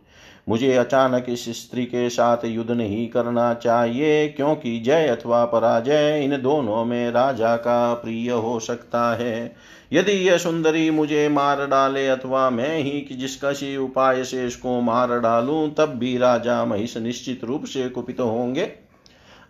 मुझे 0.49 0.73
अचानक 0.73 1.25
इस 1.29 1.45
स्त्री 1.49 1.85
के 1.85 2.09
साथ 2.09 2.45
युद्ध 2.45 2.71
नहीं 2.71 3.07
करना 3.07 3.53
चाहिए, 3.53 4.27
क्योंकि 4.27 4.79
जय 4.79 5.07
अथवा 5.07 5.45
पराजय 5.45 6.21
इन 6.23 6.41
दोनों 6.41 6.85
में 6.85 7.11
राजा 7.11 7.55
का 7.55 7.93
प्रिय 7.93 8.31
हो 8.31 8.59
सकता 8.59 9.15
है। 9.15 9.55
यदि 9.93 10.11
यह 10.11 10.37
सुंदरी 10.37 10.89
मुझे 10.91 11.29
मार 11.29 11.65
डाले 11.67 12.07
अथवा 12.07 12.49
मैं 12.49 12.77
ही 12.77 13.07
जिस 13.11 13.35
किसी 13.35 13.77
उपाय 13.77 14.23
से 14.23 14.45
इसको 14.47 14.81
मार 14.81 15.19
डालूं, 15.19 15.69
तब 15.69 15.85
भी 15.85 16.17
राजा 16.17 16.65
महिष 16.65 16.97
निश्चित 16.97 17.43
रूप 17.43 17.65
से 17.65 17.89
कुपित 17.89 18.19
होंगे। 18.19 18.80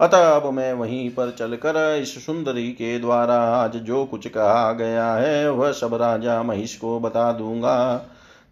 अतः 0.01 0.35
अब 0.35 0.45
मैं 0.53 0.73
वहीं 0.73 1.09
पर 1.09 1.35
चलकर 1.39 1.99
इस 2.01 2.25
सुंदरी 2.25 2.71
के 2.71 2.99
द्वारा 2.99 3.35
आज 3.35 3.75
जो 3.75 4.05
कुछ 4.05 4.27
कहा 4.27 4.73
गया 4.73 5.13
है, 5.13 5.51
वह 5.51 5.71
सब 5.71 5.93
राजा 5.93 6.43
महिष 6.43 6.77
को 6.77 6.99
बता 6.99 7.31
दूँगा। 7.31 7.95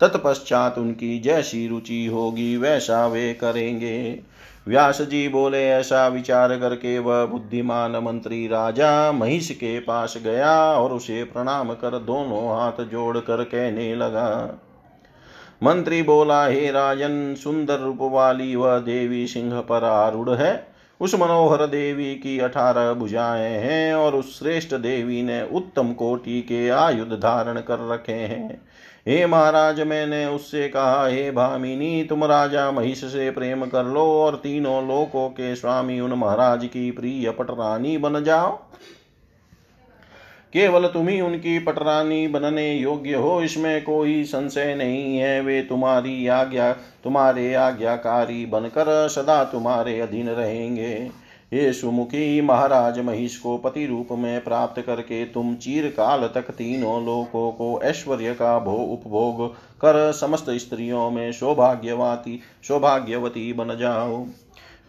तत्पश्चात 0.02 0.78
उनकी 0.78 1.20
जैसी 1.20 1.68
रुचि 1.68 2.06
होगी, 2.06 2.58
वैसा 2.58 3.08
वे 3.08 3.34
करेंगे। 3.34 4.20
व्यास 4.68 5.02
जी 5.02 5.28
बोले, 5.28 5.70
ऐसा 5.70 6.08
विचार 6.08 6.60
करके 6.60 7.00
वह 7.00 7.26
बुद्धिमान 7.26 7.92
मंत्री 7.92 8.48
राजा 8.48 9.12
महिष 9.12 9.52
के 9.52 9.80
पास 9.80 10.18
गया 10.24 10.74
और 10.74 10.94
उसे 10.94 11.24
प्रणाम 11.24 11.74
कर 11.74 12.00
दोनों 12.00 12.60
हाथ 12.60 12.86
जोड़ 12.86 13.18
कर 13.18 13.44
कहने 13.44 13.96
लगा। 13.96 14.60
मंत्री 15.64 16.04
बोला, 16.04 16.46
हे 16.46 16.72
राजन, 16.72 17.36
सुंदर 17.36 17.80
रूप 17.80 17.98
वाली 18.02 18.56
वह 18.56 18.80
देवी 18.80 19.28
सिंह 19.28 19.62
पर 19.62 19.84
आरूढ़ 19.84 20.30
है। 20.30 20.69
उस 21.02 21.16
मनोहर 21.16 21.66
देवी 21.68 22.16
की 22.16 22.40
अठारह 22.40 22.94
भुजाएँ 22.94 23.58
हैं 23.58 23.94
और 23.94 24.16
उस 24.16 24.40
श्रेष्ठ 24.40 24.76
देवी 24.76 25.22
ने 25.22 25.44
उत्तम 25.44 25.94
कोटि 25.94 26.42
के 26.42 26.70
आयुध 26.70 27.14
धारण 27.14 27.60
कर 27.60 27.88
रखे 27.88 28.12
हैं। 28.12 28.62
हे 29.08 29.26
महाराज, 29.26 29.82
मैंने 29.82 30.26
उससे 30.26 30.70
कहा, 30.70 31.08
हे 31.08 31.32
भामिनी, 31.32 32.04
तुम 32.04 32.24
राजा 32.24 32.72
महिष 32.72 33.06
से 33.06 33.32
प्रेम 33.32 33.66
कर 33.66 33.84
लो 33.84 34.02
और 34.02 34.36
तीनों 34.36 34.88
लोकों 34.88 35.30
के 35.30 35.56
स्वामी 35.56 36.00
उन 36.00 36.14
महाराज 36.14 36.66
की 36.66 36.92
प्रिय 36.92 37.32
पटरानी 37.32 37.98
बन 37.98 38.24
जाओ। 38.24 38.60
केवल 40.54 40.88
तुम 40.88 41.08
ही 41.08 41.20
उनकी 41.22 41.58
पटरानी 41.60 42.28
बनने 42.28 42.74
योग्य 42.74 43.14
हो, 43.14 43.42
इसमें 43.42 43.82
कोई 43.84 44.24
संशय 44.24 44.76
नहीं 44.76 45.18
है। 45.18 45.40
वे 45.42 45.62
तुम्हारी 45.62 46.28
आज्ञा, 46.28 46.72
तुम्हारे 47.04 47.54
आज्ञाकारी 47.54 48.46
बनकर 48.46 49.08
सदा 49.08 49.44
तुम्हारे 49.44 50.00
अधीन 50.00 50.30
रहेंगे। 50.30 50.94
ये 51.54 51.72
सुमुखी 51.74 52.42
महाराज 52.42 53.00
महिष 53.00 53.38
को 53.38 53.58
पति 53.58 53.86
रूप 53.86 54.08
में 54.12 54.44
प्राप्त 54.44 54.82
करके 54.82 55.24
तुम 55.26 55.54
चीर 55.56 55.88
काल 55.88 56.28
तक 56.36 56.52
तीनों 56.52 57.06
लोकों 57.06 57.52
को 57.52 57.80
ऐश्वर्य 57.84 58.34
का 58.34 58.58
भो, 58.60 58.76
उपभोग 58.94 59.48
कर 59.82 60.12
समस्त 60.12 60.46
स्त्रियों 60.50 61.10
में 61.12 61.32
सौभाग्यवाती, 61.32 62.40
सौभाग्यवती 62.68 63.52
बन 63.54 63.78
जाओ। 63.78 64.26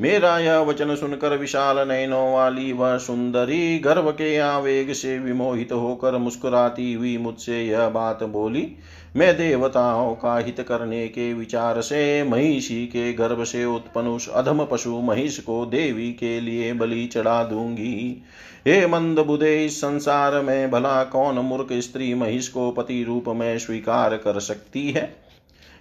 मेरा 0.00 0.38
यह 0.38 0.58
वचन 0.58 0.94
सुनकर 0.96 1.36
विशाल 1.36 1.88
नयनों 1.88 2.32
वाली 2.34 2.72
वह 2.72 2.96
सुंदरी 2.98 3.78
गर्भ 3.78 4.10
के 4.10 4.36
आवेग 4.38 4.92
से 4.92 5.18
विमोहित 5.18 5.72
होकर 5.72 6.16
मुस्कुराती 6.18 6.92
हुई 6.92 7.18
मुझसे 7.18 7.62
यह 7.62 7.88
बात 7.88 8.22
बोली, 8.22 8.66
मैं 9.16 9.36
देवताओं 9.36 10.14
का 10.14 10.38
हित 10.38 10.60
करने 10.60 11.08
के 11.08 11.34
विचार 11.34 11.80
से 11.80 12.22
महिषी 12.24 12.86
के 12.86 13.12
गर्भ 13.12 13.44
से 13.44 13.64
उत्पन्न 13.64 14.08
उस 14.08 14.28
अधम 14.28 14.64
पशु 14.64 15.00
महिष 15.00 15.38
को 15.38 15.66
देवी 15.66 16.12
के 16.12 16.40
लिए 16.40 16.72
बलि 16.72 17.06
चढ़ा 17.06 17.44
दूँगी। 17.44 18.22
हे 18.66 18.86
मंद 18.86 19.18
बुधे 19.18 19.64
इस 19.64 19.80
संसार 19.80 20.40
में 20.40 20.70
भला 20.70 21.04
कौन 21.04 21.34
मूर्ख 21.34 21.68
स्त्री 21.72 22.14
महिष 22.14 22.48
को 22.48 22.70
पति 22.70 23.04
रूप 23.04 23.24
में 23.28 23.58
स्वीकार 23.58 24.16
कर 24.16 24.40
सकती 24.40 24.90
है? 24.90 25.19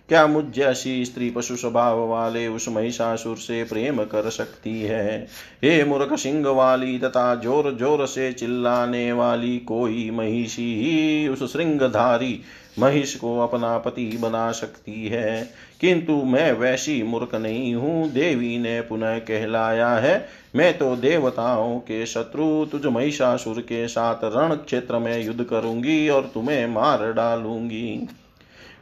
क्या 0.10 0.28
मुझ 0.28 0.45
जैसी 0.45 1.05
स्त्री 1.05 1.30
पशु 1.30 1.55
स्वभाव 1.55 2.07
वाले 2.07 2.47
उस 2.47 2.70
महिषासुर 2.70 3.38
से 3.38 3.64
प्रेम 3.64 4.03
कर 4.03 4.30
सकती 4.30 4.82
है? 4.82 5.28
हे 5.64 5.84
मूर्ख 5.84 6.16
सिंह 6.18 6.47
वाली 6.47 6.99
तथा 6.99 7.36
ज़ोर 7.36 7.78
ज़ोर 7.80 8.05
से 8.05 8.34
चिल्लाने 8.34 9.12
वाली 9.12 9.57
कोई 9.57 10.10
महिषी 10.12 10.74
ही 10.76 11.28
उस 11.28 11.51
श्रृंगधारी 11.51 12.41
महिष 12.80 13.16
को 13.16 13.39
अपना 13.39 13.78
पति 13.78 14.18
बना 14.22 14.51
सकती 14.51 15.07
है। 15.07 15.49
किंतु 15.82 16.14
मैं 16.14 16.51
वैसी 16.51 17.03
मूर्ख 17.03 17.36
नहीं 17.36 17.76
हूँ। 17.76 18.12
देवी 18.12 18.57
ने 18.57 18.82
पुनः 18.82 19.18
कहलाया 19.18 19.89
है। 19.89 20.28
मैं 20.55 20.78
तो 20.78 20.95
देवताओं 20.95 21.80
के 21.80 22.05
शत्रु, 22.05 22.66
तुझ 22.66 22.86
महिषासुर 22.86 23.60
के 23.60 23.88
साथ 23.88 24.16
रण 24.24 24.55
क्षेत्र 24.55 24.99
में 24.99 25.26
युद्ध 25.26 25.43
करूँगी 25.43 26.10
और 26.10 26.32
तुम्हें 26.34 26.68
मार 26.68 27.14
डालूँगी। 27.14 28.07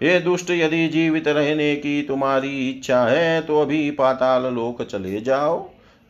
हे 0.02 0.20
दुष्ट, 0.20 0.50
यदि 0.50 0.88
जीवित 0.88 1.28
रहने 1.28 1.76
की 1.76 2.02
तुम्हारी 2.02 2.70
इच्छा 2.70 3.02
है 3.04 3.42
तो 3.42 3.62
अभी 3.62 3.90
पाताल 3.92 4.44
लोक 4.46 4.82
चले 4.82 5.22
जाओ। 5.22 5.60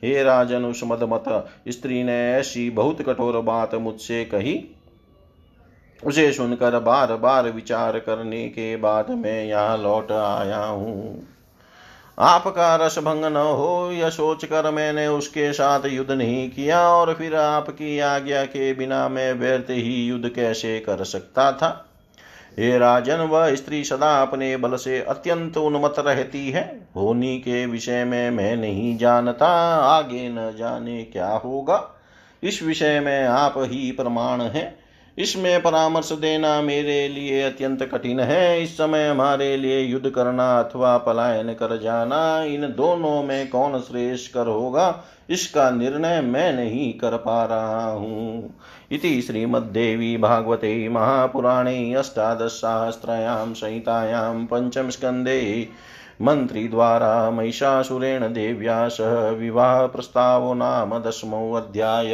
हे 0.03 0.23
राजन, 0.23 0.65
उस 0.65 0.81
मदमत 0.83 1.23
स्त्री 1.67 2.03
ने 2.03 2.17
ऐसी 2.33 2.69
बहुत 2.69 3.01
कठोर 3.01 3.39
बात 3.41 3.75
मुझसे 3.75 4.25
कही। 4.25 4.59
उसे 6.03 6.31
सुनकर 6.31 6.79
बार 6.79 7.15
बार 7.15 7.49
विचार 7.49 7.99
करने 7.99 8.47
के 8.49 8.75
बाद 8.75 9.09
मैं 9.09 9.43
यहाँ 9.45 9.77
लौट 9.77 10.11
आया 10.11 10.65
हूँ। 10.65 11.27
आपका 12.17 12.75
रस 12.75 12.99
भंग 12.99 13.25
न 13.25 13.35
हो, 13.35 13.91
यह 13.91 14.09
सोचकर 14.09 14.71
मैंने 14.71 15.07
उसके 15.07 15.53
साथ 15.53 15.85
युद्ध 15.85 16.11
नहीं 16.11 16.49
किया, 16.49 16.87
और 16.89 17.13
फिर 17.13 17.35
आपकी 17.35 17.99
आज्ञा 17.99 18.43
के 18.45 18.73
बिना 18.73 19.09
मैं 19.09 19.33
व्यर्थ 19.33 19.69
ही 19.69 20.05
युद्ध 20.05 20.29
कैसे 20.29 20.79
कर 20.79 21.03
सकता 21.03 21.51
था? 21.51 21.86
हे 22.59 22.77
राजन, 22.77 23.17
वह 23.17 23.55
स्त्री 23.55 23.83
सदा 23.83 24.21
अपने 24.21 24.57
बल 24.57 24.75
से 24.75 25.01
अत्यंत 25.01 25.57
उन्मत 25.57 25.95
रहती 25.99 26.51
है। 26.51 26.87
होनी 26.95 27.37
के 27.37 27.65
विषय 27.65 28.03
में 28.03 28.31
मैं 28.31 28.55
नहीं 28.55 28.97
जानता, 28.97 29.47
आगे 29.75 30.29
न 30.29 30.55
जाने 30.57 31.03
क्या 31.03 31.29
होगा। 31.29 32.01
इस 32.43 32.63
विषय 32.63 32.99
में 32.99 33.23
आप 33.23 33.53
ही 33.57 33.91
प्रमाण 33.91 34.41
है। 34.41 34.76
इसमें 35.17 35.61
परामर्श 35.61 36.11
देना 36.11 36.61
मेरे 36.61 37.07
लिए 37.07 37.41
अत्यंत 37.41 37.83
कठिन 37.83 38.19
है। 38.19 38.61
इस 38.63 38.77
समय 38.77 39.07
हमारे 39.07 39.55
लिए 39.57 39.79
युद्ध 39.79 40.09
करना 40.09 40.47
अथवा 40.59 40.97
पलायन 40.97 41.53
कर 41.53 41.77
जाना, 41.79 42.43
इन 42.43 42.61
दोनों 42.67 43.23
में 43.23 43.49
कौन 43.49 43.79
श्रेष्ठ 43.79 44.33
कर 44.33 44.47
होगा, 44.47 45.03
इसका 45.29 45.69
निर्णय 45.71 46.21
मैं 46.21 46.51
नहीं 46.53 46.93
कर 46.93 47.17
पा 47.17 47.43
रहा 47.45 47.89
हूँ। 47.91 48.53
इति 48.91 49.21
श्रीमद्देवी 49.21 50.15
भागवते 50.17 50.87
महापुराणे 50.89 51.93
अष्टादशसाहस्रयां 51.93 53.53
संहितायां, 53.53 54.45
पञ्चमस्कन्धे 54.45 55.69
मन्त्रिद्वारा 56.21 57.29
महिषासुरेण 57.31 58.21
देव्या 58.33 58.87
सह 58.87 59.29
विवाहप्रस्तावो 59.31 60.53
नाम 60.53 60.97
दशमोऽध्याय 60.99 62.13